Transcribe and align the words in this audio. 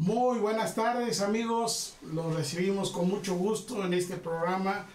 Muy 0.00 0.38
buenas 0.38 0.74
tardes 0.74 1.20
amigos, 1.20 1.92
los 2.14 2.34
recibimos 2.34 2.90
con 2.90 3.06
mucho 3.06 3.34
gusto 3.34 3.84
en 3.84 3.92
este 3.92 4.16
programa 4.16 4.86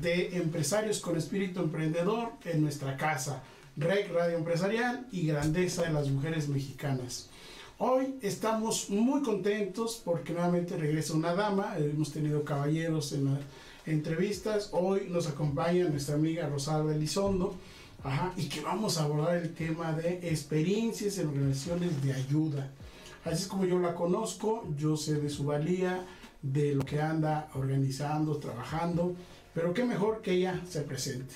de 0.00 0.38
empresarios 0.38 1.00
con 1.00 1.18
espíritu 1.18 1.60
emprendedor 1.60 2.30
en 2.46 2.62
nuestra 2.62 2.96
casa, 2.96 3.42
REC 3.76 4.10
Radio 4.14 4.38
Empresarial 4.38 5.06
y 5.12 5.26
Grandeza 5.26 5.82
de 5.82 5.92
las 5.92 6.08
Mujeres 6.08 6.48
Mexicanas. 6.48 7.28
Hoy 7.76 8.14
estamos 8.22 8.88
muy 8.88 9.20
contentos 9.20 10.00
porque 10.02 10.32
nuevamente 10.32 10.78
regresa 10.78 11.12
una 11.12 11.34
dama, 11.34 11.76
hemos 11.76 12.10
tenido 12.10 12.42
caballeros 12.42 13.12
en 13.12 13.34
las 13.34 13.40
entrevistas, 13.84 14.70
hoy 14.72 15.08
nos 15.10 15.26
acompaña 15.26 15.90
nuestra 15.90 16.14
amiga 16.14 16.48
Rosalba 16.48 16.94
Elizondo, 16.94 17.54
ajá, 18.02 18.32
y 18.38 18.48
que 18.48 18.62
vamos 18.62 18.96
a 18.96 19.04
abordar 19.04 19.36
el 19.36 19.52
tema 19.52 19.92
de 19.92 20.26
experiencias 20.30 21.18
en 21.18 21.28
organizaciones 21.28 22.02
de 22.02 22.14
ayuda. 22.14 22.70
Así 23.24 23.42
es 23.42 23.46
como 23.46 23.64
yo 23.64 23.78
la 23.78 23.94
conozco, 23.94 24.68
yo 24.76 24.96
sé 24.98 25.14
de 25.14 25.30
su 25.30 25.44
valía, 25.44 26.04
de 26.42 26.74
lo 26.74 26.84
que 26.84 27.00
anda 27.00 27.48
organizando, 27.54 28.36
trabajando, 28.36 29.14
pero 29.54 29.72
qué 29.72 29.84
mejor 29.84 30.20
que 30.20 30.32
ella 30.32 30.60
se 30.68 30.82
presente. 30.82 31.34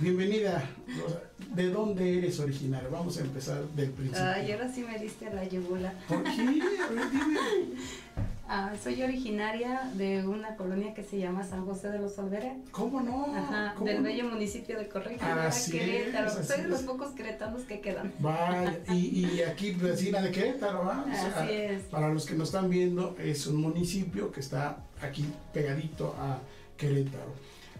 Bienvenida, 0.00 0.68
Rosa. 1.00 1.22
¿de 1.54 1.70
dónde 1.70 2.18
eres 2.18 2.38
originaria? 2.40 2.88
Vamos 2.90 3.16
a 3.16 3.20
empezar 3.20 3.62
del 3.68 3.90
principio. 3.90 4.24
Ay, 4.24 4.52
ahora 4.52 4.70
sí 4.70 4.82
me 4.82 4.98
diste 4.98 5.32
la 5.32 5.44
yugular. 5.44 5.94
¿Por 6.06 6.22
qué? 6.22 6.30
A 6.30 6.92
ver, 6.92 7.10
dime. 7.10 7.38
Ah, 8.48 8.72
soy 8.80 9.02
originaria 9.02 9.90
de 9.94 10.24
una 10.26 10.54
colonia 10.54 10.94
que 10.94 11.02
se 11.02 11.18
llama 11.18 11.42
San 11.42 11.64
José 11.64 11.90
de 11.90 11.98
los 11.98 12.16
Olvera. 12.18 12.54
¿Cómo 12.70 13.00
no? 13.00 13.26
Ajá, 13.34 13.72
¿Cómo 13.74 13.86
del 13.88 13.96
no? 13.98 14.02
bello 14.04 14.24
municipio 14.30 14.78
de 14.78 14.88
Corregidora, 14.88 15.48
es, 15.48 15.68
Querétaro. 15.68 16.28
así 16.28 16.44
Soy 16.44 16.62
de 16.62 16.68
los 16.68 16.80
es. 16.80 16.86
pocos 16.86 17.08
queretanos 17.10 17.62
que 17.62 17.80
quedan. 17.80 18.12
Vaya, 18.20 18.78
y, 18.92 19.26
y 19.26 19.42
aquí 19.42 19.72
vecina 19.72 20.22
de 20.22 20.30
Querétaro, 20.30 20.84
¿va? 20.84 21.04
O 21.08 21.12
sea, 21.12 21.40
Así 21.42 21.52
es. 21.52 21.82
Para 21.84 22.08
los 22.14 22.24
que 22.24 22.34
nos 22.34 22.48
están 22.48 22.70
viendo, 22.70 23.16
es 23.18 23.48
un 23.48 23.56
municipio 23.56 24.30
que 24.30 24.38
está 24.38 24.78
aquí 25.02 25.24
pegadito 25.52 26.14
a 26.16 26.38
Querétaro. 26.76 27.34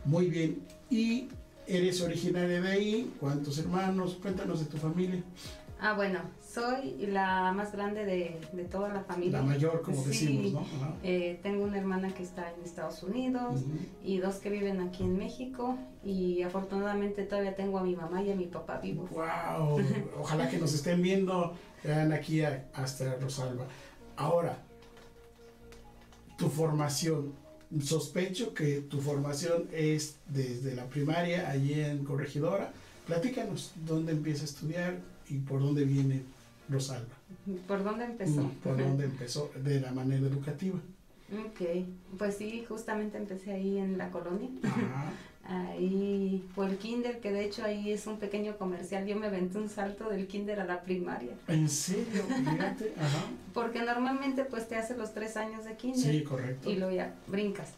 Muy 0.04 0.26
bien. 0.26 0.62
¿Y 0.90 1.28
eres 1.68 2.00
originaria 2.00 2.60
de 2.60 2.68
ahí? 2.68 3.14
¿Cuántos 3.20 3.58
hermanos? 3.58 4.18
Cuéntanos 4.20 4.58
de 4.58 4.66
tu 4.66 4.78
familia. 4.78 5.22
Ah, 5.80 5.92
bueno, 5.92 6.20
soy 6.60 7.06
la 7.08 7.52
más 7.52 7.70
grande 7.72 8.06
de, 8.06 8.40
de 8.54 8.64
toda 8.64 8.88
la 8.88 9.02
familia. 9.04 9.40
La 9.40 9.44
mayor, 9.44 9.82
como 9.82 10.02
Sí. 10.04 10.08
decimos, 10.08 10.52
¿no? 10.54 10.60
Ajá. 10.60 10.94
Eh, 11.02 11.38
tengo 11.42 11.64
una 11.64 11.76
hermana 11.78 12.14
que 12.14 12.22
está 12.22 12.50
en 12.50 12.62
Estados 12.64 13.02
Unidos 13.02 13.60
y 14.02 14.16
dos 14.18 14.36
que 14.36 14.48
viven 14.48 14.80
aquí 14.80 15.02
en 15.02 15.18
México 15.18 15.76
y 16.02 16.40
afortunadamente 16.42 17.24
todavía 17.24 17.54
tengo 17.54 17.78
a 17.78 17.82
mi 17.82 17.94
mamá 17.94 18.22
y 18.22 18.30
a 18.32 18.34
mi 18.34 18.46
papá 18.46 18.78
vivos. 18.78 19.10
Wow, 19.10 19.82
ojalá 20.18 20.48
que 20.48 20.56
nos 20.56 20.72
estén 20.72 21.02
viendo, 21.02 21.52
vean 21.84 22.10
aquí 22.14 22.40
a- 22.42 22.64
hasta 22.72 23.16
Rosalba. 23.16 23.66
Ahora, 24.16 24.56
tu 26.38 26.48
formación, 26.48 27.34
sospecho 27.82 28.54
que 28.54 28.80
tu 28.80 29.00
formación 29.02 29.68
es 29.72 30.16
desde 30.28 30.74
la 30.74 30.86
primaria 30.86 31.50
allí 31.50 31.74
en 31.80 32.02
Corregidora. 32.04 32.72
Platícanos 33.06 33.72
dónde 33.86 34.12
empieza 34.12 34.42
a 34.42 34.46
estudiar 34.46 34.94
y 35.28 35.38
por 35.40 35.60
dónde 35.60 35.84
viene 35.84 36.22
Rosalba. 36.68 37.14
¿Por 37.68 37.84
dónde 37.84 38.04
empezó? 38.04 38.42
Mm, 38.42 38.50
Por 38.62 38.76
dónde 38.76 39.04
empezó 39.04 39.50
de 39.62 39.80
la 39.80 39.92
manera 39.92 40.26
educativa. 40.26 40.78
Ok, 41.32 41.60
pues 42.18 42.36
sí, 42.36 42.64
justamente 42.68 43.18
empecé 43.18 43.52
ahí 43.52 43.78
en 43.78 43.98
la 43.98 44.10
colonia. 44.10 44.48
Ajá. 44.62 45.10
Ahí 45.48 46.44
fue 46.56 46.66
el 46.66 46.76
kinder, 46.76 47.20
que 47.20 47.30
de 47.30 47.44
hecho 47.44 47.62
ahí 47.64 47.92
es 47.92 48.08
un 48.08 48.18
pequeño 48.18 48.56
comercial. 48.58 49.06
Yo 49.06 49.14
me 49.14 49.26
aventé 49.28 49.58
un 49.58 49.68
salto 49.68 50.08
del 50.10 50.26
kinder 50.26 50.58
a 50.58 50.64
la 50.64 50.82
primaria. 50.82 51.34
¿En 51.46 51.68
serio? 51.68 52.24
Fíjate. 52.26 52.92
Ajá. 52.98 53.26
Porque 53.54 53.80
normalmente 53.82 54.44
pues 54.44 54.66
te 54.66 54.74
hace 54.74 54.96
los 54.96 55.14
tres 55.14 55.36
años 55.36 55.64
de 55.64 55.76
kinder 55.76 56.00
Sí, 56.00 56.24
correcto. 56.24 56.68
y 56.68 56.74
luego 56.74 56.92
ya 56.96 57.14
brincas. 57.28 57.68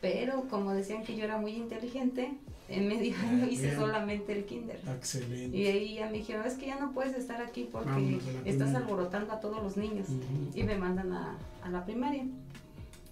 Pero 0.00 0.42
como 0.48 0.72
decían 0.72 1.02
que 1.02 1.16
yo 1.16 1.24
era 1.24 1.38
muy 1.38 1.52
inteligente, 1.52 2.32
en 2.68 2.86
medio 2.88 3.16
año 3.18 3.46
hice 3.46 3.66
Bien. 3.68 3.76
solamente 3.76 4.32
el 4.32 4.44
kinder. 4.44 4.78
Excelente. 4.86 5.56
Y 5.56 5.66
ahí 5.66 5.94
ya 5.94 6.06
me 6.06 6.18
dijeron, 6.18 6.46
es 6.46 6.54
que 6.54 6.66
ya 6.66 6.78
no 6.78 6.92
puedes 6.92 7.16
estar 7.16 7.40
aquí 7.42 7.68
porque 7.70 8.18
estás 8.44 8.68
primaria". 8.68 8.78
alborotando 8.78 9.32
a 9.32 9.40
todos 9.40 9.62
los 9.62 9.76
niños. 9.76 10.06
Y 10.54 10.62
me 10.62 10.76
mandan 10.76 11.12
a, 11.12 11.36
a 11.62 11.70
la 11.70 11.84
primaria. 11.84 12.24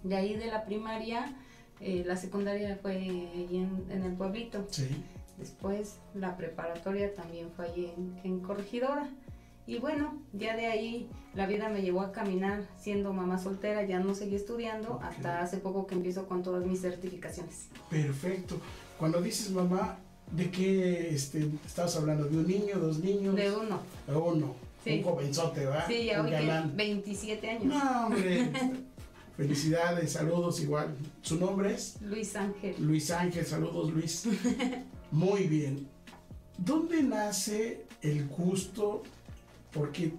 De 0.05 0.15
ahí 0.17 0.35
de 0.37 0.47
la 0.47 0.65
primaria, 0.65 1.35
eh, 1.81 2.05
la 2.07 2.17
secundaria 2.17 2.79
fue 2.81 2.93
allí 2.93 3.57
en, 3.57 3.85
en 3.91 4.03
el 4.05 4.13
pueblito. 4.13 4.65
Sí. 4.71 4.87
Después 5.39 5.99
la 6.15 6.37
preparatoria 6.37 7.15
también 7.15 7.49
fue 7.57 7.67
allí 7.67 7.91
en, 7.97 8.19
en 8.25 8.41
Corregidora. 8.41 9.09
Y 9.67 9.79
bueno, 9.79 10.23
ya 10.33 10.57
de 10.57 10.67
ahí 10.67 11.09
la 11.35 11.47
vida 11.47 11.69
me 11.69 11.83
llevó 11.83 12.03
a 12.03 12.13
caminar 12.13 12.67
siendo 12.79 13.13
mamá 13.13 13.39
soltera, 13.39 13.85
ya 13.85 13.99
no 13.99 14.15
seguí 14.15 14.37
estudiando 14.37 15.01
hasta 15.03 15.43
hace 15.43 15.59
poco 15.59 15.87
que 15.87 15.95
empiezo 15.95 16.27
con 16.27 16.43
todas 16.43 16.65
mis 16.65 16.81
certificaciones. 16.81 17.69
Perfecto. 17.91 18.61
Cuando 18.99 19.21
dices 19.21 19.51
mamá, 19.51 19.99
¿de 20.31 20.51
qué 20.51 21.11
este, 21.11 21.51
estabas 21.67 21.97
hablando? 21.97 22.25
¿De 22.27 22.37
un 22.37 22.47
niño, 22.47 22.79
dos 22.79 23.01
niños? 23.01 23.35
De 23.35 23.51
uno. 23.51 23.81
De 24.07 24.15
uno. 24.15 24.55
Sí. 24.85 24.99
Un 24.99 25.03
jovenzote, 25.03 25.61
¿verdad? 25.67 25.85
Sí, 25.89 26.05
ya 26.07 26.21
un 26.21 26.27
hoy 26.27 26.33
que 26.33 26.39
galán. 26.39 26.77
27 26.77 27.51
años. 27.51 27.65
No, 27.65 28.07
hombre. 28.07 28.51
Felicidades, 29.37 30.13
saludos 30.13 30.61
igual. 30.61 30.97
¿Su 31.21 31.39
nombre 31.39 31.75
es? 31.75 32.01
Luis 32.01 32.35
Ángel. 32.37 32.77
Luis 32.79 33.11
Ángel, 33.11 33.45
saludos 33.45 33.93
Luis. 33.93 34.27
Muy 35.11 35.49
bien. 35.49 35.89
¿Dónde 36.57 37.03
nace 37.03 37.85
el 38.01 38.27
gusto? 38.29 39.03
Porque 39.77 40.13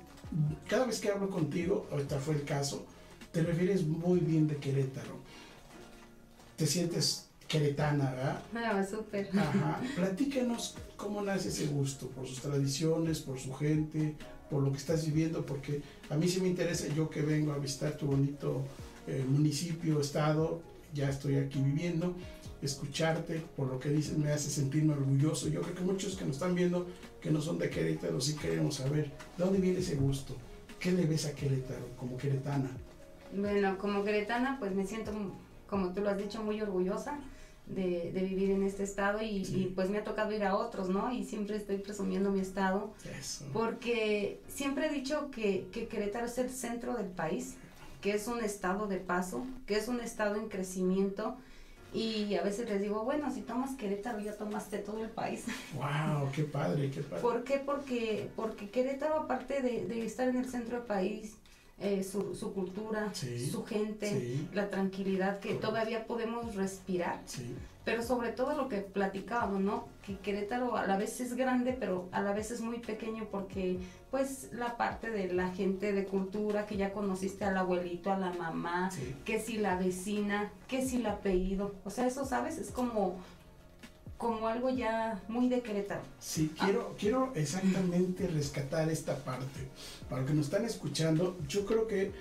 cada 0.67 0.85
vez 0.85 0.99
que 0.99 1.09
hablo 1.09 1.29
contigo, 1.29 1.87
ahorita 1.91 2.19
fue 2.19 2.35
el 2.35 2.43
caso, 2.43 2.85
te 3.31 3.41
refieres 3.41 3.85
muy 3.85 4.19
bien 4.19 4.47
de 4.47 4.57
Querétaro. 4.57 5.17
Te 6.55 6.65
sientes 6.65 7.27
queretana, 7.47 8.11
¿verdad? 8.11 8.41
Ah, 8.55 8.85
súper. 8.85 9.29
Ajá. 9.37 9.79
Platícanos 9.95 10.75
cómo 10.95 11.21
nace 11.21 11.49
ese 11.49 11.67
gusto, 11.67 12.07
por 12.09 12.27
sus 12.27 12.41
tradiciones, 12.41 13.19
por 13.19 13.39
su 13.39 13.53
gente, 13.53 14.15
por 14.49 14.63
lo 14.63 14.71
que 14.71 14.77
estás 14.77 15.05
viviendo, 15.05 15.45
porque 15.45 15.81
a 16.09 16.15
mí 16.15 16.27
sí 16.27 16.41
me 16.41 16.49
interesa, 16.49 16.87
yo 16.87 17.09
que 17.09 17.21
vengo 17.21 17.53
a 17.53 17.57
visitar 17.57 17.97
tu 17.97 18.07
bonito 18.07 18.63
eh, 19.07 19.23
municipio, 19.27 20.01
estado, 20.01 20.61
ya 20.93 21.09
estoy 21.09 21.35
aquí 21.35 21.59
viviendo, 21.59 22.15
escucharte, 22.61 23.41
por 23.55 23.67
lo 23.67 23.79
que 23.79 23.89
dices, 23.89 24.17
me 24.17 24.31
hace 24.31 24.49
sentirme 24.49 24.93
orgulloso. 24.93 25.47
Yo 25.47 25.61
creo 25.61 25.75
que 25.75 25.81
muchos 25.81 26.15
que 26.15 26.25
nos 26.25 26.35
están 26.35 26.55
viendo, 26.55 26.87
que 27.21 27.31
no 27.31 27.41
son 27.41 27.57
de 27.57 27.69
Querétaro, 27.69 28.19
sí 28.21 28.35
queremos 28.35 28.75
saber, 28.75 29.11
¿de 29.37 29.43
dónde 29.43 29.59
viene 29.59 29.79
ese 29.79 29.95
gusto? 29.95 30.35
¿Qué 30.79 30.91
le 30.91 31.05
ves 31.05 31.25
a 31.25 31.33
Querétaro 31.33 31.85
como 31.97 32.17
queretana? 32.17 32.69
Bueno, 33.35 33.77
como 33.77 34.03
queretana, 34.03 34.57
pues 34.59 34.73
me 34.73 34.85
siento, 34.85 35.11
como 35.67 35.93
tú 35.93 36.01
lo 36.01 36.09
has 36.11 36.17
dicho, 36.17 36.43
muy 36.43 36.61
orgullosa 36.61 37.19
de, 37.65 38.11
de 38.13 38.21
vivir 38.21 38.51
en 38.51 38.63
este 38.63 38.83
estado 38.83 39.21
y, 39.21 39.43
Sí. 39.43 39.63
y, 39.63 39.65
pues 39.73 39.89
me 39.89 39.97
ha 39.97 40.03
tocado 40.03 40.31
ir 40.33 40.43
a 40.45 40.55
otros, 40.55 40.87
¿no? 40.89 41.11
Y 41.11 41.25
siempre 41.25 41.57
estoy 41.57 41.77
presumiendo 41.79 42.31
mi 42.31 42.39
estado 42.39 42.93
Eso. 43.19 43.45
porque 43.51 44.39
siempre 44.47 44.87
he 44.87 44.93
dicho 44.93 45.29
que, 45.31 45.67
que 45.73 45.87
Querétaro 45.87 46.27
es 46.27 46.37
el 46.37 46.49
centro 46.49 46.95
del 46.95 47.07
país, 47.07 47.55
que 48.01 48.13
es 48.13 48.27
un 48.27 48.41
estado 48.41 48.87
de 48.87 48.97
paso, 48.97 49.45
que 49.65 49.75
es 49.77 49.87
un 49.89 49.99
estado 49.99 50.35
en 50.35 50.47
crecimiento 50.47 51.35
Y 51.93 52.35
a 52.35 52.43
veces 52.43 52.69
les 52.69 52.81
digo, 52.81 53.03
bueno, 53.05 53.31
si 53.33 53.41
tomas 53.41 53.75
Querétaro 53.75 54.19
ya 54.19 54.35
tomaste 54.35 54.79
todo 54.79 55.01
el 55.03 55.09
país. 55.09 55.45
¡Wow! 55.75 56.29
¡Qué 56.35 56.43
padre, 56.43 56.91
qué 56.91 57.01
padre! 57.01 57.21
¿Por 57.21 57.43
qué? 57.43 57.59
Porque, 57.65 58.29
porque 58.35 58.69
Querétaro, 58.69 59.15
aparte 59.21 59.61
de, 59.61 59.85
de 59.85 60.05
estar 60.05 60.27
en 60.27 60.37
el 60.37 60.49
centro 60.49 60.77
del 60.77 60.85
país, 60.85 61.35
eh, 61.79 62.03
su, 62.03 62.35
su, 62.35 62.53
cultura, 62.53 63.09
Sí, 63.13 63.49
su 63.49 63.63
gente, 63.63 64.09
sí. 64.09 64.49
la 64.53 64.69
tranquilidad 64.69 65.39
que 65.39 65.49
Correcto. 65.49 65.67
todavía 65.69 66.07
podemos 66.07 66.55
respirar, 66.55 67.21
Sí, 67.25 67.53
pero 67.87 68.03
sobre 68.03 68.33
todo 68.33 68.53
lo 68.53 68.67
que 68.67 68.79
platicábamos, 68.79 69.61
¿no? 69.61 69.87
Que 70.05 70.17
Querétaro 70.17 70.75
a 70.75 70.85
la 70.85 70.97
vez 70.97 71.21
es 71.21 71.35
grande, 71.35 71.71
pero 71.71 72.09
a 72.11 72.19
la 72.19 72.33
vez 72.33 72.51
es 72.51 72.59
muy 72.59 72.79
pequeño 72.79 73.29
porque 73.31 73.79
pues 74.11 74.49
la 74.51 74.75
parte 74.75 75.09
de 75.09 75.31
la 75.31 75.53
gente 75.53 75.93
de 75.93 76.03
cultura, 76.03 76.65
que 76.65 76.75
ya 76.75 76.91
conociste 76.91 77.45
al 77.45 77.55
abuelito, 77.55 78.11
a 78.11 78.17
la 78.17 78.33
mamá, 78.33 78.91
sí. 78.91 79.15
que 79.23 79.39
si 79.39 79.55
la 79.55 79.77
vecina, 79.77 80.51
que 80.67 80.85
si 80.85 80.97
el 80.97 81.05
apellido, 81.05 81.75
o 81.85 81.89
sea, 81.89 82.05
eso, 82.05 82.25
¿sabes? 82.25 82.57
Es 82.57 82.71
como, 82.71 83.21
como 84.17 84.49
algo 84.49 84.69
ya 84.69 85.21
muy 85.29 85.47
de 85.47 85.61
Querétaro. 85.61 86.01
Sí, 86.19 86.51
quiero, 86.59 86.93
quiero 86.99 87.31
exactamente 87.35 88.27
rescatar 88.27 88.89
esta 88.89 89.15
parte. 89.15 89.69
Para 90.09 90.23
los 90.23 90.29
que 90.29 90.35
nos 90.35 90.47
están 90.47 90.65
escuchando, 90.65 91.37
yo 91.47 91.65
creo 91.65 91.87
que 91.87 92.11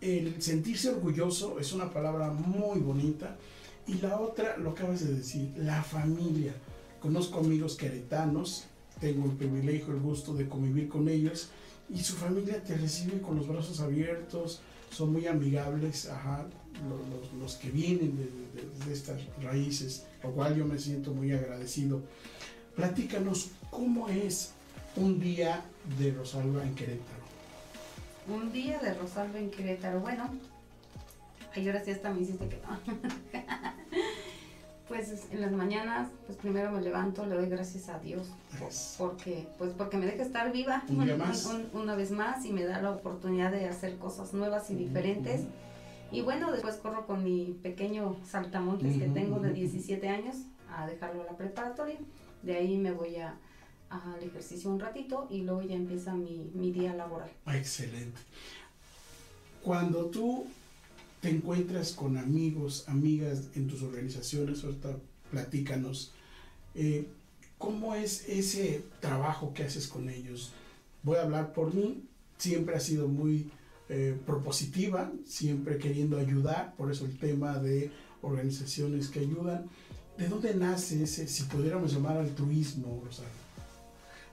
el 0.00 0.42
sentirse 0.42 0.90
orgulloso 0.90 1.60
es 1.60 1.72
una 1.72 1.92
palabra 1.92 2.32
muy 2.32 2.80
bonita. 2.80 3.36
Y 3.86 3.94
la 3.94 4.18
otra, 4.18 4.56
lo 4.56 4.70
acabas 4.70 5.00
de 5.06 5.14
decir, 5.14 5.52
la 5.56 5.82
familia. 5.82 6.54
Conozco 7.00 7.40
amigos 7.40 7.76
queretanos, 7.76 8.64
tengo 9.00 9.26
el 9.26 9.32
privilegio, 9.36 9.92
el 9.92 10.00
gusto 10.00 10.32
de 10.34 10.48
convivir 10.48 10.88
con 10.88 11.08
ellos 11.08 11.48
y 11.90 12.00
su 12.02 12.14
familia 12.14 12.62
te 12.62 12.76
recibe 12.76 13.20
con 13.20 13.36
los 13.36 13.46
brazos 13.46 13.80
abiertos, 13.80 14.60
son 14.90 15.12
muy 15.12 15.26
amigables, 15.26 16.08
ajá, 16.08 16.46
lo- 16.88 17.38
los, 17.38 17.56
que 17.56 17.70
vienen 17.70 18.16
de 18.86 18.92
estas 18.92 19.20
raíces, 19.42 20.06
lo 20.22 20.30
cual 20.32 20.56
yo 20.56 20.64
me 20.64 20.78
siento 20.78 21.12
muy 21.12 21.32
agradecido. 21.32 22.00
Platícanos 22.74 23.50
cómo 23.70 24.08
es 24.08 24.52
un 24.96 25.20
día 25.20 25.62
de 25.98 26.12
Rosalba 26.12 26.62
en 26.64 26.74
Querétaro. 26.74 27.24
Un 28.28 28.50
día 28.52 28.78
de 28.78 28.94
Rosalba 28.94 29.38
en 29.38 29.50
Querétaro, 29.50 30.00
bueno, 30.00 30.30
ay, 31.54 31.66
ahora 31.68 31.84
sí 31.84 31.90
hasta 31.90 32.10
me 32.12 32.20
hiciste 32.22 32.48
que 32.48 32.56
no. 32.58 32.78
pues 34.88 35.08
es- 35.10 35.30
en 35.30 35.40
las 35.40 35.52
mañanas, 35.52 36.08
pues 36.26 36.36
primero 36.38 36.70
me 36.70 36.80
levanto, 36.82 37.24
le 37.26 37.34
doy 37.36 37.48
gracias 37.48 37.88
a 37.88 37.98
Dios 37.98 38.28
Yes. 38.60 38.96
porque, 38.98 39.46
pues 39.58 39.72
porque 39.76 39.96
me 39.96 40.06
deja 40.06 40.22
estar 40.22 40.52
viva 40.52 40.84
Un 40.88 41.10
un- 41.10 41.70
una 41.72 41.94
vez 41.94 42.10
más 42.10 42.44
y 42.44 42.52
me 42.52 42.64
da 42.64 42.80
la 42.82 42.90
oportunidad 42.90 43.50
de 43.50 43.66
hacer 43.68 43.96
cosas 43.96 44.34
nuevas 44.34 44.70
y 44.70 44.74
diferentes. 44.74 45.42
Y 46.12 46.20
bueno, 46.20 46.52
después 46.52 46.76
corro 46.76 47.06
con 47.06 47.24
mi 47.24 47.58
pequeño 47.62 48.16
saltamontes 48.30 48.98
que 48.98 49.08
tengo 49.08 49.40
de 49.40 49.48
ujú. 49.48 49.56
17 49.56 50.08
años 50.08 50.36
a 50.70 50.86
dejarlo 50.86 51.22
a 51.22 51.26
la 51.26 51.36
preparatoria. 51.36 51.96
De 52.42 52.56
ahí 52.56 52.76
me 52.76 52.92
voy 52.92 53.16
a, 53.16 53.34
al 53.90 54.22
ejercicio 54.22 54.70
un 54.70 54.78
ratito 54.78 55.26
y 55.30 55.42
luego 55.42 55.62
ya 55.62 55.74
empieza 55.74 56.14
mi, 56.14 56.50
mi 56.54 56.70
día 56.70 56.94
laboral. 56.94 57.30
Excelente. 57.46 58.20
Cuando 59.62 60.04
tú 60.06 60.46
te 61.24 61.30
encuentras 61.30 61.92
con 61.92 62.18
amigos, 62.18 62.84
amigas 62.86 63.44
en 63.54 63.66
tus 63.66 63.82
organizaciones, 63.82 64.62
ahorita 64.62 64.94
platícanos, 65.30 66.12
eh, 66.74 67.06
¿cómo 67.56 67.94
es 67.94 68.28
ese 68.28 68.84
trabajo 69.00 69.54
que 69.54 69.62
haces 69.62 69.88
con 69.88 70.10
ellos? 70.10 70.52
Voy 71.02 71.16
a 71.16 71.22
hablar 71.22 71.54
por 71.54 71.72
mí, 71.72 72.04
siempre 72.36 72.76
ha 72.76 72.80
sido 72.80 73.08
muy 73.08 73.50
eh, 73.88 74.14
propositiva, 74.26 75.10
siempre 75.26 75.78
queriendo 75.78 76.18
ayudar, 76.18 76.74
por 76.76 76.92
eso 76.92 77.06
el 77.06 77.16
tema 77.16 77.58
de 77.58 77.90
organizaciones 78.20 79.08
que 79.08 79.20
ayudan. 79.20 79.64
¿De 80.18 80.28
dónde 80.28 80.54
nace 80.54 81.04
ese, 81.04 81.26
si 81.26 81.44
pudiéramos 81.44 81.94
llamar 81.94 82.18
altruismo, 82.18 83.00
Rosario? 83.02 83.43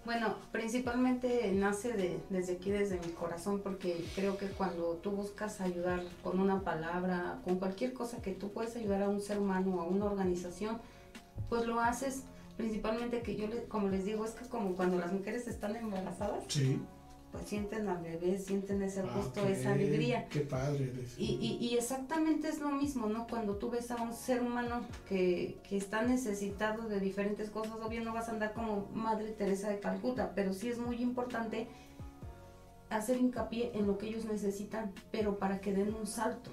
Bueno, 0.03 0.35
principalmente 0.51 1.51
nace 1.51 1.93
de, 1.93 2.19
desde 2.29 2.53
aquí, 2.53 2.71
desde 2.71 2.99
mi 2.99 3.13
corazón, 3.13 3.61
porque 3.61 4.03
creo 4.15 4.35
que 4.37 4.47
cuando 4.47 4.95
tú 4.95 5.11
buscas 5.11 5.61
ayudar 5.61 6.01
con 6.23 6.39
una 6.39 6.61
palabra, 6.61 7.39
con 7.43 7.59
cualquier 7.59 7.93
cosa 7.93 8.21
que 8.21 8.31
tú 8.31 8.51
puedes 8.51 8.75
ayudar 8.75 9.03
a 9.03 9.09
un 9.09 9.21
ser 9.21 9.37
humano 9.37 9.75
o 9.75 9.81
a 9.81 9.85
una 9.85 10.05
organización, 10.05 10.79
pues 11.49 11.65
lo 11.65 11.79
haces 11.79 12.23
principalmente 12.57 13.21
que 13.21 13.35
yo, 13.35 13.47
como 13.67 13.89
les 13.89 14.05
digo, 14.05 14.25
es 14.25 14.31
que 14.31 14.47
como 14.47 14.75
cuando 14.75 14.97
las 14.97 15.11
mujeres 15.11 15.47
están 15.47 15.75
embarazadas, 15.75 16.45
Sí. 16.47 16.81
Pues 17.31 17.45
sienten 17.47 17.87
al 17.87 18.01
bebé, 18.03 18.37
sienten 18.37 18.81
ese 18.81 19.01
Ah, 19.01 19.13
gusto, 19.15 19.45
esa 19.47 19.71
alegría. 19.71 20.27
Qué 20.27 20.41
padre. 20.41 20.91
Y, 21.17 21.35
y, 21.41 21.65
y 21.65 21.75
exactamente 21.77 22.49
es 22.49 22.59
lo 22.59 22.69
mismo, 22.71 23.07
¿no? 23.07 23.25
Cuando 23.27 23.55
tú 23.55 23.69
ves 23.69 23.89
a 23.91 24.01
un 24.01 24.13
ser 24.13 24.41
humano 24.41 24.81
que, 25.07 25.57
que 25.67 25.77
está 25.77 26.01
necesitado 26.03 26.89
de 26.89 26.99
diferentes 26.99 27.49
cosas, 27.49 27.73
obvio 27.81 28.03
no 28.03 28.13
vas 28.13 28.27
a 28.27 28.31
andar 28.33 28.53
como 28.53 28.89
Madre 28.93 29.31
Teresa 29.31 29.69
de 29.69 29.79
Calcuta, 29.79 30.33
pero 30.35 30.53
sí 30.53 30.67
es 30.69 30.77
muy 30.77 30.97
importante 31.01 31.67
hacer 32.89 33.17
hincapié 33.17 33.71
en 33.73 33.87
lo 33.87 33.97
que 33.97 34.07
ellos 34.09 34.25
necesitan, 34.25 34.91
pero 35.11 35.37
para 35.39 35.61
que 35.61 35.73
den 35.73 35.93
un 35.93 36.05
salto, 36.07 36.51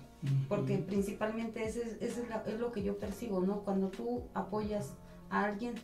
porque 0.49 0.79
principalmente 0.79 1.65
ese, 1.65 1.83
es- 1.83 1.97
ese 2.01 2.23
es, 2.23 2.29
la- 2.29 2.45
es 2.47 2.61
lo 2.61 2.71
que 2.71 2.83
yo 2.85 2.99
percibo, 2.99 3.41
¿no? 3.41 3.65
Cuando 3.65 3.89
tú 3.89 4.23
apoyas 4.35 4.93
a 5.31 5.45
alguien, 5.45 5.75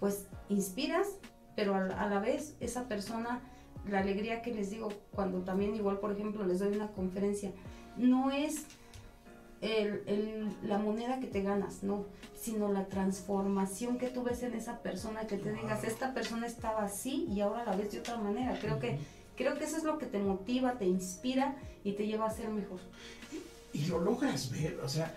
pues 0.00 0.26
inspiras, 0.48 1.06
pero 1.54 1.76
a 1.76 2.06
la 2.08 2.18
vez 2.18 2.56
esa 2.58 2.88
persona, 2.88 3.40
la 3.90 4.00
alegría 4.00 4.42
que 4.42 4.52
les 4.54 4.70
digo, 4.70 4.88
cuando 5.12 5.40
también 5.40 5.74
igual, 5.74 5.98
por 5.98 6.12
ejemplo, 6.12 6.44
les 6.46 6.58
doy 6.60 6.74
una 6.74 6.88
conferencia, 6.92 7.52
no 7.96 8.30
es 8.30 8.64
el- 9.60 10.02
el- 10.06 10.48
la 10.64 10.78
moneda 10.78 11.20
que 11.20 11.26
te 11.28 11.42
ganas, 11.42 11.82
no, 11.82 12.06
sino 12.40 12.72
la 12.72 12.86
transformación 12.86 13.98
que 13.98 14.08
tú 14.08 14.22
ves 14.24 14.42
en 14.42 14.54
esa 14.54 14.82
persona, 14.82 15.26
que 15.26 15.36
te 15.38 15.52
digas, 15.52 15.84
esta 15.84 16.12
persona 16.14 16.46
estaba 16.46 16.82
así 16.84 17.26
y 17.30 17.40
ahora 17.40 17.64
la 17.64 17.76
ves 17.76 17.92
de 17.92 18.00
otra 18.00 18.16
manera. 18.18 18.58
Creo 18.60 18.80
que, 18.80 18.98
creo 19.36 19.56
que 19.58 19.64
eso 19.64 19.76
es 19.76 19.84
lo 19.84 19.98
que 19.98 20.06
te 20.06 20.18
motiva, 20.18 20.78
te 20.78 20.86
inspira 20.86 21.56
y 21.84 21.92
te 21.92 22.06
lleva 22.06 22.26
a 22.26 22.30
ser 22.30 22.48
mejor. 22.50 22.80
y 23.74 23.86
lo 23.86 24.00
logras 24.00 24.50
ver, 24.50 24.78
o 24.84 24.88
sea, 24.88 25.14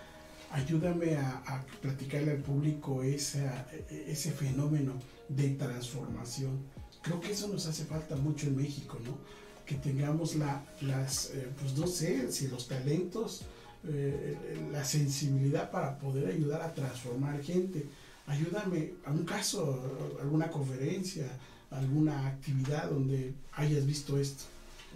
ayúdame 0.50 1.16
a, 1.16 1.42
a 1.46 1.62
platicarle 1.82 2.30
al 2.30 2.38
público 2.38 3.02
esa, 3.02 3.66
e- 3.90 4.06
ese 4.08 4.30
fenómeno 4.30 4.94
de 5.28 5.50
transformación. 5.50 6.64
Creo 7.06 7.20
que 7.20 7.32
eso 7.32 7.48
nos 7.48 7.66
hace 7.66 7.84
falta 7.84 8.16
mucho 8.16 8.48
en 8.48 8.56
México, 8.56 8.98
¿no? 9.04 9.16
Que 9.64 9.76
tengamos 9.76 10.34
la, 10.34 10.62
las, 10.80 11.30
eh, 11.30 11.48
pues 11.60 11.76
no 11.78 11.86
sé, 11.86 12.30
si 12.32 12.48
los 12.48 12.66
talentos, 12.68 13.42
eh, 13.88 14.36
la 14.72 14.84
sensibilidad 14.84 15.70
para 15.70 15.98
poder 15.98 16.28
ayudar 16.28 16.62
a 16.62 16.74
transformar 16.74 17.40
gente. 17.42 17.86
Ayúdame 18.26 18.94
a 19.04 19.12
un 19.12 19.24
caso, 19.24 20.18
alguna 20.20 20.50
conferencia, 20.50 21.26
alguna 21.70 22.26
actividad 22.26 22.90
donde 22.90 23.34
hayas 23.52 23.86
visto 23.86 24.18
esto. 24.18 24.44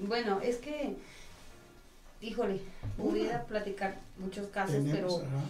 Bueno, 0.04 0.40
es 0.40 0.56
que, 0.56 0.96
híjole, 2.20 2.60
pudiera 2.96 3.44
platicar 3.44 4.00
muchos 4.18 4.48
casos, 4.48 4.74
Tenemos, 4.76 5.20
pero 5.20 5.26
ajá, 5.28 5.44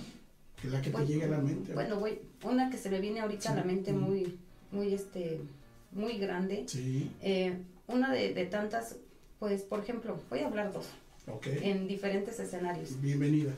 que 0.61 0.69
la 0.69 0.79
que 0.83 0.91
te 0.91 0.93
Bueno, 0.93 1.07
llegue 1.07 1.25
a 1.25 1.29
la 1.29 1.39
mente. 1.39 1.73
bueno, 1.73 1.99
voy, 2.01 2.21
una 2.43 2.69
que 2.69 2.77
se 2.77 2.91
me 2.91 3.01
viene 3.01 3.21
ahorita 3.21 3.53
a 3.53 3.57
la 3.57 3.65
mente 3.65 3.93
muy, 3.95 4.37
muy, 4.73 4.93
este, 4.93 5.41
muy 5.93 6.19
grande. 6.19 6.65
Sí, 6.69 7.11
Eh, 7.21 7.59
una 7.87 8.13
de, 8.13 8.33
de 8.35 8.47
tantas, 8.47 8.97
pues, 9.39 9.63
por 9.63 9.81
ejemplo, 9.81 10.19
voy 10.31 10.41
a 10.41 10.47
hablar 10.47 10.73
dos, 10.73 10.87
en 11.45 11.87
diferentes 11.89 12.39
escenarios. 12.41 13.01
Bienvenida. 13.01 13.53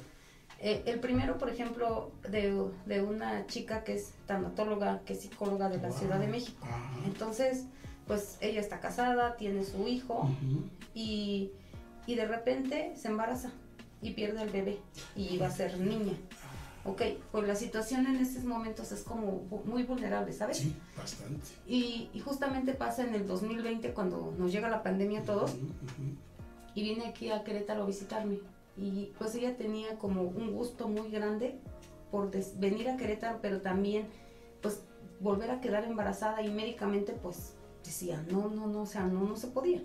Eh, 0.61 0.83
el 0.87 1.01
primero, 1.01 1.39
por 1.39 1.51
ejemplo, 1.51 2.13
de, 2.31 2.55
de 2.87 3.03
una 3.03 3.47
chica 3.47 3.83
que 3.85 3.95
es 3.95 4.13
tanatóloga, 4.27 5.01
que 5.05 5.15
es 5.15 5.21
psicóloga 5.21 5.69
de 5.69 5.79
la 5.79 5.89
Wow. 5.89 5.99
Ciudad 5.99 6.21
de 6.21 6.29
México. 6.29 6.59
Ajá. 6.63 6.95
Entonces, 7.05 7.65
pues 8.07 8.39
ella 8.41 8.61
está 8.61 8.81
casada, 8.81 9.37
tiene 9.37 9.65
su 9.65 9.87
hijo 9.89 10.31
y, 10.95 11.51
y 12.07 12.15
de 12.15 12.27
repente 12.27 12.93
se 12.97 13.09
embaraza 13.09 13.51
y 14.01 14.13
pierde 14.13 14.41
al 14.41 14.51
bebé 14.51 14.79
y 15.17 15.37
va 15.39 15.47
a 15.49 15.51
ser 15.51 15.79
niña. 15.79 16.13
Ok, 16.85 17.03
pues 17.31 17.47
la 17.47 17.55
situación 17.55 18.07
en 18.07 18.17
estos 18.17 18.43
momentos 18.43 18.91
es 18.91 19.03
como 19.03 19.43
muy 19.65 19.85
vulnerable, 19.85 20.33
¿sabes? 20.33 20.59
Sí, 20.59 20.77
bastante. 20.97 21.47
Y, 21.67 22.11
y 22.13 22.21
justamente 22.21 22.75
pasa 22.75 23.05
en 23.05 23.15
el 23.15 23.27
2020 23.27 23.93
cuando 23.95 24.35
nos 24.37 24.51
llega 24.51 24.69
la 24.69 24.83
pandemia 24.83 25.21
a 25.21 25.25
todos 25.25 25.55
y 26.75 26.83
vine 26.83 27.07
aquí 27.07 27.31
a 27.31 27.45
Querétaro 27.45 27.85
a 27.85 27.87
visitarme. 27.87 28.41
Y 28.77 29.13
pues 29.19 29.35
ella 29.35 29.57
tenía 29.57 29.97
como 29.99 30.23
un 30.23 30.53
gusto 30.53 30.89
muy 30.89 31.11
grande 31.11 31.59
por 32.11 32.31
venir 32.59 32.89
a 32.89 32.97
Querétaro, 32.97 33.39
pero 33.41 33.61
también 33.61 34.09
pues 34.61 34.83
volver 35.21 35.51
a 35.51 35.61
quedar 35.61 35.85
embarazada 35.85 36.43
y 36.43 36.51
médicamente 36.51 37.13
pues 37.13 37.55
decía, 37.85 38.25
no, 38.31 38.49
no, 38.49 38.67
no, 38.67 38.83
o 38.83 38.87
sea, 38.87 39.07
no, 39.07 39.21
no 39.21 39.37
se 39.37 39.49
podía. 39.49 39.81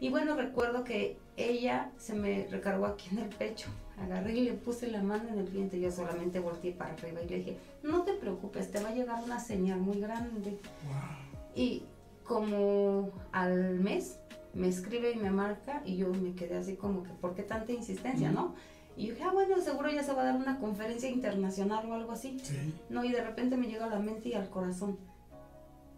Y 0.00 0.10
bueno, 0.10 0.34
recuerdo 0.34 0.84
que 0.84 1.16
ella 1.36 1.92
se 1.96 2.14
me 2.14 2.46
recargó 2.50 2.86
aquí 2.86 3.08
en 3.12 3.18
el 3.18 3.28
pecho, 3.28 3.68
agarré 3.98 4.34
y 4.36 4.44
le 4.44 4.52
puse 4.54 4.90
la 4.90 5.02
mano 5.02 5.28
en 5.28 5.38
el 5.38 5.46
vientre, 5.46 5.80
yo 5.80 5.90
solamente 5.90 6.40
volteé 6.40 6.72
para 6.72 6.92
arriba 6.94 7.22
y 7.22 7.28
le 7.28 7.36
dije, 7.38 7.56
no 7.82 8.02
te 8.02 8.14
preocupes, 8.14 8.70
te 8.70 8.82
va 8.82 8.88
a 8.88 8.94
llegar 8.94 9.22
una 9.22 9.38
señal 9.38 9.80
muy 9.80 10.00
grande. 10.00 10.58
Wow. 10.86 11.54
Y 11.54 11.82
como 12.24 13.10
al 13.32 13.78
mes 13.80 14.18
me 14.54 14.68
escribe 14.68 15.12
y 15.12 15.16
me 15.16 15.30
marca 15.30 15.82
y 15.84 15.96
yo 15.96 16.08
me 16.10 16.34
quedé 16.34 16.56
así 16.56 16.74
como 16.76 17.02
que, 17.02 17.10
¿por 17.10 17.34
qué 17.34 17.42
tanta 17.42 17.72
insistencia, 17.72 18.30
Ujú. 18.30 18.36
no? 18.40 18.54
Y 18.96 19.06
yo 19.06 19.14
dije, 19.14 19.24
ah, 19.24 19.32
bueno, 19.32 19.60
seguro 19.60 19.90
ya 19.90 20.04
se 20.04 20.12
va 20.12 20.22
a 20.22 20.26
dar 20.26 20.36
una 20.36 20.58
conferencia 20.60 21.08
internacional 21.08 21.84
o 21.90 21.94
algo 21.94 22.12
así. 22.12 22.38
Sí. 22.42 22.56
No, 22.88 23.04
y 23.04 23.10
de 23.10 23.22
repente 23.24 23.56
me 23.56 23.66
llega 23.66 23.86
a 23.86 23.90
la 23.90 23.98
mente 23.98 24.28
y 24.28 24.34
al 24.34 24.48
corazón, 24.50 24.98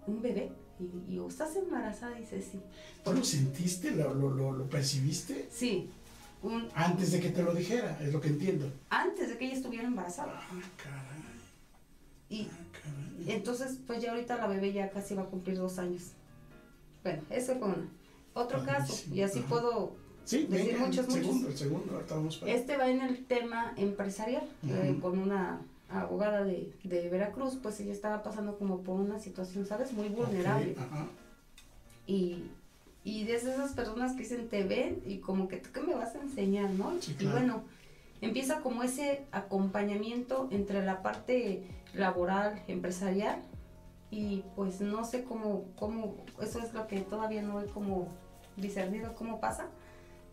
un 0.07 0.23
bebé. 0.23 0.51
Y, 0.81 1.13
y 1.13 1.17
yo, 1.17 1.29
¿estás 1.29 1.57
embarazada? 1.57 2.17
Y 2.17 2.23
dice, 2.23 2.41
sí. 2.41 2.59
¿Tú 3.05 3.13
lo 3.13 3.23
sentiste? 3.23 3.91
¿Lo, 3.91 4.15
lo, 4.15 4.31
lo, 4.31 4.53
lo 4.53 4.65
percibiste? 4.65 5.47
Sí. 5.51 5.91
Un, 6.43 6.69
Antes 6.75 7.13
de 7.13 7.21
que 7.21 7.31
te 7.31 7.43
lo 7.43 7.55
dijera, 7.55 7.99
es 8.01 8.13
lo 8.13 8.21
que 8.21 8.29
entiendo. 8.29 8.71
antes 8.91 9.29
de 9.31 9.39
que 9.39 9.47
ella 9.47 9.55
estuviera 9.57 9.87
embarazada. 9.87 10.41
Ah, 10.51 10.61
caray. 10.77 11.23
Y 12.29 12.49
Ah, 12.53 12.57
caray. 12.73 13.31
entonces, 13.37 13.79
pues 13.87 14.01
ya 14.03 14.11
ahorita 14.13 14.37
la 14.37 14.47
bebé 14.47 14.73
ya 14.73 14.91
casi 14.91 15.15
va 15.15 15.23
a 15.23 15.27
cumplir 15.27 15.57
dos 15.57 15.79
años. 15.79 16.13
Bueno, 17.03 17.23
eso 17.31 17.57
fue 17.57 17.69
una. 17.69 17.89
Otro 18.35 18.65
caso, 18.65 19.05
y 19.13 19.23
así 19.23 19.39
Ajá. 19.41 19.49
puedo 19.49 19.97
Sí, 20.25 20.47
decir 20.51 20.73
venga, 20.75 20.87
muchos, 20.87 21.05
el 21.05 21.11
muchos. 21.11 21.25
segundo, 21.25 21.49
el 21.49 21.57
segundo, 21.57 21.95
ahorita 21.95 22.15
vamos 22.17 22.37
para 22.37 22.53
Este 22.53 22.77
va 22.77 22.91
en 22.91 23.01
el 23.01 23.25
tema 23.27 23.73
empresarial, 23.77 24.43
eh, 24.69 24.99
con 25.01 25.19
una 25.19 25.61
abogada 25.89 26.43
de, 26.45 26.73
de 26.85 27.09
Veracruz, 27.09 27.57
pues 27.63 27.79
ella 27.81 27.93
estaba 27.93 28.23
pasando 28.25 28.59
como 28.59 28.83
por 28.83 29.01
una 29.01 29.19
situación, 29.21 29.65
¿sabes? 29.67 29.93
Muy 29.93 30.09
vulnerable. 30.09 30.73
Ok, 30.73 30.79
ajá. 30.81 31.07
Y, 32.09 32.45
y 33.07 33.23
desde 33.23 33.53
esas 33.53 33.71
personas 33.71 34.15
que 34.15 34.25
dicen, 34.25 34.49
te 34.49 34.65
ven 34.65 35.01
y 35.07 35.19
como 35.19 35.47
que 35.47 35.59
tú 35.59 35.69
qué 35.73 35.81
me 35.81 35.95
vas 35.95 36.17
a 36.17 36.21
enseñar, 36.21 36.71
¿no? 36.71 36.93
Sí, 37.01 37.13
Y 37.13 37.15
claro. 37.15 37.37
bueno, 37.37 37.63
empieza 38.21 38.63
como 38.63 38.83
ese 38.83 39.23
acompañamiento 39.31 40.49
entre 40.51 40.85
la 40.85 41.03
parte 41.03 41.63
laboral, 41.95 42.61
empresarial, 42.67 43.39
y 44.11 44.43
pues 44.57 44.81
no 44.81 45.05
sé 45.05 45.23
cómo, 45.23 45.67
cómo, 45.77 46.17
eso 46.43 46.59
es 46.59 46.75
lo 46.75 46.89
que 46.89 46.99
todavía 46.99 47.43
no 47.43 47.61
he 47.61 47.67
como 47.67 48.09
discernido 48.57 49.15
cómo 49.15 49.39
pasa, 49.39 49.69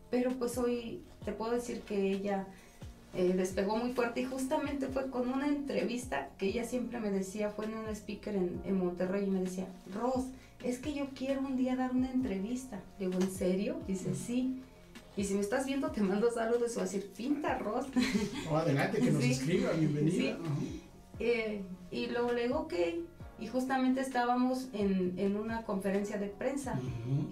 pero 0.09 0.31
pues 0.31 0.57
hoy 0.57 1.03
te 1.25 1.31
puedo 1.31 1.51
decir 1.51 1.81
que 1.81 2.09
ella 2.11 2.47
eh, 3.13 3.33
despegó 3.33 3.77
muy 3.77 3.93
fuerte 3.93 4.21
y 4.21 4.25
justamente 4.25 4.87
fue 4.87 5.11
con 5.11 5.29
una 5.29 5.47
entrevista 5.47 6.29
que 6.39 6.47
ella 6.47 6.63
siempre 6.63 6.99
me 6.99 7.11
decía, 7.11 7.51
fue 7.51 7.65
en 7.65 7.75
un 7.75 7.87
speaker 7.89 8.35
en, 8.35 8.63
en 8.65 8.79
Monterrey 8.79 9.25
y 9.25 9.29
me 9.29 9.41
decía, 9.41 9.67
Ros, 9.93 10.25
es 10.63 10.79
que 10.79 10.93
yo 10.93 11.07
quiero 11.15 11.41
un 11.41 11.55
día 11.55 11.75
dar 11.75 11.91
una 11.91 12.11
entrevista. 12.11 12.81
Digo, 12.99 13.13
¿en 13.13 13.31
serio? 13.31 13.79
Dice, 13.87 14.15
sí. 14.15 14.61
Y 15.15 15.25
si 15.25 15.35
me 15.35 15.41
estás 15.41 15.65
viendo, 15.65 15.91
te 15.91 16.01
mando 16.01 16.31
saludos. 16.31 16.75
O 16.77 16.81
decir, 16.81 17.11
pinta, 17.15 17.57
Ros. 17.59 17.85
Oh, 18.51 18.57
adelante, 18.57 18.99
que 18.99 19.11
nos 19.11 19.23
Sí. 19.23 19.31
escriba, 19.31 19.71
bienvenida. 19.71 20.37
Sí. 20.37 20.81
Eh, 21.19 21.61
y 21.91 22.07
luego 22.07 22.31
le 22.31 22.43
digo, 22.43 22.59
ok. 22.61 22.73
Y 23.39 23.47
justamente 23.47 23.99
estábamos 23.99 24.69
en, 24.73 25.13
en 25.17 25.35
una 25.35 25.63
conferencia 25.63 26.17
de 26.17 26.27
prensa. 26.27 26.79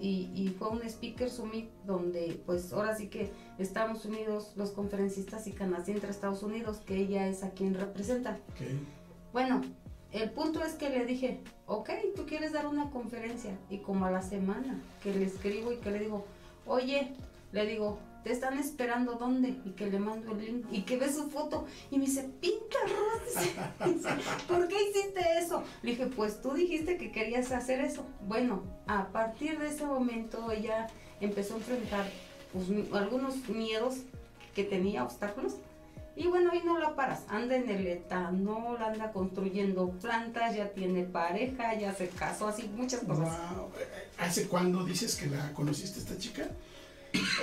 Y, 0.00 0.30
y 0.34 0.48
fue 0.58 0.68
un 0.68 0.82
speaker 0.82 1.30
summit 1.30 1.70
donde 1.86 2.40
pues 2.44 2.72
ahora 2.72 2.94
sí 2.96 3.06
que 3.08 3.30
estamos 3.58 4.04
unidos 4.04 4.52
los 4.56 4.70
conferencistas 4.72 5.46
y 5.46 5.52
Canadá 5.52 5.84
entre 5.88 6.10
Estados 6.10 6.42
Unidos, 6.42 6.78
que 6.84 6.96
ella 6.96 7.28
es 7.28 7.42
a 7.44 7.50
quien 7.50 7.74
representa. 7.74 8.38
Bueno, 9.32 9.62
el 10.12 10.30
punto 10.30 10.62
es 10.62 10.74
que 10.74 10.90
le 10.90 11.06
dije, 11.06 11.40
ok, 11.66 11.90
tú 12.14 12.26
quieres 12.26 12.52
dar 12.52 12.66
una 12.66 12.90
conferencia. 12.90 13.58
Y 13.70 13.78
como 13.78 14.06
a 14.06 14.10
la 14.10 14.22
semana 14.22 14.80
que 15.02 15.14
le 15.14 15.24
escribo 15.24 15.72
y 15.72 15.78
que 15.78 15.90
le 15.90 16.00
digo, 16.00 16.26
oye, 16.66 17.14
le 17.52 17.66
digo, 17.66 17.98
te 18.22 18.32
están 18.32 18.58
esperando 18.58 19.14
dónde? 19.14 19.56
Y 19.64 19.70
que 19.70 19.86
le 19.86 19.98
mando 19.98 20.32
el 20.32 20.44
link 20.44 20.66
y 20.70 20.82
que 20.82 20.96
ve 20.96 21.12
su 21.12 21.30
foto 21.30 21.66
y 21.90 21.98
me 21.98 22.06
dice, 22.06 22.30
pinta 22.40 22.78
Ros", 22.82 23.86
dice, 23.86 24.08
¿por 24.46 24.68
qué 24.68 24.76
hiciste 24.82 25.20
eso? 25.38 25.62
Le 25.82 25.92
dije, 25.92 26.06
pues 26.06 26.40
tú 26.40 26.52
dijiste 26.52 26.98
que 26.98 27.10
querías 27.10 27.50
hacer 27.52 27.80
eso. 27.80 28.04
Bueno, 28.26 28.62
a 28.86 29.08
partir 29.08 29.58
de 29.58 29.68
ese 29.68 29.86
momento 29.86 30.50
ella 30.52 30.88
empezó 31.20 31.54
a 31.54 31.58
enfrentar 31.58 32.06
pues, 32.52 32.66
algunos 32.92 33.48
miedos 33.48 34.02
que 34.54 34.64
tenía, 34.64 35.04
obstáculos. 35.04 35.56
Y 36.14 36.26
bueno, 36.26 36.50
y 36.54 36.62
no 36.64 36.78
la 36.78 36.94
paras, 36.94 37.22
anda 37.28 37.56
en 37.56 37.68
el 37.70 37.86
etanol, 37.86 38.82
anda 38.82 39.12
construyendo 39.12 39.90
plantas, 39.92 40.54
ya 40.54 40.70
tiene 40.72 41.04
pareja, 41.04 41.78
ya 41.78 41.94
se 41.94 42.08
casó, 42.08 42.48
así 42.48 42.68
muchas 42.76 43.00
cosas. 43.00 43.28
Wow. 43.56 43.70
Eh, 43.78 43.86
¿Hace 44.18 44.46
cuándo 44.46 44.84
dices 44.84 45.16
que 45.16 45.26
la 45.26 45.52
conociste 45.54 45.98
esta 46.00 46.18
chica? 46.18 46.50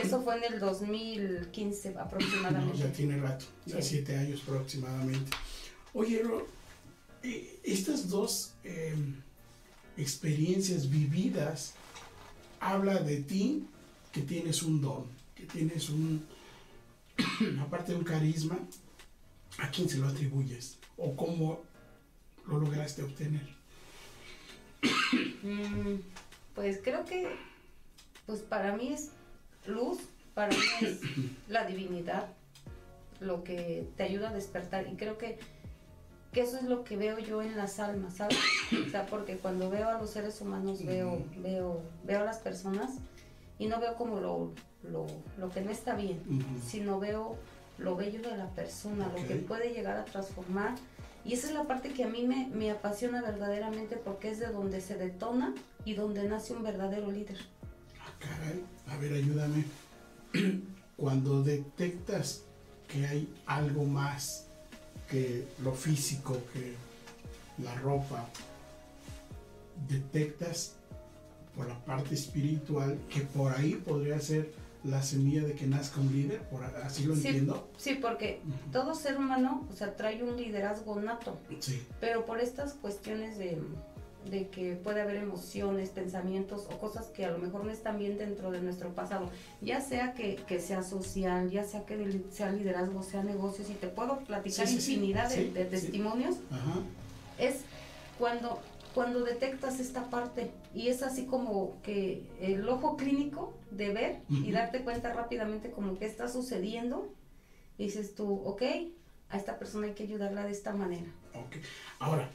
Eso 0.04 0.22
fue 0.22 0.38
en 0.38 0.54
el 0.54 0.60
2015 0.60 1.92
No, 1.94 2.02
aproximadamente. 2.02 2.78
ya 2.78 2.92
tiene 2.92 3.18
rato, 3.18 3.46
ya 3.66 3.82
Sí. 3.82 3.90
siete 3.90 4.16
años 4.18 4.42
aproximadamente. 4.44 5.32
Oye, 5.94 6.22
Ro, 6.22 6.46
eh, 7.24 7.60
estas 7.64 8.08
dos 8.10 8.54
eh, 8.64 8.96
experiencias 9.98 10.90
vividas 10.90 11.74
habla 12.60 13.00
de 13.00 13.18
ti 13.22 13.66
que 14.12 14.22
tienes 14.22 14.64
un 14.64 14.82
don, 14.82 15.06
que 15.36 15.46
tienes 15.46 15.90
un, 15.90 16.24
aparte 17.62 17.92
de 17.92 17.98
un 17.98 18.04
carisma, 18.04 18.60
¿a 19.60 19.70
quién 19.70 19.90
se 19.90 19.98
lo 19.98 20.08
atribuyes? 20.08 20.78
¿O 20.98 21.16
cómo 21.16 21.62
lo 22.48 22.60
lograste 22.60 23.04
obtener? 23.04 23.48
Mm, 25.44 26.02
pues 26.56 26.80
creo 26.84 27.06
que, 27.06 27.36
pues 28.26 28.42
para 28.42 28.76
mí 28.76 28.94
es 28.94 29.12
luz, 29.66 30.00
para 30.34 30.50
mí 30.50 30.64
es 30.82 31.00
la 31.48 31.66
divinidad, 31.66 32.28
lo 33.20 33.44
que 33.44 33.88
te 33.98 34.04
ayuda 34.04 34.30
a 34.30 34.34
despertar. 34.34 34.88
Y 34.88 34.96
creo 34.96 35.18
que, 35.18 35.40
que 36.32 36.42
eso 36.42 36.58
es 36.58 36.64
lo 36.64 36.84
que 36.84 36.98
veo 36.98 37.20
yo 37.20 37.42
en 37.42 37.58
las 37.58 37.80
almas, 37.80 38.18
¿sabes? 38.18 38.38
O 38.88 38.90
sea, 38.90 39.06
porque 39.06 39.38
cuando 39.38 39.70
veo 39.70 39.90
a 39.90 40.00
los 40.00 40.12
seres 40.12 40.40
humanos, 40.42 40.86
veo, 40.86 41.26
veo, 41.38 41.82
veo 42.04 42.22
a 42.22 42.26
las 42.26 42.38
personas 42.38 42.92
y 43.60 43.68
no 43.68 43.80
veo 43.80 43.96
como 43.96 44.20
lo, 44.20 44.54
lo, 44.84 45.06
lo 45.38 45.50
que 45.52 45.62
no 45.62 45.70
está 45.70 45.94
bien, 45.94 46.20
sino 46.66 47.00
veo 47.00 47.38
lo 47.78 47.96
bello 47.96 48.22
de 48.22 48.36
la 48.36 48.48
persona, 48.50 49.12
lo 49.16 49.28
que 49.28 49.36
puede 49.36 49.74
llegar 49.74 49.98
a 49.98 50.06
transformar. 50.06 50.76
Y 51.26 51.34
esa 51.34 51.48
es 51.48 51.54
la 51.54 51.66
parte 51.66 51.94
que 51.94 52.06
a 52.06 52.08
mí 52.08 52.26
me, 52.26 52.48
me 52.48 52.72
apasiona 52.72 53.22
verdaderamente 53.22 53.98
porque 53.98 54.32
es 54.32 54.40
de 54.40 54.48
donde 54.48 54.80
se 54.80 54.96
detona 54.96 55.54
y 55.84 55.94
donde 55.94 56.28
nace 56.28 56.54
un 56.54 56.64
verdadero 56.64 57.12
líder. 57.12 57.38
Ah, 58.02 58.14
caray, 58.20 58.64
a 58.88 58.98
ver, 58.98 59.14
ayúdame. 59.14 59.66
Cuando 60.98 61.44
detectas 61.44 62.44
que 62.88 63.06
hay 63.06 63.34
algo 63.46 63.84
más 63.84 64.48
que 65.10 65.46
lo 65.64 65.74
físico, 65.74 66.38
que 66.54 66.76
la 67.64 67.76
ropa, 67.76 68.26
detectas 69.88 70.79
por 71.60 71.68
la 71.68 71.78
parte 71.84 72.16
espiritual 72.16 72.98
que 73.10 73.20
por 73.20 73.54
ahí 73.54 73.74
podría 73.74 74.18
ser 74.22 74.54
la 74.86 75.04
semilla 75.04 75.44
de 75.44 75.56
que 75.56 75.68
nazca 75.68 76.00
un 76.00 76.10
líder, 76.14 76.40
por 76.44 76.64
así 76.64 77.04
lo 77.04 77.14
Sí. 77.18 77.28
entiendo. 77.28 77.68
Sí, 77.78 77.96
porque 78.02 78.40
todo 78.72 78.96
ser 78.96 79.18
humano, 79.18 79.68
o 79.70 79.76
sea, 79.76 79.94
trae 79.98 80.24
un 80.24 80.38
liderazgo 80.38 81.02
nato, 81.02 81.38
Sí, 81.60 81.84
pero 82.00 82.26
por 82.26 82.40
estas 82.40 82.76
cuestiones 82.76 83.38
de, 83.38 83.58
de 84.32 84.48
que 84.48 84.76
puede 84.76 85.02
haber 85.02 85.18
emociones, 85.18 85.90
pensamientos 85.90 86.66
o 86.72 86.78
cosas 86.78 87.08
que 87.08 87.26
a 87.26 87.32
lo 87.32 87.40
mejor 87.40 87.66
no 87.66 87.72
están 87.72 88.00
bien 88.00 88.18
dentro 88.18 88.52
de 88.52 88.62
nuestro 88.62 88.96
pasado, 88.96 89.30
ya 89.62 89.82
sea 89.82 90.14
que, 90.14 90.38
que 90.48 90.62
sea 90.62 90.82
social, 90.82 91.50
ya 91.52 91.66
sea 91.66 91.86
que 91.86 92.22
sea 92.32 92.50
liderazgo, 92.54 93.04
sea 93.04 93.22
negocios, 93.22 93.70
y 93.70 93.74
te 93.74 93.88
puedo 93.88 94.20
platicar 94.20 94.66
Sí, 94.66 94.76
sí, 94.76 94.82
sí. 94.82 94.94
infinidad 94.94 95.30
de, 95.30 95.66
testimonios, 95.66 96.38
ajá, 96.52 96.80
es 97.38 97.56
cuando, 98.18 98.62
cuando 99.00 99.24
detectas 99.24 99.80
esta 99.80 100.10
parte 100.10 100.52
y 100.76 100.90
es 100.90 101.04
así 101.04 101.26
como 101.26 101.82
que 101.84 102.22
el 102.42 102.68
ojo 102.68 102.98
clínico 102.98 103.54
de 103.72 103.94
ver 103.94 104.22
y 104.30 104.42
Ujú. 104.42 104.52
darte 104.52 104.84
cuenta 104.84 105.14
rápidamente 105.14 105.72
como 105.72 105.98
que 105.98 106.06
está 106.06 106.28
sucediendo, 106.28 107.08
dices 107.78 108.14
tú, 108.14 108.42
ok, 108.44 108.62
a 109.30 109.38
esta 109.38 109.58
persona 109.58 109.88
hay 109.88 109.94
que 109.94 110.04
ayudarla 110.04 110.44
de 110.44 110.52
esta 110.52 110.74
manera. 110.74 111.10
ok. 111.34 111.56
Ahora, 112.00 112.30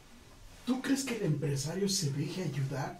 ¿tú 0.65 0.81
crees 0.81 1.05
que 1.05 1.17
el 1.19 1.25
empresario 1.25 1.87
se 1.87 2.11
deje 2.13 2.45
ayudar? 2.45 2.99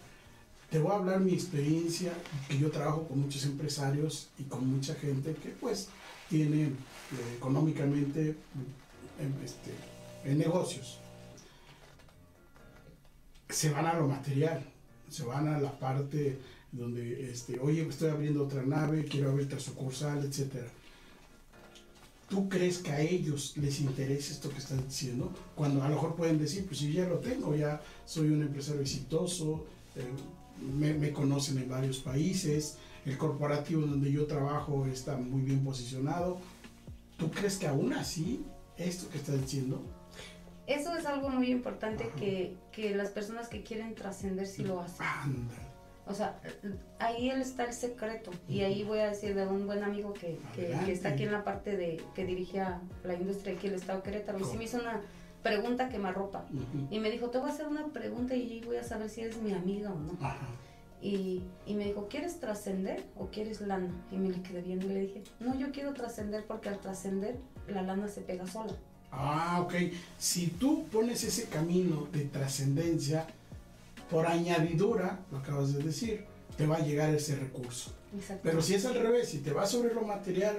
Te 0.71 0.79
voy 0.79 0.93
a 0.93 0.97
hablar 0.97 1.21
mi 1.21 1.33
experiencia, 1.33 2.13
que 2.47 2.59
yo 2.59 2.71
trabajo 2.71 3.09
con 3.09 3.19
muchos 3.19 3.47
empresarios 3.47 4.29
y 4.39 4.43
con 4.43 4.67
mucha 4.67 4.95
gente 4.95 5.35
que 5.37 5.49
pues 5.49 5.89
tiene 6.29 6.65
eh, 6.65 6.73
económicamente 7.39 8.37
em, 9.19 9.43
este, 9.43 9.73
en 10.27 10.37
negocios. 10.37 10.99
Se 13.49 13.71
van 13.71 13.87
a 13.87 13.95
lo 13.95 14.09
material, 14.09 14.65
se 15.09 15.25
van 15.25 15.49
a 15.49 15.59
la 15.59 15.79
parte 15.79 16.39
donde, 16.73 17.31
este, 17.31 17.59
oye, 17.61 17.87
estoy 17.87 18.11
abriendo 18.11 18.45
otra 18.45 18.63
nave, 18.63 19.05
quiero 19.05 19.31
abrir 19.31 19.47
otra 19.47 19.61
sucursal, 19.61 20.25
etcétera. 20.25 20.67
¿Tú 22.29 22.49
crees 22.49 22.79
que 22.79 22.91
a 22.91 23.01
ellos 23.01 23.57
les 23.57 23.81
interesa 23.81 24.33
esto 24.33 24.51
que 24.51 24.59
estás 24.59 24.83
diciendo? 24.85 25.33
Cuando 25.55 25.83
a 25.83 25.89
lo 25.89 25.95
mejor 25.95 26.17
pueden 26.17 26.39
decir, 26.39 26.67
pues 26.67 26.79
si 26.79 26.93
ya 26.93 27.07
lo 27.07 27.19
tengo, 27.19 27.55
ya 27.55 27.81
soy 28.07 28.29
un 28.29 28.43
empresario 28.43 28.81
exitoso, 28.81 29.67
eh, 29.95 30.03
me, 30.77 30.95
me 30.95 31.13
conocen 31.13 31.59
en 31.59 31.69
varios 31.69 31.99
países, 31.99 32.79
el 33.05 33.19
corporativo 33.19 33.83
donde 33.83 34.11
yo 34.11 34.27
trabajo 34.27 34.87
está 34.87 35.17
muy 35.17 35.43
bien 35.43 35.63
posicionado. 35.63 36.39
¿Tú 37.19 37.31
crees 37.31 37.57
que 37.57 37.69
aún 37.69 37.93
así 37.93 38.45
esto 38.79 39.09
que 39.11 39.19
estás 39.19 39.41
diciendo? 39.41 39.83
Eso 40.67 40.97
es 40.97 41.05
algo 41.07 41.29
muy 41.29 41.51
importante 41.51 42.11
que, 42.17 42.57
que 42.73 42.95
las 42.95 43.11
personas 43.11 43.49
que 43.49 43.63
quieren 43.63 43.95
trascender 43.95 44.47
sí 44.47 44.65
lo 44.65 44.81
hacen. 44.81 45.07
O 46.07 46.13
sea, 46.13 46.39
ahí 46.99 47.31
está 47.31 47.65
el 47.65 47.73
secreto. 47.73 48.31
Y 48.49 48.61
ahí 48.61 48.85
voy 48.85 48.99
a 48.99 49.09
decir 49.09 49.35
de 49.35 49.47
un 49.47 49.67
buen 49.67 49.83
amigo 49.83 50.13
que, 50.13 50.39
que, 50.55 50.93
está 50.93 51.11
aquí 51.11 51.23
en 51.23 51.33
la 51.33 51.45
parte 51.45 51.77
de 51.77 52.03
que 52.15 52.25
dirigía 52.25 52.81
la 53.05 53.15
industria 53.15 53.55
aquí 53.55 53.69
en 53.69 53.75
el 53.75 53.81
Estado 53.81 54.01
de 54.01 54.05
Querétaro. 54.05 54.39
Y 54.39 54.45
sí 54.45 54.57
me 54.57 54.65
hizo 54.65 54.79
una 54.79 55.01
pregunta 55.43 55.89
que 55.89 55.99
me 55.99 56.09
arropa. 56.09 56.45
Y 56.91 56.99
me 56.99 57.11
dijo, 57.11 57.31
te 57.31 57.39
voy 57.39 57.49
a 57.51 57.53
hacer 57.53 57.67
una 57.67 57.87
pregunta 57.89 58.35
y 58.35 58.61
voy 58.65 58.77
a 58.77 58.85
saber 58.85 59.09
si 59.09 59.23
eres 59.23 59.41
mi 59.41 59.53
amiga 59.53 59.93
o 59.93 59.99
no. 59.99 60.19
Y, 61.01 61.43
y, 61.67 61.75
me 61.75 61.85
dijo, 61.85 62.09
¿quieres 62.09 62.41
trascender 62.41 63.05
o 63.15 63.27
quieres 63.29 63.61
lana? 63.61 63.93
Y 64.11 64.17
me 64.17 64.31
le 64.31 64.41
quedé 64.43 64.63
viendo 64.63 64.87
y 64.87 64.89
le 64.89 65.01
dije, 65.01 65.23
no, 65.39 65.55
yo 65.55 65.71
quiero 65.71 65.93
trascender 65.93 66.47
porque 66.47 66.71
al 66.71 66.79
trascender 66.79 67.37
la 67.69 67.83
lana 67.83 68.09
se 68.09 68.23
pega 68.23 68.47
sola. 68.47 68.73
Ah, 69.17 69.61
ok. 69.63 69.75
Si 70.19 70.49
tú 70.49 70.87
pones 70.89 71.25
ese 71.25 71.45
camino 71.45 72.09
de 72.13 72.25
trascendencia, 72.25 73.27
por 74.11 74.27
añadidura, 74.27 75.21
lo 75.31 75.39
acabas 75.39 75.75
de 75.75 75.83
decir, 75.83 76.25
te 76.57 76.67
va 76.67 76.77
a 76.77 76.81
llegar 76.81 77.15
ese 77.15 77.37
recurso. 77.37 77.93
Pero 78.43 78.63
si 78.63 78.75
es 78.75 78.87
al 78.87 78.95
revés, 78.95 79.29
si 79.29 79.39
te 79.39 79.53
vas 79.53 79.71
sobre 79.71 79.93
lo 79.93 80.03
material, 80.03 80.57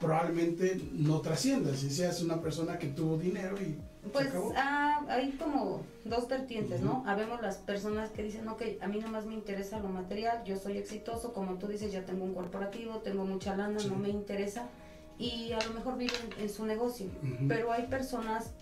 probablemente 0.00 0.80
no 0.92 1.20
trasciendas, 1.20 1.78
si 1.78 1.90
seas 1.90 2.20
una 2.20 2.40
persona 2.40 2.78
que 2.78 2.88
tuvo 2.88 3.16
dinero 3.16 3.56
y... 3.60 3.78
Pues 4.12 4.28
ah, 4.56 5.02
hay 5.08 5.30
como 5.32 5.80
dos 6.04 6.28
vertientes, 6.28 6.82
¿no? 6.82 7.04
Habemos 7.06 7.40
las 7.40 7.56
personas 7.56 8.10
que 8.10 8.22
dicen, 8.22 8.46
ok, 8.48 8.62
a 8.82 8.86
mí 8.86 8.98
nomás 8.98 9.24
me 9.24 9.32
interesa 9.32 9.78
lo 9.78 9.88
material, 9.88 10.44
yo 10.44 10.58
soy 10.58 10.76
exitoso, 10.76 11.32
como 11.32 11.54
tú 11.54 11.68
dices, 11.68 11.90
ya 11.90 12.04
tengo 12.04 12.24
un 12.24 12.34
corporativo, 12.34 12.98
tengo 12.98 13.24
mucha 13.24 13.56
lana, 13.56 13.78
no 13.88 13.96
me 13.96 14.10
interesa, 14.10 14.68
y 15.18 15.52
a 15.52 15.60
lo 15.64 15.74
mejor 15.74 15.96
viven 15.96 16.30
en 16.38 16.48
su 16.48 16.66
negocio. 16.66 17.06
Pero 17.48 17.72
hay 17.72 17.86
personas, 17.86 18.52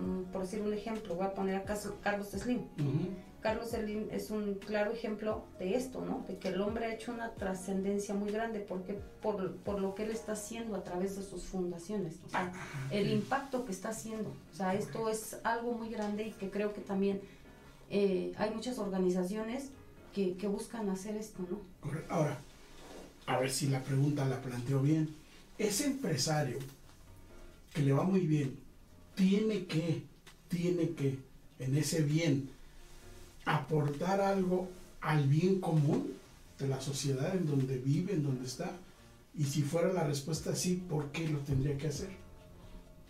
mm, 0.00 0.32
por 0.32 0.42
decir 0.42 0.60
un 0.60 0.72
ejemplo, 0.72 1.14
voy 1.14 1.26
a 1.26 1.34
poner 1.34 1.56
a 1.56 1.64
Carlos 2.02 2.28
Slim. 2.28 2.62
Carlos 3.40 3.72
Slim 3.72 4.08
es 4.10 4.30
un 4.30 4.54
claro 4.54 4.92
ejemplo 4.92 5.44
de 5.58 5.76
esto, 5.76 6.02
¿no? 6.02 6.24
De 6.26 6.38
que 6.38 6.48
el 6.48 6.62
hombre 6.62 6.86
ha 6.86 6.94
hecho 6.94 7.12
una 7.12 7.32
trascendencia 7.32 8.14
muy 8.14 8.30
grande 8.32 8.60
porque 8.60 8.98
por, 9.20 9.56
por, 9.56 9.80
lo 9.80 9.94
que 9.94 10.04
él 10.04 10.12
está 10.12 10.32
haciendo 10.32 10.74
a 10.74 10.82
través 10.82 11.16
de 11.16 11.22
sus 11.22 11.44
fundaciones, 11.44 12.14
o 12.24 12.30
sea, 12.30 12.50
el 12.90 13.10
impacto 13.10 13.66
que 13.66 13.72
está 13.72 13.90
haciendo. 13.90 14.30
O 14.50 14.56
sea, 14.56 14.74
esto 14.74 15.10
es 15.10 15.36
algo 15.44 15.72
muy 15.72 15.90
grande 15.90 16.28
y 16.28 16.30
que 16.32 16.48
creo 16.48 16.72
que 16.72 16.80
también 16.80 17.20
eh, 17.90 18.32
hay 18.38 18.50
muchas 18.50 18.78
organizaciones 18.78 19.70
que, 20.14 20.38
que 20.38 20.48
buscan 20.48 20.88
hacer 20.88 21.14
esto, 21.16 21.44
¿no? 21.50 21.60
Ahora, 22.08 22.38
a 23.26 23.38
ver 23.38 23.50
si 23.50 23.68
la 23.68 23.82
pregunta 23.82 24.24
la 24.24 24.40
planteo 24.40 24.80
bien 24.80 25.14
ese 25.58 25.86
empresario 25.86 26.58
que 27.72 27.82
le 27.82 27.92
va 27.92 28.04
muy 28.04 28.20
bien, 28.20 28.56
tiene 29.14 29.66
que, 29.66 30.02
tiene 30.48 30.90
que, 30.90 31.18
en 31.58 31.76
ese 31.76 32.02
bien, 32.02 32.48
aportar 33.44 34.20
algo 34.20 34.68
al 35.00 35.26
bien 35.28 35.60
común 35.60 36.14
de 36.58 36.68
la 36.68 36.80
sociedad 36.80 37.34
en 37.34 37.46
donde 37.46 37.78
vive, 37.78 38.14
en 38.14 38.22
donde 38.22 38.46
está. 38.46 38.72
Y 39.36 39.44
si 39.44 39.62
fuera 39.62 39.92
la 39.92 40.04
respuesta 40.04 40.54
sí, 40.54 40.82
¿por 40.88 41.10
qué 41.10 41.28
lo 41.28 41.38
tendría 41.40 41.76
que 41.76 41.88
hacer? 41.88 42.10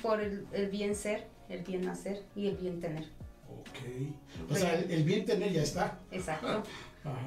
Por 0.03 0.21
el, 0.21 0.47
bien 0.71 0.95
ser, 0.97 1.27
el 1.49 1.63
bien 1.63 1.89
hacer 1.89 2.25
y 2.35 2.49
el 2.49 2.57
bien 2.57 2.81
tener. 2.81 3.05
Ok. 3.49 4.51
O 4.51 4.55
sea, 4.55 4.81
el, 4.81 5.05
bien 5.05 5.25
tener 5.25 5.53
ya 5.53 5.63
está. 5.63 6.01
Exacto. 6.11 6.63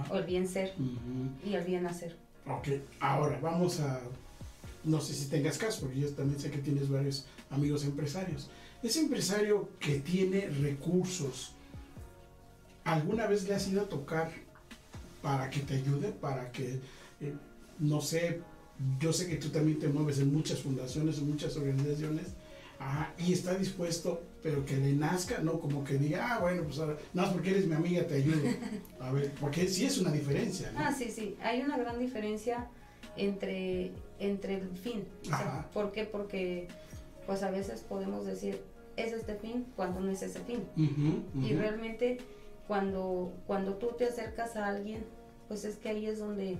O 0.09 0.17
el 0.17 0.25
bien 0.25 0.47
ser 0.47 0.73
y 1.45 1.53
el 1.53 1.63
bien 1.63 1.85
hacer. 1.85 2.15
Ok. 2.47 2.69
Ahora 2.99 3.39
vamos 3.39 3.79
a 3.79 4.01
no 4.83 5.01
sé 5.01 5.13
si 5.13 5.25
tengas 5.27 5.57
caso, 5.57 5.81
porque 5.81 5.99
yo 5.99 6.09
también 6.09 6.39
sé 6.39 6.49
que 6.51 6.59
tienes 6.59 6.89
varios 6.89 7.25
amigos 7.49 7.83
empresarios. 7.83 8.49
Ese 8.83 9.01
empresario 9.01 9.69
que 9.79 9.99
tiene 9.99 10.49
recursos, 10.49 11.53
¿alguna 12.83 13.27
vez 13.27 13.47
le 13.47 13.55
has 13.55 13.67
ido 13.67 13.81
a 13.81 13.89
tocar 13.89 14.31
para 15.21 15.49
que 15.49 15.61
te 15.61 15.75
ayude, 15.75 16.09
para 16.11 16.51
que, 16.51 16.79
eh, 17.21 17.33
no 17.79 18.01
sé, 18.01 18.41
yo 18.99 19.11
sé 19.11 19.27
que 19.27 19.37
tú 19.37 19.49
también 19.49 19.79
te 19.79 19.87
mueves 19.87 20.19
en 20.19 20.31
muchas 20.31 20.59
fundaciones, 20.59 21.17
en 21.17 21.29
muchas 21.29 21.55
organizaciones, 21.57 22.27
y 23.17 23.33
está 23.33 23.55
dispuesto, 23.55 24.21
pero 24.43 24.63
que 24.65 24.77
le 24.77 24.93
nazca, 24.93 25.39
no 25.39 25.59
como 25.59 25.83
que 25.83 25.97
diga, 25.97 26.35
ah, 26.35 26.39
bueno, 26.39 26.63
pues 26.63 26.77
ahora, 26.77 26.95
más 27.13 27.29
porque 27.29 27.49
eres 27.49 27.65
mi 27.65 27.73
amiga 27.73 28.05
te 28.05 28.15
ayudo. 28.15 28.47
A 28.99 29.11
ver, 29.11 29.33
porque 29.39 29.67
sí 29.67 29.85
es 29.85 29.97
una 29.97 30.11
diferencia. 30.11 30.71
Ah, 30.77 30.93
sí, 30.95 31.11
sí, 31.11 31.35
hay 31.41 31.61
una 31.61 31.77
gran 31.77 31.97
diferencia 31.97 32.67
entre, 33.15 33.91
entre 34.19 34.55
el 34.55 34.77
fin. 34.77 35.05
¿Por 35.73 35.91
qué? 35.91 36.05
Porque 36.05 36.67
pues 37.25 37.43
a 37.43 37.51
veces 37.51 37.81
podemos 37.81 38.25
decir, 38.25 38.61
es 38.95 39.13
este 39.13 39.35
fin 39.35 39.65
cuando 39.75 39.99
no 39.99 40.11
es 40.11 40.21
ese 40.21 40.39
fin. 40.39 40.63
Y 41.41 41.53
realmente 41.53 42.19
cuando, 42.67 43.33
cuando 43.45 43.75
tú 43.75 43.91
te 43.97 44.05
acercas 44.05 44.55
a 44.55 44.67
alguien, 44.67 45.03
pues 45.47 45.63
es 45.65 45.77
que 45.77 45.89
ahí 45.89 46.05
es 46.05 46.19
donde, 46.19 46.57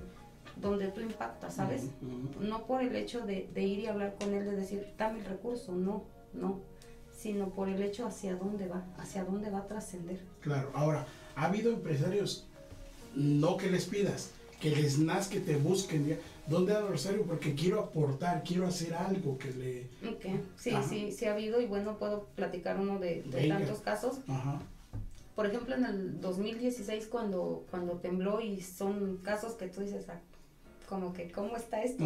donde 0.56 0.88
tú 0.88 1.00
impactas, 1.00 1.54
¿sabes? 1.54 1.88
No 2.40 2.66
por 2.66 2.82
el 2.82 2.96
hecho 2.96 3.26
de, 3.26 3.48
de, 3.52 3.62
ir 3.62 3.80
y 3.80 3.86
hablar 3.86 4.16
con 4.18 4.32
él, 4.34 4.44
de 4.44 4.56
decir, 4.56 4.86
dame 4.96 5.20
el 5.20 5.26
recurso, 5.26 5.72
no, 5.72 6.04
no, 6.32 6.60
sino 7.16 7.50
por 7.50 7.68
el 7.68 7.82
hecho 7.82 8.06
hacia 8.06 8.36
dónde 8.36 8.68
va, 8.68 8.86
hacia 8.96 9.24
dónde 9.24 9.50
va 9.50 9.58
a 9.58 9.66
trascender. 9.66 10.20
Claro, 10.40 10.70
ahora, 10.74 11.06
ha 11.34 11.46
habido 11.46 11.72
empresarios, 11.72 12.46
no 13.14 13.56
que 13.56 13.70
les 13.70 13.86
pidas, 13.86 14.30
que 14.60 14.70
les 14.70 14.98
nazca, 14.98 15.34
que 15.34 15.40
te 15.40 15.56
busquen, 15.56 16.18
¿Dónde 16.48 16.72
da 16.72 16.80
Rosario? 16.80 17.24
Porque 17.24 17.54
quiero 17.54 17.80
aportar, 17.80 18.42
quiero 18.42 18.66
hacer 18.66 18.94
algo 18.94 19.36
que 19.36 19.52
le... 19.52 19.88
Sí, 20.56 20.72
sí, 20.88 21.12
sí 21.12 21.24
ha 21.26 21.32
habido 21.32 21.60
y 21.60 21.66
bueno, 21.66 21.98
puedo 21.98 22.26
platicar 22.34 22.80
uno 22.80 22.98
de, 22.98 23.24
tantos 23.48 23.80
casos. 23.80 24.18
Ajá. 24.28 24.60
Por 25.34 25.46
ejemplo, 25.46 25.76
en 25.76 25.84
el 25.84 26.20
2016 26.20 27.06
cuando, 27.06 27.64
cuando 27.70 27.94
tembló 27.98 28.40
y 28.40 28.60
son 28.60 29.18
casos 29.18 29.52
que 29.52 29.68
tú 29.68 29.82
dices, 29.82 30.08
ah, 30.08 30.18
como 30.88 31.12
que, 31.12 31.30
¿cómo 31.30 31.56
está 31.56 31.82
esto? 31.82 32.04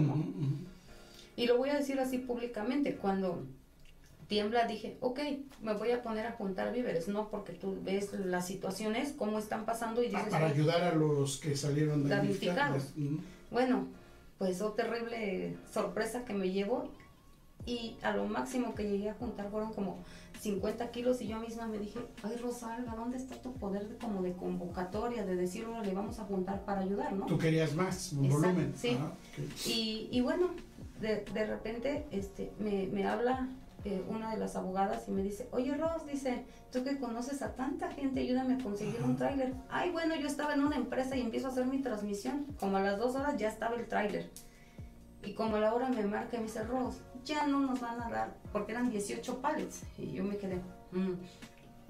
Y 1.36 1.46
lo 1.46 1.56
voy 1.56 1.70
a 1.70 1.76
decir 1.76 1.98
así 1.98 2.18
públicamente, 2.18 2.96
cuando 2.96 3.42
tiembla 4.26 4.66
dije, 4.66 4.96
ok, 5.00 5.20
me 5.62 5.74
voy 5.74 5.92
a 5.92 6.02
poner 6.02 6.26
a 6.26 6.32
juntar 6.32 6.72
víveres, 6.72 7.08
¿no? 7.08 7.28
Porque 7.28 7.52
tú 7.52 7.78
ves 7.82 8.12
las 8.12 8.46
situaciones, 8.46 9.14
cómo 9.16 9.38
están 9.38 9.64
pasando 9.64 10.02
y 10.02 10.08
dices... 10.08 10.28
para 10.30 10.46
ayudar 10.46 10.82
a 10.82 10.94
los 10.94 11.38
que 11.38 11.56
salieron 11.56 12.08
damnificados. 12.08 12.92
Bueno, 13.50 13.86
pues 14.42 14.60
oh 14.60 14.72
terrible 14.72 15.56
sorpresa 15.72 16.24
que 16.24 16.34
me 16.34 16.50
llevo 16.50 16.90
y 17.64 17.96
a 18.02 18.10
lo 18.10 18.24
máximo 18.24 18.74
que 18.74 18.90
llegué 18.90 19.08
a 19.08 19.14
juntar 19.14 19.48
fueron 19.52 19.72
como 19.72 20.02
50 20.40 20.90
kilos 20.90 21.22
y 21.22 21.28
yo 21.28 21.38
misma 21.38 21.68
me 21.68 21.78
dije, 21.78 22.00
ay 22.24 22.34
Rosalga, 22.38 22.92
¿dónde 22.96 23.18
está 23.18 23.36
tu 23.36 23.52
poder 23.52 23.88
de, 23.88 23.96
como 23.98 24.20
de 24.20 24.32
convocatoria, 24.32 25.24
de 25.24 25.36
decir, 25.36 25.68
le 25.84 25.94
vamos 25.94 26.18
a 26.18 26.24
juntar 26.24 26.64
para 26.64 26.80
ayudar, 26.80 27.12
¿no? 27.12 27.26
Tú 27.26 27.38
querías 27.38 27.72
más, 27.76 28.14
un 28.14 28.30
volumen. 28.30 28.74
Sí, 28.76 28.98
y, 29.64 30.08
y, 30.10 30.20
bueno, 30.22 30.50
de, 31.00 31.24
de 31.32 31.46
repente 31.46 32.06
este, 32.10 32.50
me, 32.58 32.88
me 32.88 33.06
habla 33.06 33.48
eh, 33.84 34.04
una 34.08 34.30
de 34.30 34.36
las 34.36 34.54
abogadas 34.54 35.08
y 35.08 35.10
me 35.10 35.22
dice, 35.22 35.48
oye 35.50 35.76
Ross, 35.76 36.06
dice, 36.06 36.44
tú 36.70 36.84
que 36.84 36.98
conoces 36.98 37.42
a 37.42 37.54
tanta 37.54 37.90
gente, 37.90 38.20
ayúdame 38.20 38.54
a 38.54 38.58
conseguir 38.58 39.02
un 39.02 39.16
tráiler. 39.16 39.54
Ay, 39.68 39.90
bueno, 39.90 40.14
yo 40.14 40.26
estaba 40.26 40.54
en 40.54 40.64
una 40.64 40.76
empresa 40.76 41.16
y 41.16 41.20
empiezo 41.20 41.48
a 41.48 41.50
hacer 41.50 41.66
mi 41.66 41.80
transmisión. 41.80 42.46
Como 42.60 42.76
a 42.76 42.80
las 42.80 42.98
dos 42.98 43.16
horas 43.16 43.36
ya 43.36 43.48
estaba 43.48 43.76
el 43.76 43.88
tráiler. 43.88 44.30
Y 45.24 45.34
como 45.34 45.56
a 45.56 45.60
la 45.60 45.74
hora 45.74 45.88
me 45.88 46.04
marca 46.04 46.36
y 46.36 46.40
me 46.40 46.46
dice, 46.46 46.62
Ross, 46.64 47.00
ya 47.24 47.46
no 47.46 47.60
nos 47.60 47.80
van 47.80 48.00
a 48.00 48.08
dar, 48.08 48.34
porque 48.52 48.72
eran 48.72 48.90
18 48.90 49.40
pallets. 49.40 49.82
Y 49.98 50.12
yo 50.12 50.24
me 50.24 50.36
quedé, 50.36 50.60
mm, 50.92 51.14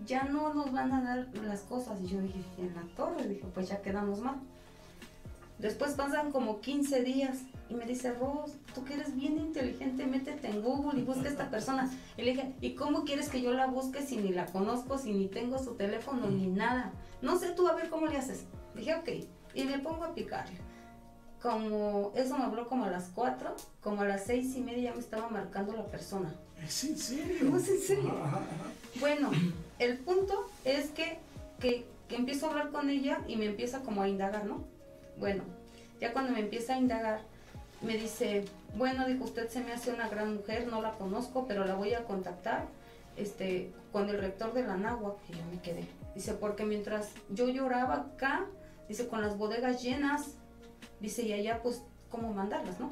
ya 0.07 0.25
no 0.25 0.53
nos 0.55 0.73
van 0.73 0.93
a 0.93 1.03
dar 1.03 1.29
las 1.45 1.61
cosas. 1.61 2.01
Y 2.01 2.07
yo 2.07 2.21
dije, 2.21 2.43
en 2.59 2.75
la 2.75 2.83
torre, 2.97 3.29
dije, 3.29 3.47
pues 3.53 3.69
ya 3.69 3.83
quedamos 3.83 4.21
mal. 4.21 4.37
Después 5.59 5.93
pasan 5.93 6.33
como 6.33 6.61
15 6.61 7.03
días 7.03 7.43
y 7.73 7.75
me 7.75 7.87
dice, 7.87 8.13
Ros, 8.13 8.53
tú 8.75 8.85
que 8.85 8.95
eres 8.95 9.17
bien 9.17 9.39
inteligente, 9.39 10.07
métete 10.07 10.49
en 10.49 10.63
Google 10.63 11.01
y 11.01 11.05
busca 11.05 11.29
a 11.29 11.31
esta 11.31 11.51
persona. 11.51 11.91
Y 12.19 12.23
le 12.23 12.33
dije, 12.33 12.55
¿y 12.61 12.75
cómo 12.75 13.05
quieres 13.05 13.31
que 13.31 13.41
yo 13.41 13.53
la 13.53 13.67
busque 13.67 14.03
si 14.03 14.19
ni 14.19 14.31
la 14.31 14.47
conozco, 14.47 14.99
si 14.99 15.13
ni 15.13 15.27
tengo 15.27 15.59
su 15.59 15.75
teléfono, 15.75 16.31
ni 16.31 16.49
nada? 16.49 16.93
No 17.23 17.39
sé 17.39 17.51
tú, 17.53 17.67
a 17.67 17.75
ver 17.75 17.89
cómo 17.89 18.07
le 18.07 18.19
haces. 18.19 18.45
Dije, 18.75 18.95
ok, 18.95 19.09
y 19.55 19.65
me 19.65 19.79
pongo 19.79 20.05
a 20.05 20.15
picar. 20.15 20.47
Como, 21.41 22.13
eso 22.15 22.37
me 22.37 22.45
habló 22.45 22.69
como 22.69 22.85
a 22.85 22.91
las 22.91 23.11
4, 23.15 23.57
como 23.81 24.03
a 24.03 24.05
las 24.05 24.25
6 24.25 24.55
y 24.57 24.61
media 24.61 24.91
ya 24.91 24.95
me 24.95 25.01
estaba 25.01 25.29
marcando 25.29 25.73
la 25.73 25.87
persona. 25.87 26.33
¿Es 26.63 26.85
en 26.85 26.99
serio? 26.99 27.51
No, 27.51 27.57
es 27.59 27.69
en 27.69 27.81
serio. 27.81 28.15
Bueno, 29.01 29.31
el 29.79 29.99
punto 29.99 30.47
es 30.65 30.91
que, 30.91 31.19
que, 31.59 31.87
que 32.09 32.17
empiezo 32.17 32.47
a 32.47 32.51
hablar 32.51 32.71
con 32.71 32.91
ella 32.91 33.21
y 33.27 33.37
me 33.37 33.47
empieza 33.47 33.81
como 33.81 34.03
a 34.03 34.09
indagar, 34.09 34.45
¿no? 34.45 34.63
Bueno, 35.19 35.43
ya 36.01 36.13
cuando 36.13 36.33
me 36.33 36.41
empieza 36.41 36.75
a 36.75 36.79
indagar, 36.79 37.23
me 37.83 37.97
dice, 37.97 38.45
bueno, 38.77 39.07
dijo, 39.07 39.25
usted 39.25 39.49
se 39.49 39.61
me 39.61 39.73
hace 39.73 39.93
una 39.93 40.09
gran 40.09 40.35
mujer, 40.35 40.69
no 40.69 40.81
la 40.81 40.93
conozco, 40.93 41.47
pero 41.47 41.65
la 41.65 41.75
voy 41.75 41.95
a 41.95 42.05
contactar 42.05 42.67
este, 43.17 43.73
con 43.91 44.09
el 44.09 44.19
rector 44.19 44.53
de 44.55 44.65
la 44.65 44.77
Nahua, 44.77 45.17
que 45.27 45.33
yo 45.35 45.45
me 45.51 45.61
quedé. 45.61 45.87
Dice, 46.15 46.35
porque 46.35 46.65
mientras 46.65 47.11
yo 47.31 47.49
lloraba 47.49 47.95
acá, 47.95 48.47
dice, 48.89 49.09
con 49.09 49.21
las 49.21 49.37
bodegas 49.37 49.83
llenas, 49.83 50.37
dice, 51.01 51.23
y 51.23 51.33
allá 51.33 51.61
pues, 51.63 51.83
¿cómo 52.11 52.33
mandarlas, 52.33 52.79
no? 52.79 52.91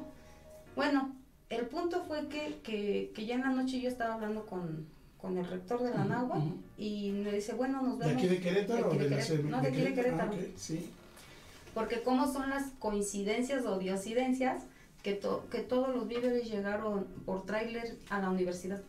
Bueno, 0.75 1.15
el 1.49 1.67
punto 1.67 2.03
fue 2.05 2.27
que, 2.27 2.59
que, 2.63 3.11
que 3.13 3.25
ya 3.25 3.35
en 3.35 3.41
la 3.41 3.49
noche 3.49 3.79
yo 3.79 3.89
estaba 3.89 4.15
hablando 4.15 4.45
con, 4.45 4.87
con 5.17 5.37
el 5.37 5.45
rector 5.45 5.83
de 5.83 5.91
la 5.91 6.23
uh 6.23 6.59
y 6.77 7.11
me 7.11 7.31
dice, 7.31 7.53
bueno, 7.53 7.81
nos 7.81 7.97
vemos. 7.99 8.13
¿De 8.13 8.19
aquí 8.19 8.27
de 8.27 8.39
Querétaro? 8.39 8.89
De, 8.89 9.09
de, 9.09 9.43
no, 9.43 9.61
de 9.61 9.67
aquí 9.67 9.81
de 9.81 9.93
Querétaro. 9.93 10.31
Ah, 10.33 10.45
sí. 10.55 10.89
Porque 11.73 12.01
cómo 12.01 12.31
son 12.31 12.49
las 12.49 12.71
coincidencias 12.79 13.65
o 13.65 13.77
diosidencias 13.79 14.63
que, 15.03 15.19
que 15.51 15.59
todos 15.59 15.89
los 15.89 16.07
víveres 16.07 16.49
llegaron 16.49 17.05
por 17.25 17.45
tráiler 17.45 17.97
a 18.09 18.19
la 18.19 18.29
universidad. 18.29 18.81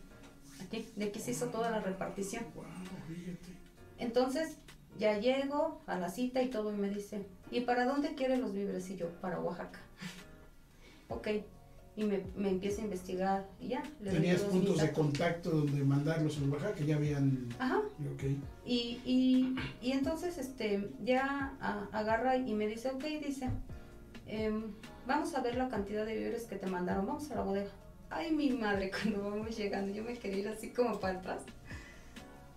Aquí, 0.61 0.87
de 0.95 1.05
aquí 1.05 1.19
se 1.19 1.31
hizo 1.31 1.47
toda 1.47 1.71
la 1.71 1.81
repartición. 1.81 2.45
Entonces, 3.97 4.57
ya 4.99 5.17
llego 5.17 5.81
a 5.87 5.97
la 5.97 6.09
cita 6.09 6.41
y 6.41 6.49
todo 6.49 6.73
y 6.73 6.77
me 6.77 6.89
dice, 6.89 7.25
¿y 7.51 7.61
para 7.61 7.85
dónde 7.85 8.15
quieren 8.15 8.41
los 8.41 8.53
víveres? 8.53 8.89
Y 8.89 8.97
yo, 8.97 9.09
para 9.21 9.39
Oaxaca. 9.39 9.79
ok, 11.09 11.27
y 11.95 12.03
me, 12.05 12.23
me 12.35 12.49
empieza 12.49 12.81
a 12.81 12.85
investigar 12.85 13.47
y 13.59 13.69
ya. 13.69 13.83
¿Tenías 14.03 14.41
puntos 14.41 14.79
de 14.79 14.91
contacto 14.91 15.51
donde 15.51 15.83
mandarlos 15.83 16.37
en 16.37 16.51
Oaxaca? 16.51 16.79
Ya 16.83 16.95
habían... 16.95 17.49
Ajá. 17.59 17.81
Okay. 18.15 18.41
Y, 18.65 18.99
y, 19.05 19.55
y, 19.81 19.91
entonces 19.91 20.37
este, 20.37 20.89
ya 21.03 21.55
agarra 21.91 22.37
y 22.37 22.53
me 22.53 22.67
dice, 22.67 22.89
ok, 22.89 23.03
dice, 23.25 23.49
em, 24.27 24.73
vamos 25.05 25.33
a 25.35 25.41
ver 25.41 25.55
la 25.55 25.69
cantidad 25.69 26.05
de 26.05 26.15
víveres 26.15 26.45
que 26.45 26.55
te 26.55 26.67
mandaron, 26.67 27.05
vamos 27.05 27.29
a 27.31 27.35
la 27.35 27.41
bodega. 27.41 27.71
Ay, 28.09 28.31
mi 28.31 28.51
madre, 28.51 28.91
cuando 29.03 29.29
vamos 29.29 29.55
llegando, 29.57 29.93
yo 29.93 30.03
me 30.03 30.17
quería 30.17 30.39
ir 30.39 30.47
así 30.47 30.69
como 30.69 30.99
para 30.99 31.19
atrás, 31.19 31.41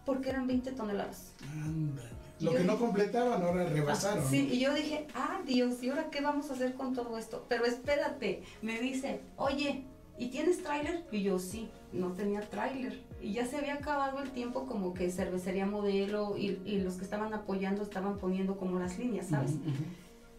porque 0.04 0.30
eran 0.30 0.46
20 0.46 0.72
toneladas. 0.72 1.32
Ándale. 1.52 2.16
Lo 2.40 2.52
que 2.52 2.64
no 2.64 2.78
completaban 2.78 3.42
ahora 3.42 3.64
rebasaron. 3.64 4.28
sí, 4.28 4.48
y 4.52 4.58
yo 4.58 4.74
dije, 4.74 5.06
ah, 5.14 5.40
Dios, 5.46 5.82
¿y 5.82 5.88
ahora 5.88 6.10
qué 6.10 6.20
vamos 6.20 6.50
a 6.50 6.52
hacer 6.52 6.74
con 6.74 6.94
todo 6.94 7.16
esto? 7.16 7.46
Pero 7.48 7.64
espérate, 7.64 8.42
me 8.60 8.78
dice, 8.78 9.22
oye, 9.36 9.84
¿y 10.18 10.28
tienes 10.28 10.62
tráiler? 10.62 11.06
Y 11.10 11.22
yo, 11.22 11.38
sí, 11.38 11.70
no 11.92 12.12
tenía 12.12 12.42
tráiler. 12.42 13.02
Y 13.22 13.32
ya 13.32 13.46
se 13.46 13.56
había 13.56 13.74
acabado 13.74 14.20
el 14.20 14.30
tiempo 14.32 14.66
como 14.66 14.92
que 14.92 15.10
cervecería 15.10 15.64
modelo 15.64 16.36
y, 16.36 16.78
los 16.80 16.96
que 16.96 17.04
estaban 17.04 17.32
apoyando 17.32 17.82
estaban 17.82 18.18
poniendo 18.18 18.58
como 18.58 18.78
las 18.78 18.98
líneas, 18.98 19.28
¿sabes? 19.28 19.52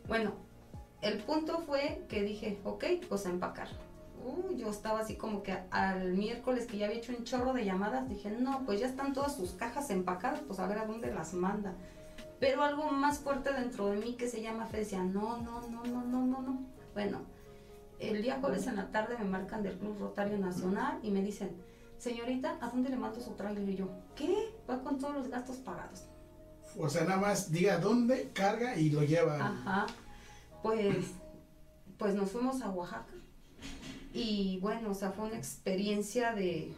Bueno, 0.08 0.34
el 1.02 1.20
punto 1.20 1.60
fue 1.60 2.06
que 2.10 2.24
dije, 2.24 2.60
ok, 2.64 2.84
pues 3.08 3.26
a 3.26 3.30
empacar. 3.30 3.68
Uh, 4.26 4.56
yo 4.56 4.70
estaba 4.70 5.00
así 5.00 5.16
como 5.16 5.44
que 5.44 5.58
al 5.72 6.14
miércoles 6.14 6.66
que 6.66 6.78
ya 6.78 6.88
había 6.88 6.98
hecho 6.98 7.14
un 7.18 7.24
chorro 7.24 7.54
de 7.54 7.66
llamadas, 7.66 8.10
dije, 8.10 8.30
no, 8.32 8.64
pues 8.66 8.80
ya 8.80 8.88
están 8.88 9.14
todas 9.14 9.36
sus 9.36 9.52
cajas 9.52 9.90
empacadas, 9.90 10.42
pues 10.42 10.60
a 10.60 10.68
ver 10.68 10.80
a 10.80 10.86
dónde 10.86 11.14
las 11.14 11.34
manda. 11.34 11.76
Pero 12.40 12.64
algo 12.64 12.92
más 12.92 13.20
fuerte 13.20 13.54
dentro 13.54 13.88
de 13.88 13.98
mí 13.98 14.16
que 14.16 14.28
se 14.28 14.42
llama 14.42 14.68
fe 14.68 14.80
decía, 14.80 15.04
no, 15.04 15.38
no, 15.38 15.68
no, 15.70 15.84
no, 15.84 16.04
no, 16.04 16.26
no, 16.26 16.42
no. 16.42 16.60
Bueno, 16.94 17.22
el 18.00 18.22
día 18.22 18.40
jueves 18.40 18.68
en 18.68 18.76
la 18.76 18.92
tarde 18.92 19.18
me 19.18 19.26
marcan 19.26 19.64
del 19.64 19.78
Club 19.78 19.98
Rotario 20.00 20.38
Nacional 20.38 21.00
y 21.04 21.12
me 21.12 21.22
dicen, 21.22 21.50
señorita, 21.98 22.58
¿a 22.60 22.70
dónde 22.70 22.90
le 22.90 22.98
mando 22.98 23.20
su 23.22 23.32
trailer? 23.32 23.68
Y 23.70 23.76
yo, 23.76 23.90
¿qué? 24.16 24.54
Va 24.70 24.82
con 24.84 25.00
todos 25.00 25.16
los 25.16 25.28
gastos 25.30 25.58
pagados. 25.58 26.06
O 26.78 26.90
sea, 26.90 27.06
nada 27.06 27.20
más 27.20 27.52
diga 27.52 27.80
dónde, 27.80 28.30
carga 28.34 28.76
y 28.76 28.90
lo 28.90 29.04
lleva. 29.04 29.36
Ajá. 29.38 29.88
Pues, 30.63 30.96
pues 31.98 32.15
nos 32.15 32.32
fuimos 32.32 32.62
a 32.62 32.70
Oaxaca 32.70 33.06
y 34.13 34.58
bueno, 34.62 34.91
o 34.91 34.93
sea, 34.96 35.12
fue 35.12 35.26
una 35.26 35.38
experiencia 35.38 36.34
de 36.34 36.72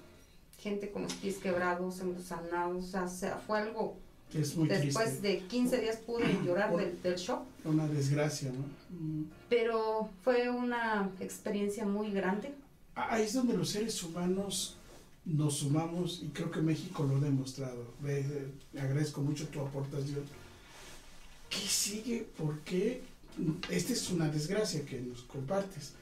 gente 0.57 0.91
con 0.91 1.03
los 1.03 1.13
pies 1.13 1.37
quebrados, 1.37 2.01
embusanados, 2.01 2.93
o 2.93 3.07
sea, 3.07 3.37
fue 3.37 3.59
algo... 3.59 3.97
Es 4.33 4.55
muy 4.55 4.67
Después 4.67 5.23
de 5.23 5.39
15 5.39 5.81
días 5.81 5.97
pude 5.97 6.25
llorar 6.45 6.75
del, 6.75 7.01
del, 7.01 7.15
shock. 7.15 7.41
Una 7.65 7.87
desgracia, 7.87 8.51
¿no? 8.51 8.65
Mm. 8.95 9.23
Pero 9.49 10.09
fue 10.21 10.51
una 10.51 11.09
experiencia 11.19 11.83
muy 11.83 12.11
grande. 12.11 12.53
Ahí 12.93 13.23
es 13.23 13.33
donde 13.33 13.57
los 13.57 13.69
seres 13.69 14.03
humanos 14.03 14.75
nos 15.25 15.59
sumamos 15.59 16.21
y 16.21 16.27
creo 16.27 16.51
que 16.51 16.61
México 16.61 17.03
lo 17.03 17.17
ha 17.17 17.19
demostrado. 17.21 17.85
Le 18.03 18.79
agradezco 18.79 19.21
mucho 19.21 19.47
tu 19.47 19.61
aportación. 19.61 20.23
¿Qué 21.49 21.57
sigue? 21.57 22.27
¿Por 22.37 22.59
qué? 22.59 23.01
Esta 23.69 23.93
es 23.93 24.09
una 24.09 24.27
desgracia 24.29 24.85
que 24.85 24.99
nos 24.99 25.23
compartes. 25.23 25.93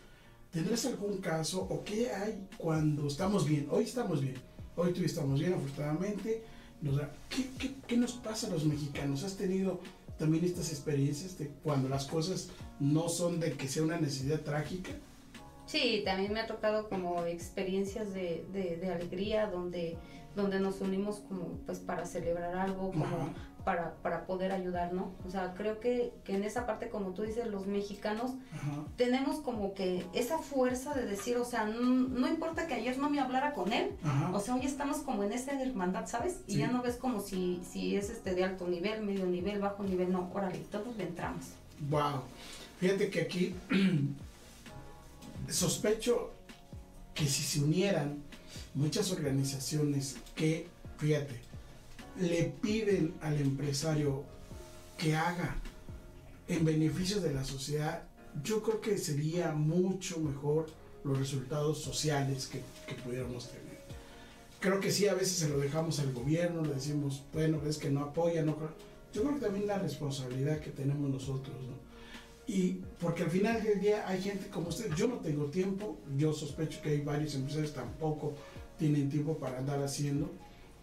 ¿Tendrás 0.52 0.86
algún 0.86 1.18
caso 1.18 1.62
o 1.70 1.84
qué 1.84 2.12
hay 2.12 2.48
cuando 2.58 3.08
estamos 3.08 3.48
bien? 3.48 3.68
Hoy 3.70 3.84
estamos 3.84 4.22
bien, 4.22 4.36
hoy 4.76 4.94
tú 4.94 5.04
estamos 5.04 5.40
bien, 5.40 5.54
afortunadamente. 5.54 6.44
¿qué, 7.30 7.50
qué, 7.60 7.76
qué, 7.88 7.98
nos 7.98 8.14
pasa 8.14 8.48
a 8.48 8.50
los 8.52 8.66
mexicanos? 8.66 9.24
¿Has 9.24 9.36
tenido 9.36 9.82
también 10.18 10.46
estas 10.46 10.72
experiencias 10.72 11.38
de 11.38 11.50
cuando 11.64 11.90
las 11.90 12.06
cosas 12.06 12.50
no 12.80 13.10
son 13.10 13.40
de 13.40 13.54
que 13.54 13.68
sea 13.68 13.84
una 13.84 14.00
necesidad 14.00 14.42
trágica? 14.42 14.92
Sí, 15.66 16.02
también 16.06 16.32
me 16.32 16.40
ha 16.40 16.48
tocado 16.48 16.88
como 16.88 17.26
experiencias 17.26 18.14
de, 18.14 18.46
de, 18.54 18.78
de 18.78 18.92
alegría 18.92 19.48
donde, 19.48 19.98
donde 20.36 20.60
nos 20.60 20.80
unimos 20.80 21.18
como 21.28 21.60
pues 21.66 21.80
para 21.80 22.06
celebrar 22.06 22.56
algo, 22.56 22.92
como 22.92 23.34
para, 23.68 23.96
para 23.96 24.26
poder 24.26 24.54
ayudar, 24.54 24.94
¿no? 24.94 25.12
O 25.28 25.30
sea, 25.30 25.54
creo 25.54 25.82
que, 25.82 26.14
que 26.24 26.34
en 26.38 26.46
esa 26.46 26.66
parte, 26.66 26.88
como 26.88 27.10
tú 27.10 27.24
dices, 27.24 27.48
los 27.48 27.68
mexicanos 27.68 28.32
tenemos 28.96 29.42
como 29.42 29.74
que 29.74 30.06
esa 30.14 30.38
fuerza 30.38 30.94
de 30.94 31.06
decir, 31.06 31.36
o 31.36 31.44
sea, 31.44 31.66
no, 31.66 32.30
importa 32.30 32.66
que 32.66 32.76
ayer 32.76 32.98
no 32.98 33.10
me 33.10 33.20
hablara 33.20 33.54
con 33.54 33.74
él, 33.74 33.92
o 34.32 34.40
sea, 34.40 34.56
hoy 34.56 34.66
estamos 34.66 35.00
como 35.00 35.26
en 35.26 35.34
esa 35.34 35.62
hermandad, 35.62 36.08
¿sabes? 36.08 36.38
Y 36.48 36.60
ya 36.60 36.72
no 36.72 36.82
ves 36.82 36.96
como 36.96 37.20
si, 37.20 37.60
si 37.70 37.98
es 37.98 38.10
este 38.10 38.34
de 38.36 38.46
alto 38.46 38.70
nivel, 38.70 39.04
medio 39.04 39.26
nivel, 39.26 39.60
bajo 39.60 39.84
nivel, 39.84 40.14
no, 40.14 40.32
órale, 40.34 40.60
todos 40.72 40.96
le 40.96 41.04
entramos. 41.04 41.48
Wow. 41.90 42.22
Fíjate 42.80 43.10
que 43.10 43.20
aquí 43.20 43.54
sospecho 45.50 46.32
que 47.14 47.26
si 47.26 47.44
se 47.44 47.60
unieran 47.60 48.24
muchas 48.76 49.12
organizaciones 49.12 50.16
que, 50.36 50.70
fíjate, 51.00 51.47
le 52.20 52.54
piden 52.62 53.14
al 53.22 53.40
empresario 53.40 54.24
que 54.98 55.16
haga 55.16 55.56
en 56.48 56.66
beneficio 56.66 57.22
de 57.22 57.34
la 57.34 57.44
sociedad, 57.44 58.04
yo 58.44 58.62
creo 58.64 58.82
que 58.82 58.98
sería 58.98 59.52
mucho 59.52 60.20
mejor 60.20 60.68
los 61.04 61.18
resultados 61.18 61.82
sociales 61.82 62.48
que, 62.48 62.62
pudiéramos 63.04 63.50
tener. 63.50 63.78
Creo 64.60 64.80
que 64.80 64.92
sí, 64.92 65.08
a 65.08 65.14
veces 65.14 65.38
se 65.38 65.50
lo 65.50 65.60
dejamos 65.60 66.00
al 66.00 66.12
gobierno, 66.14 66.64
le 66.64 66.74
decimos, 66.74 67.24
bueno, 67.34 67.62
es 67.68 67.78
que 67.78 67.90
no 67.90 68.02
apoya, 68.02 68.44
no. 68.44 68.58
Yo 69.14 69.22
creo 69.22 69.36
que 69.36 69.46
también 69.46 69.68
la 69.68 69.78
responsabilidad 69.78 70.60
que 70.60 70.72
tenemos 70.72 71.10
nosotros, 71.10 71.56
¿no? 71.62 71.88
Y 72.48 72.82
porque 73.00 73.24
al 73.24 73.30
final 73.30 73.62
del 73.62 73.80
día 73.82 74.08
hay 74.08 74.22
gente 74.22 74.48
como 74.50 74.70
usted, 74.70 74.94
yo 74.96 75.08
no 75.08 75.16
tengo 75.16 75.46
tiempo, 75.46 75.98
yo 76.16 76.34
sospecho 76.34 76.82
que 76.82 76.90
hay 76.90 77.02
varios 77.02 77.36
empresarios 77.36 77.74
tampoco 77.74 78.36
tienen 78.80 79.10
tiempo 79.10 79.38
para 79.38 79.60
andar 79.60 79.84
haciendo 79.84 80.32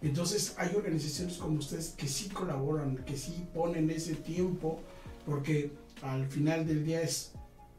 entonces 0.07 0.55
hay 0.59 0.75
organizaciones 0.75 1.37
como 1.37 1.59
ustedes 1.59 1.95
que 1.97 2.09
sí 2.09 2.29
colaboran, 2.29 2.97
que 3.05 3.17
sí 3.17 3.47
ponen 3.55 3.91
ese 3.91 4.15
tiempo, 4.15 4.81
porque 5.27 5.71
al 6.03 6.27
final 6.27 6.67
del 6.67 6.85
día 6.85 7.03
es 7.03 7.33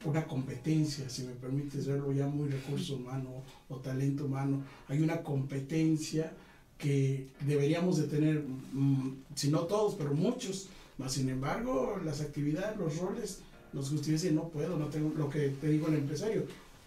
una 0.04 0.26
competencia, 0.26 1.10
si 1.10 1.24
me 1.24 1.34
permites 1.34 1.88
verlo 1.88 2.12
ya 2.12 2.28
muy 2.28 2.50
recurso 2.50 2.96
humano 2.96 3.30
o 3.70 3.78
talento 3.78 4.26
humano, 4.26 4.64
hay 4.88 5.02
una 5.02 5.22
competencia 5.24 6.32
que 6.78 7.28
deberíamos 7.42 7.98
de 7.98 8.08
tener, 8.08 8.44
mm, 8.74 9.24
si 9.34 9.50
no 9.50 9.62
todos, 9.62 9.96
pero 9.96 10.14
muchos, 10.14 10.68
más 10.98 11.14
sin 11.14 11.30
embargo 11.30 12.00
las 12.04 12.22
actividades, 12.22 12.78
los 12.78 12.98
roles, 12.98 13.40
nos 13.74 13.90
justifican, 13.90 14.36
no 14.36 14.50
puedo, 14.50 14.78
no 14.78 14.88
tengo 14.88 15.14
lo 15.18 15.30
que 15.30 15.50
te 15.50 15.70
digo 15.70 15.88
el 15.88 15.96
empresario, 15.96 16.46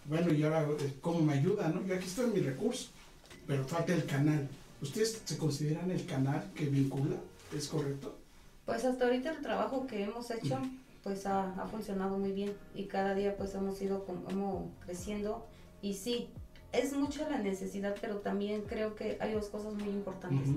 bueno, 0.09 0.33
y 0.33 0.41
ahora, 0.43 0.63
eh, 0.63 0.93
¿cómo 1.01 1.21
me 1.21 1.33
ayuda? 1.33 1.69
No? 1.69 1.85
Yo 1.85 1.93
aquí 1.93 2.07
estoy 2.07 2.25
en 2.25 2.33
mi 2.33 2.39
recurso, 2.39 2.89
pero 3.45 3.63
falta 3.63 3.93
el 3.93 4.05
canal. 4.05 4.49
¿Ustedes 4.81 5.21
se 5.23 5.37
consideran 5.37 5.91
el 5.91 6.05
canal 6.05 6.51
que 6.55 6.65
vincula? 6.65 7.17
¿Es 7.55 7.67
correcto? 7.67 8.17
Pues 8.65 8.85
hasta 8.85 9.05
ahorita 9.05 9.31
el 9.31 9.41
trabajo 9.41 9.87
que 9.87 10.03
hemos 10.03 10.29
hecho 10.31 10.59
pues 11.03 11.25
ha, 11.25 11.53
funcionado 11.71 12.17
muy 12.17 12.31
bien 12.31 12.53
y 12.75 12.85
cada 12.85 13.15
día 13.15 13.35
pues 13.35 13.55
hemos 13.55 13.81
ido 13.81 14.05
como, 14.05 14.69
creciendo 14.85 15.45
y 15.81 15.93
sí, 15.93 16.29
es 16.71 16.93
mucho 16.93 17.27
la 17.29 17.39
necesidad, 17.39 17.95
pero 17.99 18.17
también 18.17 18.63
creo 18.63 18.95
que 18.95 19.17
hay 19.19 19.33
dos 19.33 19.47
cosas 19.47 19.73
muy 19.73 19.89
importantes. 19.89 20.49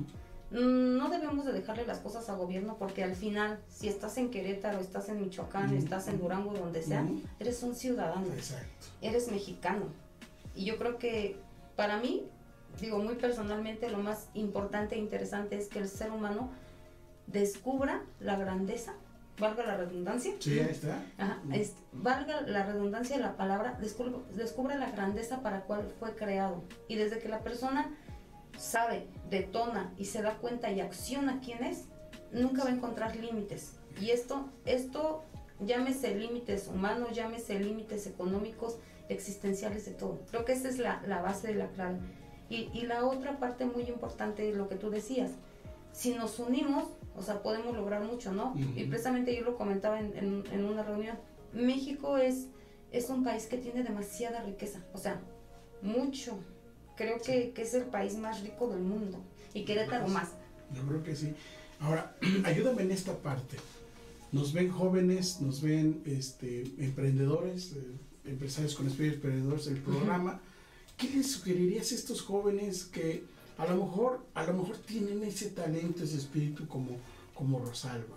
Mm, 0.51 0.99
no 0.99 1.09
debemos 1.09 1.47
de 1.47 1.53
dejarle 1.53 1.87
las 1.87 2.01
cosas 2.01 2.29
a 2.29 2.35
gobierno 2.35 2.77
porque 2.79 3.03
al 3.03 3.17
final, 3.17 3.61
si 3.69 3.89
estás 3.89 4.19
en 4.19 4.31
Querétaro, 4.31 4.81
estás 4.81 5.09
en 5.09 5.23
Michoacán, 5.23 5.75
estás 5.75 6.09
en 6.09 6.19
Durango, 6.19 6.53
donde 6.53 6.83
sea, 6.83 7.07
eres 7.41 7.63
un 7.63 7.75
ciudadano, 7.75 8.27
Exacto. 8.35 8.87
eres 9.01 9.31
mexicano. 9.31 9.87
Y 10.55 10.67
yo 10.67 10.77
creo 10.77 10.99
que 10.99 11.37
para 11.77 11.99
mí 11.99 12.27
digo 12.81 12.99
muy 12.99 13.15
personalmente, 13.15 13.91
lo 13.91 13.99
más 13.99 14.29
importante 14.35 14.95
e 14.95 14.99
interesante 14.99 15.57
es 15.57 15.69
que 15.69 15.79
el 15.79 15.89
ser 15.89 16.11
humano 16.11 16.51
descubra 17.27 18.03
la 18.21 18.37
grandeza, 18.37 18.95
valga 19.39 19.65
la 19.65 19.77
redundancia. 19.77 20.35
Sí, 20.39 20.59
ahí 20.59 20.71
está. 20.71 21.03
valga 21.93 22.43
la 22.43 22.65
redundancia 22.65 23.17
de 23.17 23.23
la 23.23 23.37
palabra, 23.37 23.79
descubra, 23.81 24.19
descubra 24.35 24.77
la 24.77 24.91
grandeza 24.91 25.43
para 25.43 25.63
cual 25.63 25.93
fue 25.99 26.15
creado. 26.15 26.63
Y 26.89 26.97
desde 26.97 27.19
que 27.19 27.29
la 27.29 27.41
persona 27.41 27.91
sabe, 28.59 29.07
detona 29.31 29.93
y 29.99 30.07
se 30.07 30.23
da 30.23 30.37
cuenta 30.37 30.71
y 30.71 30.81
acciona 30.81 31.41
quién 31.41 31.65
es, 31.65 31.85
nunca 32.33 32.65
va 32.65 32.71
a 32.71 32.75
encontrar 32.75 33.17
límites. 33.17 33.75
Y 34.01 34.11
esto, 34.11 34.49
esto 34.65 35.25
llámese 35.61 36.15
límites 36.15 36.69
humanos, 36.69 37.11
llámese 37.15 37.59
límites 37.59 38.07
económicos, 38.07 38.79
existenciales 39.09 39.85
de 39.85 39.93
todo. 39.93 40.21
Creo 40.31 40.45
que 40.45 40.53
esa 40.53 40.69
es 40.69 40.79
la, 40.79 41.03
la 41.07 41.21
base 41.23 41.49
de 41.49 41.55
la 41.55 41.69
clave. 41.69 41.99
Y, 42.53 42.83
la 42.83 43.07
otra 43.07 43.39
parte 43.39 43.65
muy 43.65 43.85
importante 43.85 44.49
es 44.49 44.55
lo 44.55 44.69
que 44.69 44.75
tú 44.75 44.91
decías. 44.91 45.31
si 45.93 46.15
nos 46.15 46.39
unimos, 46.39 46.85
o 47.17 47.23
sea, 47.23 47.43
podemos 47.43 47.75
lograr 47.75 48.03
mucho, 48.03 48.33
¿no? 48.33 48.55
Y 48.77 48.85
precisamente 48.85 49.35
yo 49.35 49.43
lo 49.43 49.57
comentaba 49.57 49.99
en, 50.01 50.45
en, 50.51 50.65
una 50.65 50.83
reunión. 50.83 51.17
México 51.53 52.19
es, 52.19 52.49
es 52.91 53.09
un 53.11 53.25
país 53.25 53.47
que 53.47 53.59
tiene 53.59 53.83
demasiada 53.83 54.43
riqueza, 54.43 54.81
o 54.93 54.99
sea, 54.99 55.21
mucho. 55.83 56.39
Creo 56.97 57.19
que, 57.19 57.53
que 57.53 57.63
es 57.63 57.75
el 57.75 57.85
país 57.85 58.17
más 58.17 58.43
rico 58.43 58.69
del 58.69 58.81
mundo 58.81 59.19
y 59.55 59.65
Querétaro 59.65 60.09
más. 60.09 60.33
Yo 60.75 60.83
creo 60.83 61.03
que 61.03 61.17
sí. 61.17 61.35
Ahora, 61.81 62.15
ayúdame 62.45 62.83
en 62.83 62.93
esta 62.93 63.17
parte. 63.17 63.57
Nos 64.31 64.53
ven 64.53 64.71
jóvenes, 64.71 65.41
nos 65.41 65.61
ven 65.63 66.03
este, 66.07 66.63
emprendedores, 66.79 67.73
eh, 67.73 68.31
empresarios 68.31 68.75
con 68.75 68.87
espíritu 68.87 69.17
emprendedores 69.17 69.67
del 69.67 69.79
programa. 69.79 70.41
¿Qué 70.97 71.09
les 71.11 71.33
sugerirías 71.33 71.93
a 71.93 71.95
estos 71.95 72.23
jóvenes 72.23 72.85
que 72.85 73.25
a 73.59 73.67
lo 73.67 73.85
mejor, 73.85 74.21
a 74.35 74.45
lo 74.45 74.55
mejor 74.55 74.77
tienen 74.79 75.23
ese 75.25 75.51
talento, 75.51 76.05
ese 76.05 76.19
espíritu 76.19 76.67
como, 76.67 76.99
como 77.35 77.59
Rosalba? 77.59 78.17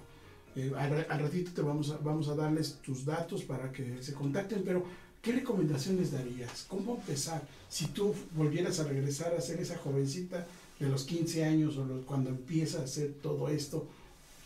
Eh, 0.55 0.71
al, 0.77 1.19
ratito 1.19 1.51
te 1.53 1.61
vamos 1.61 1.89
a, 1.91 1.97
vamos 1.97 2.29
a 2.29 2.35
darles 2.35 2.75
tus 2.75 3.03
datos 3.03 3.43
para 3.43 3.71
que 3.71 4.01
se 4.01 4.13
contacten, 4.13 4.63
pero 4.63 4.85
¿qué 5.21 5.33
recomendaciones 5.33 6.11
darías? 6.11 6.65
¿Cómo 6.69 6.95
empezar? 6.95 7.41
Si 7.69 7.87
tú 7.87 8.15
volvieras 8.35 8.79
a 8.79 8.85
regresar 8.85 9.33
a 9.33 9.41
ser 9.41 9.59
esa 9.59 9.77
jovencita 9.77 10.47
de 10.79 10.87
los 10.87 11.03
15 11.03 11.43
años 11.43 11.77
o 11.77 11.85
cuando 12.05 12.29
empieza 12.29 12.79
a 12.79 12.83
hacer 12.83 13.13
todo 13.21 13.49
esto, 13.49 13.87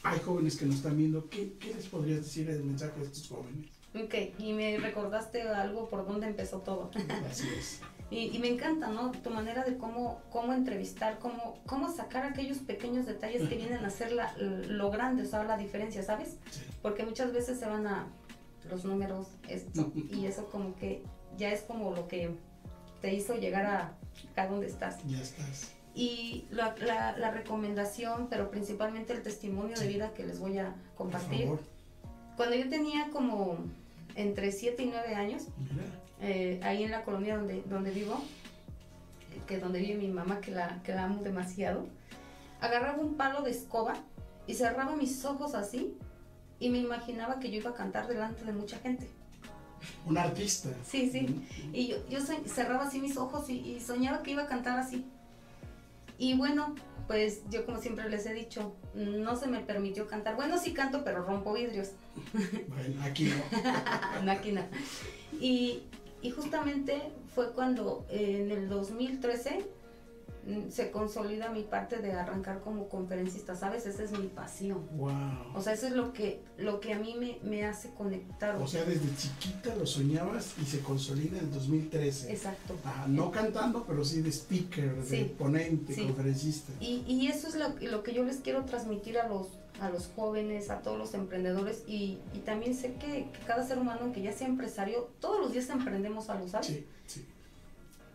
hay 0.02 0.20
jóvenes 0.20 0.56
que 0.56 0.65
nos 0.65 0.78
están 0.78 0.98
viendo, 0.98 1.30
¿qué, 1.30 1.54
qué 1.60 1.76
les 1.76 1.86
podrías 1.86 2.20
decir 2.20 2.50
el 2.50 2.63
mensaje 2.63 3.00
a 3.00 3.04
estos 3.04 3.28
jóvenes? 3.28 3.70
Ok, 3.94 4.39
y 4.39 4.54
me 4.54 4.78
recordaste 4.78 5.42
algo 5.42 5.89
por 5.89 6.08
donde 6.08 6.28
empezó 6.28 6.60
todo. 6.60 6.89
Así 7.30 7.48
es. 7.58 7.80
Y, 8.12 8.36
y, 8.36 8.39
me 8.39 8.48
encanta, 8.50 8.88
¿no? 8.88 9.12
Tu 9.12 9.30
manera 9.30 9.63
de 9.63 9.78
cómo, 9.78 10.22
cómo 10.32 10.54
entrevistar, 10.54 11.19
cómo, 11.19 11.60
cómo 11.65 11.91
sacar 11.91 12.26
aquellos 12.26 12.58
pequeños 12.60 13.06
detalles 13.06 13.48
que 13.48 13.56
vienen 13.56 13.84
a 13.84 13.88
hacer 13.88 14.12
la, 14.12 14.36
lo 14.38 14.89
grande, 14.89 15.24
o 15.24 15.26
sea, 15.26 15.43
la 15.43 15.58
diferencia, 15.58 16.04
¿sabes? 16.04 16.38
Porque 16.82 17.04
muchas 17.04 17.34
veces 17.34 17.60
se 17.60 17.67
van 17.67 17.86
a 17.88 18.08
los 18.69 18.84
números, 18.86 19.28
esto, 19.48 19.91
y 19.95 20.26
eso 20.26 20.50
como 20.50 20.76
que 20.76 21.04
ya 21.38 21.52
es 21.52 21.62
como 21.62 21.91
lo 21.91 22.08
que 22.08 22.36
te 23.02 23.13
hizo 23.13 23.36
llegar 23.36 23.65
a 23.65 23.93
acá 24.32 24.48
donde 24.48 24.67
estás. 24.67 24.98
Ya 25.08 25.22
estás 25.22 25.74
y 26.00 26.45
la, 26.52 26.76
la, 27.17 27.32
recomendación, 27.32 28.28
pero 28.30 28.50
principalmente 28.50 29.12
el 29.12 29.22
testimonio 29.22 29.78
de 29.78 29.88
vida 29.88 30.13
que 30.13 30.26
les 30.26 30.39
voy 30.39 30.58
a 30.58 30.74
compartir. 30.95 31.50
Cuando 32.38 32.56
yo 32.56 32.69
tenía 32.69 33.10
como 33.12 33.58
entre 34.15 34.52
7 34.52 34.82
y 34.84 34.86
9 34.88 35.15
años, 35.15 35.48
eh, 36.21 36.60
ahí 36.63 36.84
en 36.84 36.91
la 36.91 37.03
colonia 37.03 37.38
donde, 37.38 37.63
donde 37.63 37.91
vivo, 37.91 38.23
que 39.47 39.60
donde 39.60 39.79
vive 39.79 39.95
mi 39.95 40.08
mamá, 40.08 40.41
que 40.41 40.51
la, 40.51 40.82
que 40.84 40.93
la 40.93 41.05
amo 41.05 41.23
demasiado, 41.23 41.88
agarraba 42.62 42.99
un 42.99 43.15
palo 43.15 43.41
de 43.41 43.51
escoba 43.51 43.93
y 44.47 44.53
cerraba 44.53 44.95
mis 44.95 45.23
ojos 45.25 45.55
así 45.55 45.95
y 46.60 46.69
me 46.69 46.79
imaginaba 46.79 47.39
que 47.39 47.49
yo 47.49 47.58
iba 47.58 47.71
a 47.71 47.75
cantar 47.75 48.08
delante 48.08 48.43
de 48.43 48.51
mucha 48.51 48.77
gente. 48.79 49.08
Un 50.05 50.17
artista. 50.17 50.69
Sí, 50.86 51.10
sí. 51.10 51.47
Y 51.71 51.88
yo, 51.88 51.97
yo 52.10 52.19
cerraba 52.21 52.86
así 52.86 52.99
mis 52.99 53.15
ojos 53.15 53.49
y, 53.49 53.60
y 53.60 53.79
soñaba 53.79 54.23
que 54.23 54.32
iba 54.32 54.43
a 54.43 54.47
cantar 54.47 54.77
así. 54.77 55.05
Y 56.17 56.36
bueno, 56.36 56.75
pues 57.10 57.41
yo 57.49 57.65
como 57.65 57.82
siempre 57.82 58.08
les 58.08 58.25
he 58.27 58.34
dicho, 58.36 58.75
no 58.93 59.36
se 59.36 59.47
me 59.47 59.62
permitió 59.62 60.05
cantar. 60.05 60.36
Bueno, 60.36 60.60
sí 60.60 60.73
canto, 60.73 61.03
pero 61.03 61.23
rompo 61.23 61.53
vidrios. 61.53 61.89
Bueno, 62.67 63.03
aquí 63.03 63.32
no. 63.32 64.32
aquí 64.32 64.51
no. 64.51 64.62
Y, 65.41 65.84
y 66.21 66.32
justamente 66.32 67.12
fue 67.34 67.53
cuando 67.53 68.05
en 68.10 68.51
el 68.51 68.69
2013 68.69 69.65
Mm, 70.49 70.71
se 70.71 70.89
consolida 70.89 71.49
mi 71.49 71.63
parte 71.63 71.97
de 71.97 72.13
arrancar 72.13 72.62
como 72.62 72.88
conferencista, 72.88 73.55
¿sabes? 73.55 73.86
Esa 73.86 74.03
es 74.03 74.12
mi 74.12 74.27
pasión. 74.27 74.88
Wow. 74.97 75.12
O 75.53 75.62
sea, 75.62 75.73
eso 75.73 75.88
es 75.88 75.93
lo 75.93 76.13
que, 76.13 76.41
lo 76.58 76.79
que 76.79 76.93
a 76.93 76.99
mí 76.99 77.15
me, 77.19 77.38
me 77.43 77.65
hace 77.65 77.93
conectar. 77.93 78.55
O 78.55 78.67
sea, 78.67 78.84
desde 78.86 79.15
chiquita 79.15 79.75
lo 79.75 79.86
soñabas 79.86 80.55
y 80.62 80.65
se 80.65 80.79
consolida 80.79 81.38
en 81.38 81.45
el 81.45 81.51
2013. 81.51 82.32
Exacto. 82.32 82.75
no 83.08 83.32
cantando, 83.32 83.84
pero 83.86 84.03
sí 84.03 84.21
de 84.21 84.29
speaker, 84.29 85.03
de 85.03 85.25
ponente, 85.25 85.93
conferencista. 85.95 86.73
Y, 86.79 87.03
y, 87.05 87.27
eso 87.27 87.49
es 87.49 87.55
lo, 87.55 87.69
lo, 87.91 88.01
que 88.01 88.13
yo 88.13 88.23
les 88.23 88.38
quiero 88.38 88.65
transmitir 88.65 89.19
a 89.19 89.27
los, 89.27 89.47
a 89.82 89.89
los 89.89 90.08
jóvenes, 90.15 90.70
a 90.70 90.82
todos 90.82 90.98
los 90.98 91.13
emprendedores 91.13 91.84
y, 91.88 92.20
y 92.34 92.39
también 92.39 92.76
sé 92.76 92.94
que, 92.94 93.30
que, 93.32 93.39
cada 93.46 93.65
ser 93.65 93.78
humano 93.78 94.12
que 94.13 94.22
ya 94.22 94.32
sea 94.32 94.48
empresario, 94.48 95.10
todos 95.20 95.39
los 95.39 95.54
días 95.54 95.70
emprendemos 95.70 96.30
algo, 96.30 96.48
¿sabes? 96.48 96.68
Sí, 96.68 96.86
sí. 97.08 97.26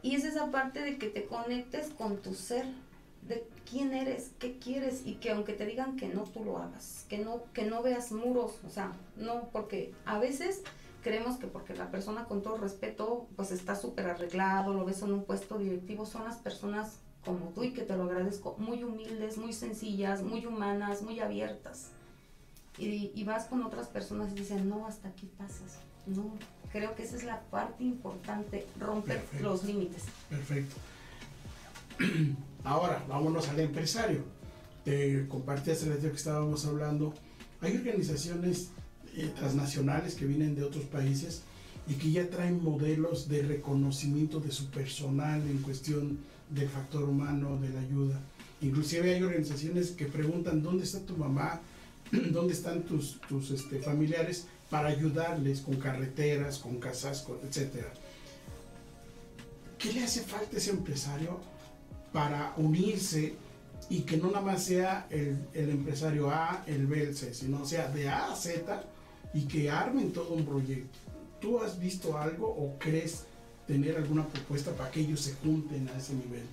Y 0.03 0.15
es 0.15 0.25
esa 0.25 0.51
parte 0.51 0.81
de 0.81 0.99
que 0.99 1.09
te 1.09 1.25
conectes 1.25 1.89
con 1.89 2.19
tu 2.19 2.35
ser, 2.35 2.67
de 3.27 3.47
quién 3.69 3.95
eres, 3.95 4.33
qué 4.39 4.59
quieres 4.59 5.07
y 5.07 5.15
que 5.15 5.31
aunque 5.31 5.55
te 5.55 5.65
digan 5.65 5.97
que 5.97 6.09
no, 6.09 6.25
tú 6.25 6.45
lo 6.45 6.59
hagas, 6.59 7.07
que 7.09 7.19
no, 7.19 7.43
que 7.55 7.65
no 7.65 7.83
veas 7.83 8.13
muros, 8.13 8.53
o 8.67 8.71
sea, 8.71 8.93
no, 9.17 9.49
porque 9.51 9.95
a 10.05 10.19
veces 10.19 10.63
creemos 11.03 11.37
que 11.37 11.47
porque 11.47 11.75
la 11.75 11.91
persona 11.91 12.25
con 12.25 12.43
todo 12.43 12.57
respeto 12.57 13.27
pues 13.37 13.51
está 13.53 13.77
súper 13.77 14.07
arreglado, 14.07 14.75
lo 14.75 14.85
ves 14.85 15.03
en 15.03 15.13
un 15.13 15.25
puesto 15.25 15.59
directivo, 15.59 16.07
son 16.07 16.25
las 16.25 16.37
personas 16.37 16.99
como 17.25 17.51
tú 17.51 17.65
y 17.65 17.73
que 17.73 17.83
te 17.83 17.97
lo 17.97 18.05
agradezco, 18.05 18.57
muy 18.59 18.83
humildes, 18.83 19.39
muy 19.39 19.53
sencillas, 19.53 20.23
muy 20.23 20.47
humanas, 20.47 21.03
muy 21.03 21.21
abiertas. 21.21 21.91
Y, 22.79 23.13
y 23.15 23.25
vas 23.25 23.47
con 23.47 23.63
otras 23.63 23.89
personas 23.89 24.33
y 24.33 24.35
dicen, 24.35 24.69
no, 24.69 24.87
hasta 24.87 25.09
aquí 25.09 25.31
pasas, 25.39 25.79
no, 26.07 26.33
Creo 26.75 26.97
que 26.97 27.05
esa 27.05 27.15
es 27.15 27.23
la 27.23 27.41
parte 27.41 27.85
importante, 27.85 28.67
romper 28.81 29.23
los 29.41 29.63
límites. 29.63 30.03
Perfecto. 30.29 30.75
Ahora, 32.65 33.05
vámonos 33.09 33.49
al 33.49 33.61
empresario. 33.61 34.25
Te 34.85 35.29
compartí 35.29 35.71
hace 35.71 35.89
rato 35.89 36.09
que 36.11 36.17
estábamos 36.17 36.67
hablando. 36.67 37.15
Hay 37.61 37.77
organizaciones 37.77 38.71
eh, 39.15 39.33
transnacionales 39.37 40.17
que 40.17 40.27
vienen 40.27 40.57
de 40.57 40.65
otros 40.65 40.83
países 40.87 41.43
y 41.87 41.95
que 41.95 42.11
ya 42.11 42.29
traen 42.29 42.61
modelos 42.61 43.29
de 43.29 43.43
reconocimiento 43.43 44.41
de 44.41 44.51
su 44.51 44.69
personal 44.71 45.43
en 45.43 45.59
cuestión 45.59 46.19
del 46.55 46.69
factor 46.69 47.05
humano, 47.05 47.59
de 47.61 47.69
la 47.71 47.81
ayuda. 47.81 48.21
Inclusive 48.61 49.15
hay 49.15 49.23
organizaciones 49.23 49.91
que 49.91 50.07
preguntan 50.07 50.63
dónde 50.63 50.85
está 50.85 51.01
tu 51.01 51.17
mamá, 51.17 51.61
dónde 52.31 52.55
están 52.55 52.83
tus, 52.83 53.21
tus 53.23 53.51
este, 53.51 53.81
familiares 53.81 54.47
para 54.71 54.89
ayudarles 54.89 55.61
con 55.61 55.77
carreteras, 55.77 56.59
con 56.59 56.79
casas, 56.79 57.27
etc. 57.45 57.85
¿Qué 59.79 59.93
le 59.93 60.05
hace 60.05 60.23
falta 60.23 60.57
a 60.57 60.59
ese 60.59 60.71
empresario 60.71 61.39
para 62.13 62.55
unirse 62.57 63.35
y 63.91 64.01
que 64.01 64.17
no 64.17 64.29
nada 64.29 64.41
más 64.41 64.65
sea 64.65 65.07
el, 65.11 65.47
empresario 65.53 66.31
A, 66.31 66.65
el 66.67 66.87
B, 66.87 67.03
el 67.03 67.17
C, 67.17 67.35
sino 67.35 67.67
sea 67.67 67.89
de 67.89 68.09
A 68.09 68.33
a 68.33 68.37
Z 68.37 68.83
y 69.35 69.43
que 69.43 69.69
armen 69.69 70.13
todo 70.13 70.33
un 70.33 70.47
proyecto? 70.47 70.99
¿Tú 71.41 71.61
has 71.61 71.79
visto 71.79 72.17
algo 72.17 72.47
o 72.47 72.79
crees 72.79 73.25
tener 73.67 73.97
alguna 73.97 74.27
propuesta 74.27 74.73
para 74.73 74.91
que 74.91 75.01
ellos 75.01 75.21
se 75.21 75.35
junten 75.35 75.89
a 75.89 75.99
ese 75.99 76.15
nivel? 76.15 76.45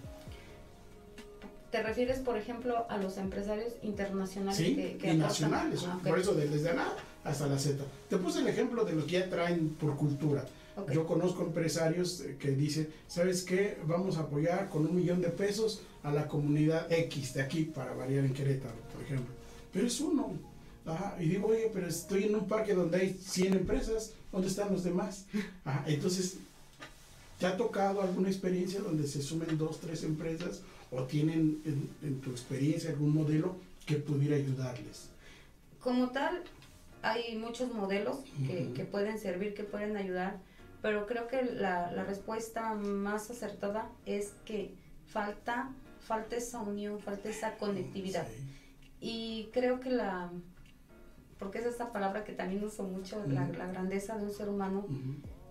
¿Te 1.72 1.82
refieres, 1.82 2.20
por 2.20 2.38
ejemplo, 2.38 2.86
a 2.90 2.98
los 2.98 3.18
empresarios 3.18 3.74
internacionales 3.82 4.58
sí, 4.58 4.76
que, 5.00 5.14
y 5.14 5.18
nacionales? 5.18 5.86
Ah, 5.88 6.00
por 6.04 6.20
eso, 6.20 6.34
desde 6.34 6.74
nada 6.74 6.98
hasta 7.24 7.48
la 7.48 7.58
Z. 7.58 7.84
Te 8.10 8.18
puse 8.18 8.40
el 8.40 8.48
ejemplo 8.48 8.84
de 8.84 8.94
los 8.94 9.06
que 9.06 9.12
ya 9.12 9.30
traen 9.30 9.70
por 9.70 9.96
cultura. 9.96 10.46
Yo 10.92 11.06
conozco 11.06 11.44
empresarios 11.44 12.22
eh, 12.22 12.38
que 12.40 12.52
dicen, 12.52 12.90
¿sabes 13.08 13.44
qué? 13.44 13.78
Vamos 13.86 14.18
a 14.18 14.22
apoyar 14.22 14.70
con 14.70 14.86
un 14.86 14.96
millón 14.96 15.22
de 15.22 15.30
pesos 15.30 15.82
a 16.02 16.12
la 16.12 16.28
comunidad 16.28 16.92
X 16.92 17.36
de 17.36 17.42
aquí, 17.42 17.66
para 17.66 17.94
variar 17.94 18.26
en 18.26 18.34
Querétaro, 18.34 18.76
por 18.94 19.04
ejemplo. 19.04 19.34
Pero 19.72 19.88
es 19.88 20.00
uno. 20.00 20.34
y 21.20 21.26
digo, 21.26 21.48
oye, 21.48 21.70
pero 21.74 21.88
estoy 21.88 22.24
en 22.24 22.36
un 22.36 22.48
parque 22.48 22.74
donde 22.74 22.98
hay 22.98 23.14
100 23.14 23.54
empresas, 23.54 24.14
¿dónde 24.32 24.48
están 24.48 24.72
los 24.72 24.84
demás? 24.84 25.26
entonces, 25.86 26.38
¿te 27.42 27.48
ha 27.48 27.58
tocado 27.58 28.04
alguna 28.04 28.30
experiencia 28.30 28.82
donde 28.82 29.08
se 29.08 29.20
sumen 29.20 29.58
dos, 29.58 29.80
tres 29.80 30.04
empresas 30.04 30.62
o 30.92 31.04
tienen 31.04 31.60
en, 31.66 31.90
en 32.04 32.22
tu 32.22 32.30
experiencia 32.30 32.92
algún 32.92 33.16
modelo 33.16 33.56
que 33.88 33.96
pudiera 33.96 34.36
ayudarles? 34.36 35.10
Como 35.80 36.12
tal, 36.12 36.44
hay 37.02 37.36
muchos 37.38 37.74
modelos 37.74 38.20
que, 38.46 38.72
que, 38.74 38.86
pueden 38.86 39.18
servir, 39.18 39.56
que 39.56 39.64
pueden 39.64 39.98
ayudar, 39.98 40.38
pero 40.84 41.08
creo 41.08 41.28
que 41.28 41.42
la, 41.42 41.92
la, 41.92 42.04
respuesta 42.04 42.76
más 42.76 43.32
acertada 43.32 43.90
es 44.06 44.34
que 44.46 44.76
falta, 45.08 45.72
falta 46.00 46.36
esa 46.36 46.60
unión, 46.60 47.00
falta 47.00 47.28
esa 47.30 47.58
conectividad. 47.58 48.28
Y 49.00 49.50
creo 49.52 49.80
que 49.80 49.90
la, 49.90 50.32
porque 51.40 51.58
es 51.58 51.66
esta 51.66 51.92
palabra 51.92 52.24
que 52.24 52.34
también 52.34 52.64
uso 52.64 52.84
mucho, 52.84 53.20
la, 53.26 53.48
la, 53.48 53.66
grandeza 53.66 54.16
de 54.16 54.26
un 54.26 54.32
ser 54.32 54.48
humano, 54.48 54.86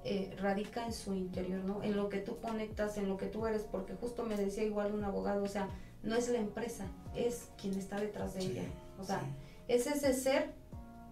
eh, 0.04 0.34
radica 0.40 0.86
en 0.86 0.92
su 0.92 1.14
interior, 1.14 1.64
¿no? 1.64 1.82
En 1.82 1.96
lo 1.96 2.08
que 2.08 2.18
tú 2.18 2.38
conectas, 2.40 2.96
en 2.96 3.08
lo 3.08 3.16
que 3.16 3.26
tú 3.26 3.46
eres, 3.46 3.62
porque 3.62 3.94
justo 3.94 4.24
me 4.24 4.36
decía 4.36 4.64
igual 4.64 4.92
un 4.92 5.04
abogado, 5.04 5.42
o 5.42 5.48
sea, 5.48 5.68
no 6.02 6.14
es 6.14 6.28
la 6.28 6.38
empresa, 6.38 6.86
es 7.14 7.48
quien 7.60 7.74
está 7.74 8.00
detrás 8.00 8.34
de 8.34 8.40
ella. 8.40 8.62
O 8.98 9.04
sea, 9.04 9.22
es 9.68 9.86
ese 9.86 10.14
ser 10.14 10.52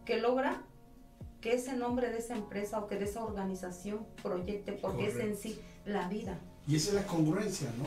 que 0.05 0.19
logra 0.19 0.63
que 1.41 1.55
ese 1.55 1.77
nombre 1.77 2.11
de 2.11 2.19
esa 2.19 2.35
empresa 2.35 2.79
o 2.79 2.89
que 2.89 2.97
de 2.97 3.05
esa 3.05 3.25
organización 3.25 4.07
proyecte, 4.23 4.73
porque 4.73 5.07
es 5.07 5.17
en 5.17 5.37
sí 5.37 5.61
la 5.85 6.09
vida. 6.09 6.39
Y 6.67 6.77
esa 6.77 6.89
es 6.89 6.95
la 6.95 7.07
congruencia, 7.07 7.69
¿no? 7.79 7.85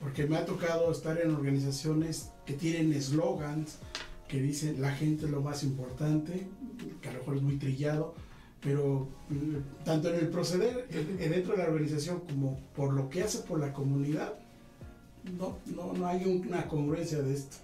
porque 0.00 0.26
me 0.26 0.36
ha 0.36 0.46
tocado 0.46 0.90
estar 0.90 1.20
en 1.20 1.34
organizaciones 1.34 2.30
que 2.46 2.54
tienen 2.54 2.92
eslogans 2.92 3.76
que 4.26 4.40
dicen 4.40 4.80
la 4.80 4.92
gente 4.92 5.26
es 5.26 5.30
lo 5.30 5.42
más 5.42 5.62
importante, 5.62 6.46
que 7.02 7.08
a 7.08 7.12
lo 7.12 7.18
mejor 7.18 7.36
es 7.36 7.42
muy 7.42 7.56
trillado, 7.56 8.14
pero 8.60 9.08
mm, 9.28 9.84
tanto 9.84 10.08
en 10.08 10.16
el 10.16 10.28
proceder 10.28 10.86
dentro 10.88 11.56
de 11.56 11.62
la 11.62 11.68
organización 11.68 12.20
como 12.20 12.58
por 12.74 12.92
lo 12.92 13.08
que 13.08 13.22
hace 13.22 13.38
por 13.38 13.58
la 13.58 13.72
comunidad, 13.72 14.34
no, 15.38 15.58
no, 15.66 15.92
no 15.92 16.06
hay 16.06 16.24
una 16.24 16.66
congruencia 16.66 17.22
de 17.22 17.34
esto. 17.34 17.56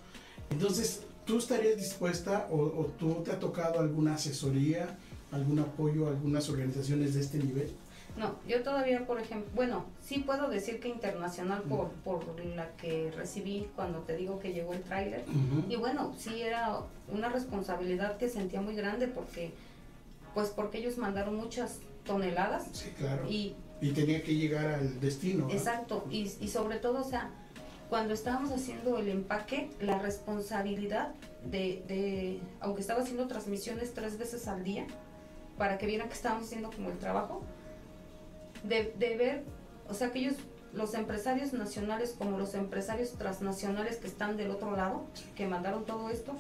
Entonces, 0.51 1.03
¿tú 1.25 1.39
estarías 1.39 1.77
dispuesta 1.77 2.49
o, 2.51 2.57
o, 2.57 2.93
tú 2.99 3.23
te 3.25 3.33
ha 3.33 3.39
tocado 3.39 3.81
alguna 3.81 4.15
asesoría, 4.15 4.97
algún 5.33 5.59
apoyo 5.59 6.07
a 6.07 6.11
algunas 6.11 6.49
organizaciones 6.49 7.15
de 7.15 7.21
este 7.21 7.39
nivel? 7.39 7.71
No, 8.17 8.35
yo 8.49 8.63
todavía, 8.63 9.07
por 9.07 9.21
ejemplo, 9.21 9.51
bueno, 9.55 9.85
sí 10.03 10.21
puedo 10.21 10.49
decir 10.49 10.81
que 10.81 10.89
internacional 10.89 11.63
por, 11.63 11.91
por 12.03 12.25
la 12.45 12.69
que 12.77 13.13
recibí 13.15 13.69
cuando 13.77 14.01
te 14.01 14.17
digo 14.17 14.39
que 14.39 14.55
llegó 14.55 14.73
el 14.73 14.83
tráiler. 14.83 15.25
Y 15.69 15.77
bueno, 15.77 16.15
sí 16.19 16.41
era 16.41 16.81
una 17.13 17.29
responsabilidad 17.29 18.17
que 18.17 18.31
sentía 18.31 18.63
muy 18.63 18.75
grande 18.75 19.07
porque, 19.07 19.53
pues 20.37 20.51
porque 20.51 20.77
ellos 20.77 20.99
mandaron 20.99 21.35
muchas 21.37 21.79
toneladas. 22.05 22.67
Sí, 22.71 22.91
claro. 22.91 23.27
Y, 23.27 23.57
y 23.81 23.93
tenía 23.93 24.23
que 24.23 24.35
llegar 24.35 24.67
al 24.67 25.01
destino. 25.01 25.49
Exacto, 25.51 26.05
y, 26.11 26.31
y 26.41 26.49
sobre 26.49 26.77
todo, 26.77 27.01
o 27.01 27.05
sea, 27.05 27.31
cuando 27.89 28.13
estábamos 28.13 28.51
haciendo 28.51 28.99
el 28.99 29.09
empaque, 29.09 29.71
la 29.81 29.99
responsabilidad 29.99 31.15
de, 31.43 31.83
de, 31.89 32.41
aunque 32.61 32.83
estaba 32.83 33.01
haciendo 33.01 33.27
transmisiones 33.29 33.95
tres 33.95 34.19
veces 34.19 34.47
al 34.47 34.63
día, 34.63 34.87
para 35.57 35.79
que 35.79 35.87
vieran 35.87 36.09
que 36.09 36.15
estábamos 36.15 36.45
haciendo 36.45 36.71
como 36.71 36.91
el 36.91 36.99
trabajo, 36.99 37.43
de, 38.63 38.93
de 38.99 39.17
ver, 39.17 39.43
o 39.89 39.95
sea, 39.95 40.13
que 40.13 40.19
ellos, 40.19 40.35
los 40.75 40.93
empresarios 40.93 41.55
nacionales 41.55 42.15
como 42.19 42.37
los 42.37 42.53
empresarios 42.53 43.13
transnacionales 43.13 43.97
que 43.97 44.07
están 44.07 44.37
del 44.37 44.51
otro 44.51 44.77
lado, 44.77 45.07
que 45.35 45.47
mandaron 45.47 45.87
todo 45.87 46.11
esto, 46.11 46.37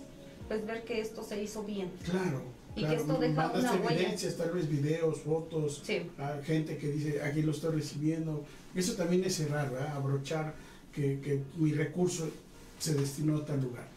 pues 0.48 0.66
ver 0.66 0.84
que 0.84 1.00
esto 1.00 1.22
se 1.22 1.42
hizo 1.42 1.62
bien. 1.62 1.90
Claro. 2.04 2.42
Y 2.76 2.84
que 2.84 2.94
esto 2.94 3.18
deja 3.18 3.50
una 3.52 3.72
huella. 3.74 3.90
evidencias, 4.00 4.36
tal 4.36 4.50
vez 4.52 4.68
videos, 4.68 5.20
fotos, 5.20 5.82
Sí. 5.84 6.02
a 6.18 6.40
gente 6.44 6.76
que 6.76 6.88
dice, 6.92 7.22
aquí 7.22 7.42
lo 7.42 7.52
estoy 7.52 7.74
recibiendo. 7.76 8.44
Eso 8.74 8.94
también 8.94 9.24
es 9.24 9.36
cerrar, 9.36 9.70
¿verdad? 9.72 9.96
Abrochar 9.96 10.54
que, 10.94 11.20
que 11.20 11.40
mi 11.56 11.72
recurso 11.72 12.28
se 12.78 12.94
destinó 12.94 13.38
a 13.38 13.44
tal 13.46 13.62
lugar. 13.62 13.88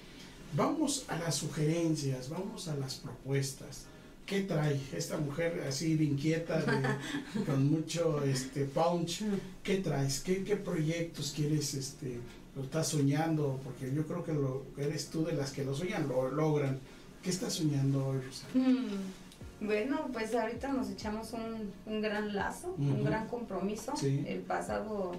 Vamos 0.56 1.06
a 1.10 1.20
las 1.20 1.36
sugerencias, 1.36 2.30
vamos 2.30 2.68
a 2.70 2.76
las 2.78 2.96
propuestas. 2.96 3.84
¿Qué 4.26 4.42
trae 4.42 4.80
esta 4.96 5.18
mujer 5.18 5.64
así 5.68 5.96
de 5.96 6.04
inquieta, 6.06 6.62
de- 6.62 7.44
con 7.46 7.70
mucho 7.70 8.24
este, 8.24 8.66
punch? 8.66 9.24
¿Qué 9.64 9.78
traes? 9.78 10.22
¿Qué, 10.22 10.44
qué 10.44 10.56
proyectos 10.56 11.34
quieres, 11.36 11.74
este, 11.74 12.20
lo 12.56 12.64
estás 12.64 12.88
soñando? 12.88 13.60
Porque 13.64 13.94
yo 13.94 14.06
creo 14.08 14.24
que 14.24 14.34
lo, 14.34 14.64
eres 14.78 15.08
tú 15.10 15.26
de 15.26 15.34
las 15.34 15.52
que 15.52 15.64
lo 15.66 15.76
soñan, 15.76 16.08
lo 16.08 16.30
logran. 16.32 16.80
¿Qué 17.24 17.30
estás 17.30 17.54
soñando 17.54 18.06
hoy, 18.08 18.20
Rosa? 18.22 18.46
Mm, 18.54 19.66
Bueno, 19.66 20.08
pues 20.14 20.34
ahorita 20.34 20.70
nos 20.72 20.90
echamos 20.90 21.34
un, 21.34 21.72
un 21.86 22.02
gran 22.02 22.34
lazo, 22.34 22.74
un 22.78 23.04
gran 23.04 23.28
compromiso. 23.28 23.94
Sí. 23.98 24.24
El 24.26 24.40
pasado 24.40 25.12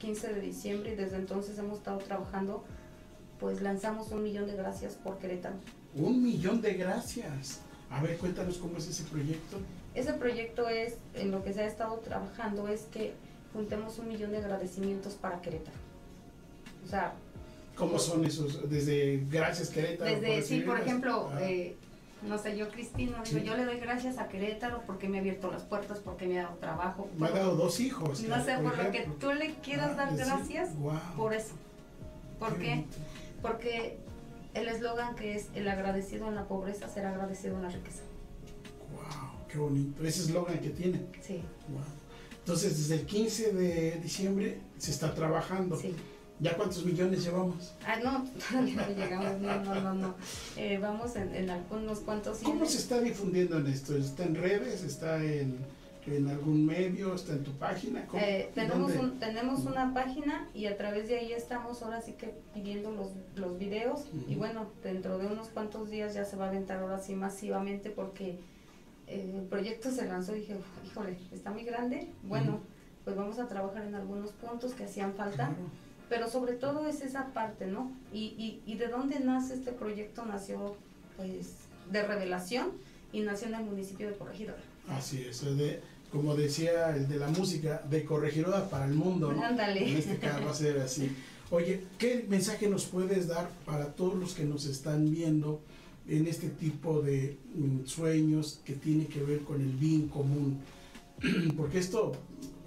15 0.00 0.34
de 0.34 0.40
diciembre 0.40 0.92
y 0.92 0.96
desde 0.96 1.16
entonces 1.16 1.56
hemos 1.58 1.78
estado 1.78 1.98
trabajando, 1.98 2.64
pues 3.38 3.62
lanzamos 3.62 4.10
un 4.10 4.24
millón 4.24 4.46
de 4.48 4.56
gracias 4.56 4.94
por 4.94 5.18
Querétaro. 5.18 5.54
Un 5.94 6.22
millón 6.24 6.60
de 6.60 6.74
gracias. 6.74 7.60
A 7.88 8.02
ver, 8.02 8.18
cuéntanos 8.18 8.58
cómo 8.58 8.78
es 8.78 8.88
ese 8.88 9.04
proyecto. 9.04 9.58
Ese 9.94 10.12
proyecto 10.14 10.68
es, 10.68 10.96
en 11.14 11.30
lo 11.30 11.44
que 11.44 11.52
se 11.52 11.60
ha 11.62 11.66
estado 11.68 11.98
trabajando, 11.98 12.66
es 12.66 12.82
que 12.92 13.14
juntemos 13.52 14.00
un 14.00 14.08
millón 14.08 14.32
de 14.32 14.38
agradecimientos 14.38 15.14
para 15.14 15.40
Querétaro. 15.40 15.76
O 16.84 16.88
sea, 16.88 17.14
¿Cómo 17.76 17.98
son 17.98 18.24
esos? 18.24 18.68
Desde 18.70 19.24
gracias 19.30 19.68
Querétaro. 19.70 20.10
Desde, 20.10 20.42
sí, 20.42 20.60
por 20.60 20.78
ejemplo, 20.80 21.30
Ah, 21.32 21.42
eh, 21.42 21.76
no 22.22 22.38
sé, 22.38 22.56
yo 22.56 22.68
Cristina, 22.70 23.22
digo, 23.24 23.40
Sí. 23.40 23.44
yo 23.44 23.56
le 23.56 23.64
doy 23.64 23.78
gracias 23.78 24.18
a 24.18 24.28
Querétaro 24.28 24.82
porque 24.86 25.08
me 25.08 25.18
ha 25.18 25.20
abierto 25.20 25.50
las 25.50 25.62
puertas, 25.62 25.98
porque 25.98 26.26
me 26.26 26.38
ha 26.38 26.44
dado 26.44 26.56
trabajo. 26.56 27.08
me 27.18 27.26
ha 27.26 27.30
dado 27.30 27.56
dos 27.56 27.80
hijos. 27.80 28.22
no 28.22 28.44
sé, 28.44 28.56
por 28.58 28.76
lo 28.78 28.90
que 28.90 29.08
tú 29.20 29.32
le 29.32 29.54
quieras 29.56 29.90
Ah, 29.92 29.96
dar 29.96 30.10
decir, 30.12 30.26
gracias 30.26 30.76
guau, 30.78 30.98
por 31.16 31.34
eso. 31.34 31.54
¿Por 32.38 32.56
qué? 32.58 32.68
bonito. 32.70 32.96
Porque 33.42 33.98
el 34.54 34.68
eslogan 34.68 35.16
que 35.16 35.34
es 35.34 35.48
el 35.54 35.68
agradecido 35.68 36.28
en 36.28 36.36
la 36.36 36.46
pobreza 36.46 36.88
será 36.88 37.10
agradecido 37.10 37.56
en 37.56 37.62
la 37.62 37.68
riqueza. 37.70 38.02
Wow, 38.92 39.46
qué 39.50 39.58
bonito. 39.58 40.04
Ese 40.04 40.20
eslogan 40.22 40.58
que 40.60 40.70
tiene. 40.70 41.00
Sí, 41.20 41.42
Wow. 41.68 41.80
Entonces, 42.38 42.76
desde 42.76 42.96
el 43.02 43.06
15 43.06 43.52
de 43.54 43.92
diciembre 44.02 44.58
se 44.78 44.90
está 44.90 45.14
trabajando. 45.14 45.76
sí. 45.76 45.94
¿Ya 46.40 46.56
cuántos 46.56 46.84
millones 46.84 47.24
llevamos? 47.24 47.72
Ah, 47.86 47.96
no, 48.02 48.24
todavía 48.50 48.86
no 48.86 48.94
llegamos, 48.94 49.40
no, 49.40 49.60
no, 49.64 49.80
no, 49.80 49.94
no. 49.94 50.14
Eh, 50.56 50.78
vamos 50.78 51.14
en, 51.16 51.34
en 51.34 51.48
algunos 51.50 52.00
cuantos 52.00 52.38
¿Cómo 52.38 52.66
se 52.66 52.78
está 52.78 53.00
difundiendo 53.00 53.58
en 53.58 53.68
esto? 53.68 53.96
¿Está 53.96 54.24
en 54.24 54.34
redes? 54.34 54.82
¿Está 54.82 55.22
en, 55.22 55.58
en 56.06 56.28
algún 56.28 56.66
medio? 56.66 57.14
¿Está 57.14 57.34
en 57.34 57.44
tu 57.44 57.52
página? 57.52 58.04
Eh, 58.14 58.50
tenemos, 58.52 58.92
un, 58.96 59.20
tenemos 59.20 59.60
una 59.60 59.94
página 59.94 60.48
y 60.54 60.66
a 60.66 60.76
través 60.76 61.06
de 61.08 61.18
ahí 61.18 61.32
estamos 61.32 61.82
ahora 61.82 62.02
sí 62.02 62.12
que 62.12 62.34
pidiendo 62.52 62.90
los, 62.90 63.10
los 63.36 63.56
videos 63.58 64.04
y 64.28 64.34
bueno, 64.34 64.66
dentro 64.82 65.18
de 65.18 65.26
unos 65.28 65.48
cuantos 65.48 65.88
días 65.88 66.14
ya 66.14 66.24
se 66.24 66.36
va 66.36 66.46
a 66.46 66.48
aventar 66.48 66.78
ahora 66.78 66.98
sí 66.98 67.14
masivamente 67.14 67.90
porque 67.90 68.40
eh, 69.06 69.34
el 69.36 69.44
proyecto 69.44 69.90
se 69.92 70.04
lanzó 70.06 70.34
y 70.34 70.40
dije, 70.40 70.56
"Uf, 70.56 70.86
híjole, 70.90 71.16
está 71.32 71.52
muy 71.52 71.62
grande, 71.62 72.08
bueno, 72.24 72.58
pues 73.04 73.14
vamos 73.16 73.38
a 73.38 73.46
trabajar 73.46 73.84
en 73.84 73.94
algunos 73.94 74.32
puntos 74.32 74.74
que 74.74 74.84
hacían 74.84 75.14
falta, 75.14 75.46
Claro. 75.46 75.83
Pero 76.14 76.30
sobre 76.30 76.52
todo 76.52 76.86
es 76.86 77.00
esa 77.00 77.32
parte, 77.34 77.66
¿no? 77.66 77.90
Y, 78.12 78.36
y, 78.38 78.62
y 78.66 78.76
de 78.76 78.86
dónde 78.86 79.18
nace 79.18 79.54
este 79.54 79.72
proyecto 79.72 80.24
nació 80.24 80.76
pues 81.16 81.54
de 81.90 82.04
revelación 82.04 82.68
y 83.12 83.22
nació 83.22 83.48
en 83.48 83.54
el 83.56 83.64
municipio 83.64 84.06
de 84.06 84.14
Corregidora. 84.14 84.62
Así 84.88 85.24
es, 85.28 85.42
es 85.42 85.58
de, 85.58 85.80
como 86.12 86.36
decía 86.36 86.94
el 86.94 87.08
de 87.08 87.16
la 87.16 87.26
música, 87.30 87.82
de 87.90 88.04
corregidora 88.04 88.70
para 88.70 88.84
el 88.84 88.94
mundo, 88.94 89.32
¿no? 89.32 89.42
Ándale. 89.42 89.90
En 89.90 89.96
este 89.96 90.18
caso 90.18 90.44
va 90.44 90.52
a 90.52 90.54
ser 90.54 90.78
así. 90.78 91.10
Oye, 91.50 91.82
¿qué 91.98 92.24
mensaje 92.28 92.68
nos 92.68 92.84
puedes 92.84 93.26
dar 93.26 93.50
para 93.66 93.86
todos 93.86 94.14
los 94.14 94.34
que 94.34 94.44
nos 94.44 94.66
están 94.66 95.10
viendo 95.10 95.62
en 96.06 96.28
este 96.28 96.48
tipo 96.48 97.02
de 97.02 97.38
mm, 97.56 97.86
sueños 97.86 98.60
que 98.64 98.74
tiene 98.74 99.06
que 99.06 99.20
ver 99.20 99.40
con 99.40 99.60
el 99.60 99.72
bien 99.72 100.06
común? 100.06 100.60
Porque 101.56 101.80
esto, 101.80 102.12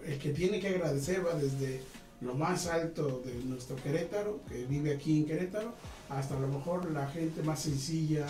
el 0.06 0.20
que 0.20 0.32
tiene 0.32 0.60
que 0.60 0.68
agradecer 0.68 1.26
va 1.26 1.34
desde 1.36 1.80
lo 2.22 2.34
más 2.34 2.68
alto 2.68 3.22
de 3.26 3.34
nuestro 3.46 3.76
Querétaro, 3.78 4.40
que 4.50 4.66
vive 4.66 4.94
aquí 4.96 5.20
en 5.20 5.26
Querétaro, 5.26 5.74
hasta 6.10 6.36
a 6.36 6.40
lo 6.40 6.48
mejor 6.48 6.90
la 6.92 7.08
gente 7.08 7.44
más 7.44 7.60
sencilla 7.62 8.26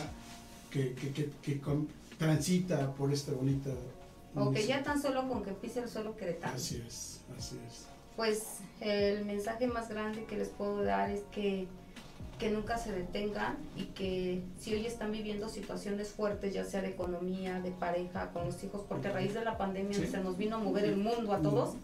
que, 0.71 0.93
que, 0.93 1.11
que, 1.13 1.29
que 1.41 1.59
con- 1.61 1.87
transita 2.17 2.93
por 2.95 3.13
esta 3.13 3.31
bonita... 3.31 3.69
O 4.35 4.51
que 4.51 4.67
ya 4.67 4.83
tan 4.83 5.01
solo 5.01 5.27
con 5.27 5.43
que 5.43 5.51
pise 5.51 5.79
el 5.79 5.89
suelo 5.89 6.15
queretano. 6.15 6.53
Así 6.53 6.83
es, 6.85 7.21
así 7.37 7.57
es. 7.67 7.85
Pues 8.15 8.57
el 8.81 9.25
mensaje 9.25 9.67
más 9.67 9.89
grande 9.89 10.25
que 10.25 10.37
les 10.37 10.49
puedo 10.49 10.83
dar 10.83 11.09
es 11.09 11.21
que, 11.31 11.67
que 12.37 12.51
nunca 12.51 12.77
se 12.77 12.91
detengan 12.91 13.57
y 13.75 13.85
que 13.85 14.43
si 14.59 14.73
hoy 14.75 14.85
están 14.85 15.11
viviendo 15.11 15.49
situaciones 15.49 16.09
fuertes, 16.09 16.53
ya 16.53 16.65
sea 16.65 16.81
de 16.81 16.89
economía, 16.89 17.61
de 17.61 17.71
pareja, 17.71 18.31
con 18.31 18.45
los 18.45 18.63
hijos, 18.63 18.83
porque 18.87 19.07
a 19.07 19.11
raíz 19.13 19.33
de 19.33 19.43
la 19.43 19.57
pandemia 19.57 19.97
Sí. 19.97 20.05
se 20.07 20.19
nos 20.19 20.37
vino 20.37 20.57
a 20.57 20.59
mover 20.59 20.85
el 20.85 20.97
mundo 20.97 21.33
a 21.33 21.41
todos, 21.41 21.75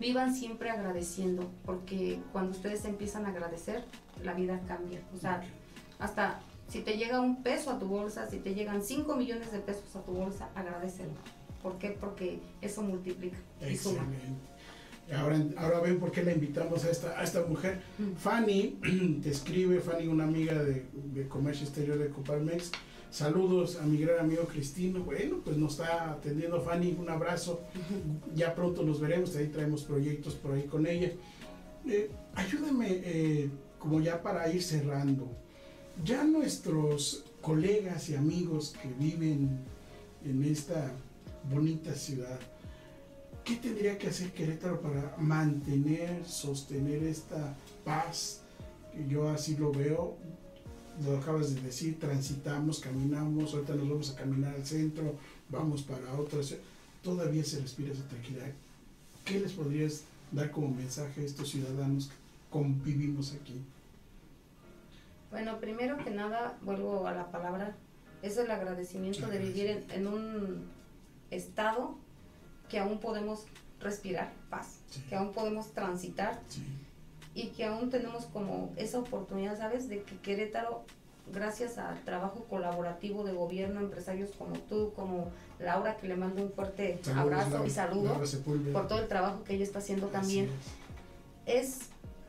vivan 0.00 0.34
siempre 0.34 0.70
agradeciendo, 0.70 1.50
porque 1.64 2.20
cuando 2.32 2.52
ustedes 2.52 2.84
empiezan 2.84 3.26
a 3.26 3.30
agradecer, 3.30 3.84
la 4.22 4.34
vida 4.34 4.60
cambia. 4.66 5.00
O 5.14 5.18
sea, 5.18 5.42
hasta 5.98 6.40
si 6.68 6.80
te 6.80 6.96
llega 6.96 7.20
un 7.20 7.42
peso 7.42 7.70
a 7.70 7.78
tu 7.78 7.86
bolsa, 7.86 8.28
si 8.28 8.38
te 8.38 8.54
llegan 8.54 8.82
5 8.82 9.16
millones 9.16 9.52
de 9.52 9.58
pesos 9.58 9.96
a 9.96 10.02
tu 10.02 10.12
bolsa, 10.12 10.50
agradecelo. 10.54 11.12
¿Por 11.62 11.78
qué? 11.78 11.96
Porque 11.98 12.40
eso 12.60 12.82
multiplica 12.82 13.38
y 13.60 13.76
suma. 13.76 14.02
Excelente. 14.02 14.48
Ahora, 15.16 15.42
ahora 15.56 15.80
ven 15.80 15.98
por 15.98 16.12
qué 16.12 16.22
la 16.22 16.32
invitamos 16.32 16.84
a 16.84 16.90
esta, 16.90 17.18
a 17.18 17.24
esta 17.24 17.42
mujer. 17.46 17.80
Mm. 17.98 18.12
Fanny 18.16 18.78
te 19.22 19.30
escribe, 19.30 19.80
Fanny, 19.80 20.06
una 20.06 20.24
amiga 20.24 20.62
de, 20.62 20.84
de 20.92 21.26
Comercio 21.28 21.66
Exterior 21.66 21.98
de 21.98 22.10
Coparmex. 22.10 22.70
Saludos 23.10 23.76
a 23.76 23.84
mi 23.84 23.98
gran 23.98 24.20
amigo 24.20 24.44
Cristino. 24.44 25.02
Bueno, 25.02 25.40
pues 25.42 25.56
nos 25.56 25.72
está 25.72 26.12
atendiendo 26.12 26.60
Fanny. 26.60 26.96
Un 26.98 27.08
abrazo. 27.08 27.60
Ya 28.34 28.54
pronto 28.54 28.82
nos 28.82 29.00
veremos. 29.00 29.34
Ahí 29.36 29.46
traemos 29.46 29.84
proyectos 29.84 30.34
por 30.34 30.52
ahí 30.52 30.64
con 30.64 30.86
ella. 30.86 31.12
Eh, 31.86 32.10
ayúdame, 32.34 32.86
eh, 32.90 33.50
como 33.78 34.00
ya 34.00 34.22
para 34.22 34.52
ir 34.52 34.62
cerrando. 34.62 35.26
Ya 36.04 36.22
nuestros 36.24 37.24
colegas 37.40 38.08
y 38.10 38.14
amigos 38.14 38.74
que 38.80 38.88
viven 39.02 39.58
en 40.24 40.44
esta 40.44 40.92
bonita 41.50 41.94
ciudad, 41.94 42.38
¿qué 43.42 43.56
tendría 43.56 43.96
que 43.96 44.08
hacer 44.08 44.32
Querétaro 44.32 44.80
para 44.80 45.16
mantener, 45.18 46.24
sostener 46.26 47.02
esta 47.04 47.56
paz? 47.84 48.42
Yo 49.08 49.28
así 49.28 49.56
lo 49.56 49.72
veo, 49.72 50.16
lo 51.04 51.18
acabas 51.18 51.54
de 51.54 51.60
decir, 51.60 51.98
transitamos, 51.98 52.80
caminamos, 52.80 53.54
ahorita 53.54 53.74
nos 53.74 53.88
vamos 53.88 54.10
a 54.10 54.16
caminar 54.16 54.54
al 54.54 54.66
centro, 54.66 55.14
vamos 55.48 55.82
para 55.82 56.12
otra 56.14 56.42
ciudad, 56.42 56.62
todavía 57.02 57.44
se 57.44 57.60
respira 57.60 57.92
esa 57.92 58.02
tranquilidad. 58.08 58.50
¿Qué 59.24 59.40
les 59.40 59.52
podrías 59.52 60.02
dar 60.32 60.50
como 60.50 60.68
mensaje 60.68 61.20
a 61.20 61.24
estos 61.24 61.50
ciudadanos 61.50 62.10
convivimos 62.50 63.32
aquí? 63.34 63.60
Bueno, 65.30 65.58
primero 65.60 65.98
que 65.98 66.10
nada, 66.10 66.56
vuelvo 66.62 67.06
a 67.06 67.12
la 67.14 67.30
palabra, 67.30 67.76
es 68.22 68.36
el 68.38 68.50
agradecimiento 68.50 69.26
de 69.28 69.38
vivir 69.38 69.66
en, 69.66 69.84
en, 69.90 70.06
un 70.06 70.64
estado 71.30 71.96
que 72.68 72.78
aún 72.78 72.98
podemos 72.98 73.44
respirar 73.80 74.32
paz, 74.50 74.80
Sí. 74.90 75.02
que 75.08 75.14
aún 75.14 75.32
podemos 75.32 75.70
transitar 75.72 76.40
Sí, 76.48 76.62
y 77.40 77.48
que 77.48 77.64
aún 77.64 77.88
tenemos 77.90 78.26
como 78.26 78.72
esa 78.76 78.98
oportunidad, 78.98 79.56
¿sabes? 79.58 79.88
De 79.88 80.02
que 80.02 80.16
Querétaro, 80.18 80.82
gracias 81.32 81.78
al 81.78 82.02
trabajo 82.04 82.44
colaborativo 82.50 83.22
de 83.24 83.32
gobierno, 83.32 83.80
empresarios 83.80 84.30
como 84.36 84.58
tú, 84.58 84.92
como 84.96 85.30
Laura, 85.60 85.96
que 85.98 86.08
le 86.08 86.16
mando 86.16 86.42
un 86.42 86.50
fuerte 86.50 86.98
Saludos, 87.02 87.22
abrazo 87.22 87.50
Laura- 87.50 87.66
y 87.66 87.70
saludo 87.70 88.20
por 88.72 88.88
todo 88.88 88.98
el 89.00 89.08
trabajo 89.08 89.44
que 89.44 89.54
ella 89.54 89.64
está 89.64 89.78
haciendo 89.78 90.06
también, 90.08 90.48
es 91.46 91.80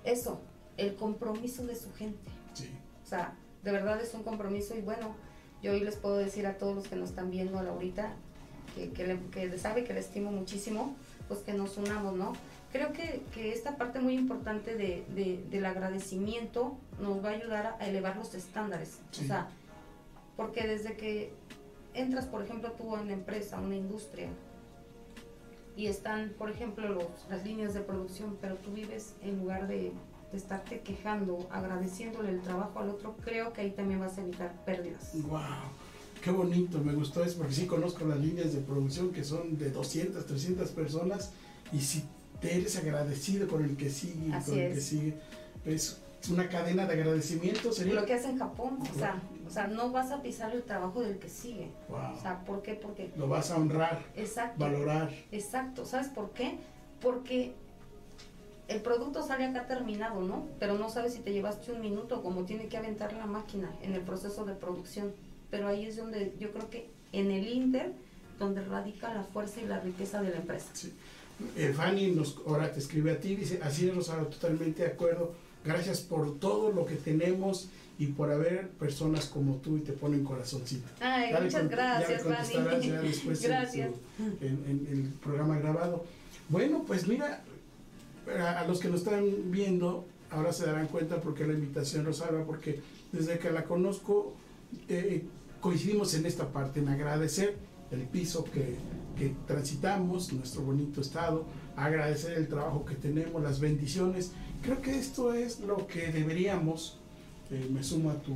eso, 0.03 0.39
el 0.78 0.95
compromiso 0.95 1.66
de 1.66 1.76
su 1.76 1.91
gente. 1.93 2.30
Sí, 2.53 2.70
O 3.03 3.07
sea, 3.07 3.34
de 3.64 3.72
verdad 3.72 3.99
es 4.01 4.14
un 4.14 4.24
compromiso 4.24 4.76
y 4.78 4.82
bueno, 4.82 5.16
yo 5.64 5.72
hoy 5.72 5.82
les 5.82 5.95
puedo 5.95 6.18
decir 6.18 6.45
a 6.47 6.57
todos 6.57 6.76
los 6.76 6.88
que 6.88 6.95
nos 6.95 7.10
están 7.10 7.32
viendo 7.32 7.57
a 7.60 7.64
Laurita, 7.64 8.14
que, 8.76 8.91
que, 8.91 9.07
le- 9.07 9.20
que 9.32 9.57
sabe 9.57 9.84
que 9.84 9.93
le 9.93 9.99
estimo 10.01 10.32
muchísimo, 10.32 10.95
pues 11.28 11.39
que 11.41 11.53
nos 11.53 11.78
unamos, 11.78 12.16
¿no? 12.16 12.34
Creo 12.72 12.93
que, 12.93 13.24
que 13.34 13.51
esta 13.51 13.78
parte 13.78 13.99
muy 13.99 14.13
importante 14.13 14.76
de, 14.76 15.03
de- 15.15 15.43
del 15.49 15.65
agradecimiento 15.65 16.78
nos 17.01 17.24
va 17.24 17.30
a 17.30 17.34
ayudar 17.34 17.78
a 17.80 17.88
elevar 17.88 18.15
los 18.17 18.34
estándares. 18.36 18.99
Sí. 19.11 19.24
O 19.24 19.28
sea, 19.28 19.47
porque 20.38 20.67
desde 20.67 20.95
que 20.95 21.34
entras, 21.93 22.26
por 22.26 22.43
ejemplo, 22.43 22.72
tú 22.74 22.95
a 22.95 23.01
una 23.01 23.13
empresa, 23.13 23.59
una 23.59 23.76
industria, 23.76 24.28
y 25.76 25.88
están, 25.88 26.34
por 26.38 26.49
ejemplo, 26.51 26.88
los, 26.89 27.05
las 27.30 27.43
líneas 27.45 27.74
de 27.74 27.80
producción, 27.82 28.38
pero 28.41 28.55
tú 28.55 28.72
vives 28.72 29.13
en 29.24 29.39
lugar 29.39 29.67
de, 29.67 29.91
de 30.32 30.38
estarte 30.38 30.82
quejando, 30.82 31.47
agradeciéndole 31.51 32.30
el 32.32 32.41
trabajo 32.41 32.80
al 32.80 32.89
otro, 32.89 33.15
creo 33.24 33.53
que 33.53 33.61
ahí 33.61 33.72
también 33.72 33.99
vas 33.99 34.17
a 34.17 34.22
evitar 34.22 34.53
pérdidas. 34.65 35.11
wow, 35.28 35.39
qué 36.22 36.32
bonito, 36.32 36.80
me 36.80 36.93
gustó 36.93 37.24
eso 37.24 37.38
porque 37.38 37.53
sí 37.53 37.65
conozco 37.65 38.05
las 38.05 38.20
líneas 38.20 38.53
de 38.53 38.59
producción 38.59 39.11
que 39.13 39.24
son 39.24 39.57
de 39.57 39.72
200, 39.72 40.26
300 40.26 40.70
personas 40.72 41.32
y 41.72 41.80
si 41.80 42.03
te 42.41 42.57
eres 42.57 42.77
agradecido 42.77 43.47
con 43.47 43.63
el 43.63 43.75
que 43.75 43.89
sigue 43.89 44.33
Así 44.33 44.51
con 44.51 44.59
el 44.59 44.73
que 44.73 44.81
sigue, 44.81 45.13
es 45.65 45.99
una 46.29 46.49
cadena 46.49 46.85
de 46.85 46.93
agradecimiento, 46.93 47.71
sería. 47.71 47.93
Lo 47.95 48.05
que 48.05 48.13
hace 48.13 48.29
en 48.29 48.39
Japón, 48.39 48.79
o 48.81 48.97
sea, 48.97 49.21
o 49.47 49.49
sea, 49.51 49.67
no 49.67 49.91
vas 49.91 50.11
a 50.11 50.21
pisar 50.21 50.53
el 50.53 50.63
trabajo 50.63 51.01
del 51.01 51.17
que 51.17 51.29
sigue. 51.29 51.71
Wow. 51.89 52.13
O 52.17 52.21
sea, 52.21 52.43
¿por 52.45 52.61
qué? 52.61 52.73
Porque, 52.73 53.11
Lo 53.17 53.27
vas 53.27 53.51
a 53.51 53.57
honrar, 53.57 54.03
exacto. 54.15 54.59
valorar. 54.59 55.09
Exacto, 55.31 55.85
¿sabes 55.85 56.07
por 56.07 56.31
qué? 56.31 56.57
Porque 57.01 57.53
el 58.67 58.81
producto 58.81 59.23
sale 59.23 59.45
acá 59.45 59.65
terminado, 59.65 60.21
¿no? 60.21 60.45
Pero 60.59 60.77
no 60.77 60.89
sabes 60.89 61.13
si 61.13 61.19
te 61.19 61.33
llevaste 61.33 61.71
un 61.71 61.81
minuto, 61.81 62.21
como 62.21 62.43
tiene 62.43 62.67
que 62.67 62.77
aventar 62.77 63.13
la 63.13 63.25
máquina 63.25 63.71
en 63.81 63.93
el 63.93 64.01
proceso 64.01 64.45
de 64.45 64.53
producción. 64.53 65.13
Pero 65.49 65.67
ahí 65.67 65.85
es 65.85 65.97
donde 65.97 66.35
yo 66.39 66.51
creo 66.51 66.69
que 66.69 66.89
en 67.11 67.31
el 67.31 67.47
Inter, 67.47 67.93
donde 68.37 68.63
radica 68.63 69.11
la 69.13 69.23
fuerza 69.23 69.61
y 69.61 69.65
la 69.65 69.79
riqueza 69.79 70.21
de 70.21 70.29
la 70.29 70.37
empresa. 70.37 70.69
Sí. 70.73 70.93
Eh, 71.55 71.73
Fanny 71.75 72.11
nos, 72.11 72.37
ahora 72.47 72.71
te 72.71 72.79
escribe 72.79 73.11
a 73.11 73.19
ti, 73.19 73.35
dice, 73.35 73.59
así 73.63 73.87
es 73.87 73.95
Rosario, 73.95 74.25
totalmente 74.27 74.83
de 74.83 74.89
acuerdo. 74.89 75.33
Gracias 75.63 76.01
por 76.01 76.39
todo 76.39 76.71
lo 76.71 76.85
que 76.85 76.95
tenemos 76.95 77.67
y 77.97 78.07
por 78.07 78.31
haber 78.31 78.69
personas 78.69 79.25
como 79.25 79.55
tú 79.55 79.77
y 79.77 79.81
te 79.81 79.91
ponen 79.91 80.23
corazoncito. 80.23 80.87
Ay, 81.01 81.33
muchas 81.41 81.69
gracias, 81.69 82.23
ya 82.23 82.35
Fanny. 82.63 82.87
ya 82.87 83.01
después 83.01 83.43
en 83.43 83.49
Gracias. 83.49 83.91
su- 84.17 84.45
En, 84.45 84.63
en 84.67 84.87
el 84.91 85.03
programa 85.21 85.59
grabado. 85.59 86.05
Bueno, 86.49 86.83
pues 86.87 87.07
mira, 87.07 87.41
a, 88.37 88.59
a 88.61 88.67
los 88.67 88.79
que 88.79 88.87
nos 88.89 89.01
están 89.01 89.25
viendo, 89.51 90.05
ahora 90.31 90.53
se 90.53 90.65
darán 90.65 90.87
cuenta 90.87 91.19
por 91.21 91.35
qué 91.35 91.45
la 91.45 91.53
invitación 91.53 92.05
Rosalba, 92.05 92.45
porque 92.45 92.79
desde 93.11 93.37
que 93.39 93.51
la 93.51 93.65
conozco 93.65 94.33
eh, 94.87 95.23
coincidimos 95.59 96.13
en 96.13 96.25
esta 96.25 96.47
parte, 96.49 96.79
en 96.79 96.87
agradecer 96.89 97.55
el 97.91 98.01
piso 98.01 98.43
que, 98.43 98.75
que 99.17 99.35
transitamos, 99.47 100.31
nuestro 100.33 100.61
bonito 100.61 101.01
estado, 101.01 101.45
agradecer 101.75 102.37
el 102.37 102.47
trabajo 102.47 102.85
que 102.85 102.95
tenemos, 102.95 103.41
las 103.41 103.59
bendiciones. 103.59 104.31
Creo 104.61 104.81
que 104.81 104.97
esto 104.97 105.33
es 105.33 105.59
lo 105.61 105.87
que 105.87 106.11
deberíamos, 106.11 106.97
eh, 107.51 107.69
me 107.71 107.83
sumo 107.83 108.11
a 108.11 108.15
tu 108.15 108.35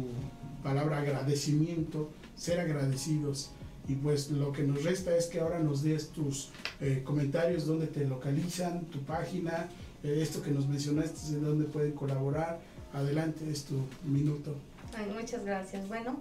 palabra 0.64 0.99
agradecimiento, 0.99 2.10
ser 2.36 2.60
agradecidos. 2.60 3.51
Y 3.88 3.95
pues 3.95 4.32
lo 4.32 4.54
que 4.54 4.64
nos 4.64 4.84
resta 4.84 5.16
es 5.16 5.26
que 5.26 5.41
ahora 5.41 5.60
nos 5.60 5.84
des 5.84 6.10
tus 6.10 6.51
eh, 6.80 7.01
comentarios, 7.04 7.66
dónde 7.66 7.88
te 7.88 8.06
localizan, 8.08 8.86
tu 8.86 8.99
página, 8.99 9.68
eh, 10.04 10.20
esto 10.22 10.41
que 10.41 10.51
nos 10.51 10.68
mencionaste, 10.68 11.34
de 11.34 11.41
dónde 11.41 11.66
pueden 11.66 11.91
colaborar. 11.91 12.62
Adelante, 12.93 13.49
es 13.49 13.66
tu 13.66 13.76
minuto. 14.06 14.56
Ay, 14.95 15.12
muchas 15.14 15.43
gracias. 15.43 15.88
Bueno, 15.89 16.18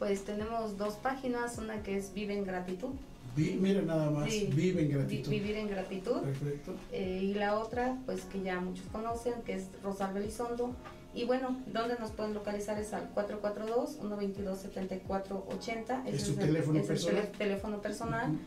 pues 0.00 0.24
tenemos 0.24 0.76
dos 0.76 0.94
páginas, 0.94 1.58
una 1.58 1.80
que 1.84 1.96
es 1.96 2.12
Vive 2.12 2.34
en 2.36 2.44
Gratitud, 2.44 2.90
Vi- 3.36 3.56
mira 3.60 3.80
nada 3.82 4.10
más, 4.10 4.28
Sí. 4.28 4.50
vive 4.52 4.82
en 4.82 4.90
gratitud. 4.90 5.30
Vivir 5.30 5.54
en 5.56 5.68
Gratitud. 5.68 6.20
Perfecto. 6.22 6.74
Eh, 6.90 7.20
y 7.22 7.34
la 7.34 7.56
otra, 7.60 7.96
pues 8.04 8.22
que 8.22 8.42
ya 8.42 8.58
muchos 8.58 8.84
conocen, 8.90 9.34
que 9.46 9.54
es 9.54 9.66
Rosalba 9.84 10.18
Elizondo. 10.18 10.74
Y 11.14 11.26
bueno, 11.26 11.56
¿dónde 11.72 11.94
nos 12.00 12.10
pueden 12.10 12.34
localizar? 12.34 12.76
Es 12.80 12.92
al 12.92 13.08
442-122-7480. 13.14 16.02
¿Es 16.06 16.28
el- 16.28 16.34
teléfono 16.36 16.80
es 16.80 16.86
personal? 16.86 17.28
teléfono 17.38 17.80
personal. 17.80 18.30
Ujú. 18.32 18.38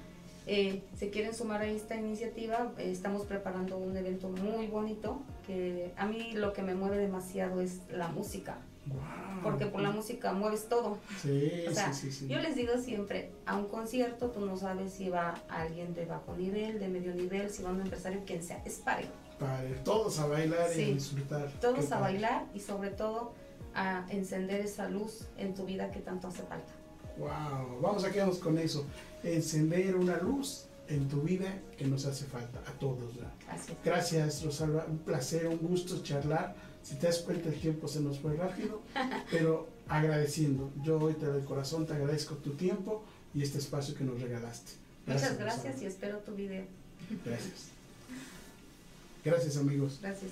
Eh, 0.47 0.81
si 0.97 1.07
quieren 1.09 1.33
sumar 1.33 1.61
a 1.61 1.65
esta 1.67 1.95
iniciativa, 1.95 2.73
eh, 2.77 2.91
estamos 2.91 3.25
preparando 3.25 3.77
un 3.77 3.95
evento 3.95 4.27
muy 4.29 4.67
bonito, 4.67 5.21
que 5.47 5.93
a 5.95 6.05
mí 6.05 6.33
lo 6.33 6.51
que 6.51 6.61
me 6.61 6.75
mueve 6.75 6.97
demasiado 6.97 7.61
es 7.61 7.79
la 7.89 8.09
música, 8.09 8.57
Wow. 8.85 8.99
porque 9.43 9.65
por 9.65 9.81
la 9.81 9.91
música 9.91 10.33
mueves 10.33 10.67
todo. 10.67 10.97
Sí, 11.21 11.63
O 11.69 11.73
sea, 11.73 11.93
sí, 11.93 12.11
sí, 12.11 12.19
sí. 12.19 12.27
Yo 12.27 12.39
les 12.39 12.55
digo 12.55 12.77
siempre, 12.77 13.31
a 13.45 13.57
un 13.57 13.67
concierto 13.67 14.29
tú 14.31 14.41
no 14.45 14.57
sabes 14.57 14.91
si 14.93 15.09
va 15.09 15.35
alguien 15.49 15.93
de 15.93 16.05
bajo 16.05 16.35
nivel, 16.35 16.79
de 16.79 16.87
medio 16.89 17.13
nivel, 17.15 17.49
si 17.49 17.63
va 17.63 17.71
un 17.71 17.81
empresario, 17.81 18.21
quien 18.25 18.43
sea, 18.43 18.61
es 18.65 18.75
parejo. 18.75 19.11
Padre, 19.39 19.75
todos 19.83 20.19
a 20.19 20.27
bailar 20.27 20.69
y 20.77 20.81
a 20.81 20.93
disfrutar. 20.93 21.49
Todos 21.59 21.79
Qué 21.79 21.85
a 21.85 21.89
padre. 21.99 22.01
bailar 22.13 22.45
y 22.53 22.59
sobre 22.59 22.89
todo 22.89 23.33
a 23.73 24.05
encender 24.09 24.61
esa 24.61 24.87
luz 24.89 25.27
en 25.37 25.53
tu 25.55 25.65
vida 25.65 25.91
que 25.91 25.99
tanto 25.99 26.27
hace 26.27 26.43
falta. 26.43 26.71
Wow, 27.17 27.79
vamos 27.81 28.03
a 28.03 28.11
quedarnos 28.11 28.39
con 28.39 28.57
eso. 28.57 28.85
Encender 29.23 29.95
una 29.95 30.17
luz 30.17 30.65
en 30.87 31.07
tu 31.07 31.21
vida 31.21 31.59
que 31.77 31.85
nos 31.85 32.05
hace 32.05 32.25
falta 32.25 32.59
a 32.59 32.71
todos. 32.79 33.13
Así. 33.49 33.73
Gracias, 33.83 34.43
Rosalba. 34.43 34.85
Un 34.87 34.99
placer, 34.99 35.47
un 35.47 35.57
gusto 35.57 36.01
charlar. 36.03 36.55
Si 36.83 36.95
te 36.95 37.07
das 37.07 37.19
cuenta, 37.19 37.49
el 37.49 37.59
tiempo 37.59 37.87
se 37.87 38.01
nos 38.01 38.19
fue 38.19 38.35
rápido, 38.35 38.81
pero 39.31 39.67
agradeciendo. 39.87 40.71
Yo 40.83 40.99
hoy 40.99 41.13
te 41.13 41.25
doy 41.25 41.41
corazón, 41.43 41.85
te 41.87 41.93
agradezco 41.93 42.35
tu 42.35 42.51
tiempo 42.51 43.03
y 43.33 43.41
este 43.41 43.57
espacio 43.57 43.95
que 43.95 44.03
nos 44.03 44.21
regalaste. 44.21 44.73
Muchas 45.05 45.37
gracias 45.37 45.81
y 45.81 45.85
espero 45.85 46.19
tu 46.19 46.33
video. 46.33 46.65
Gracias. 47.25 47.69
Gracias, 49.23 49.57
amigos. 49.57 49.99
Gracias. 50.01 50.31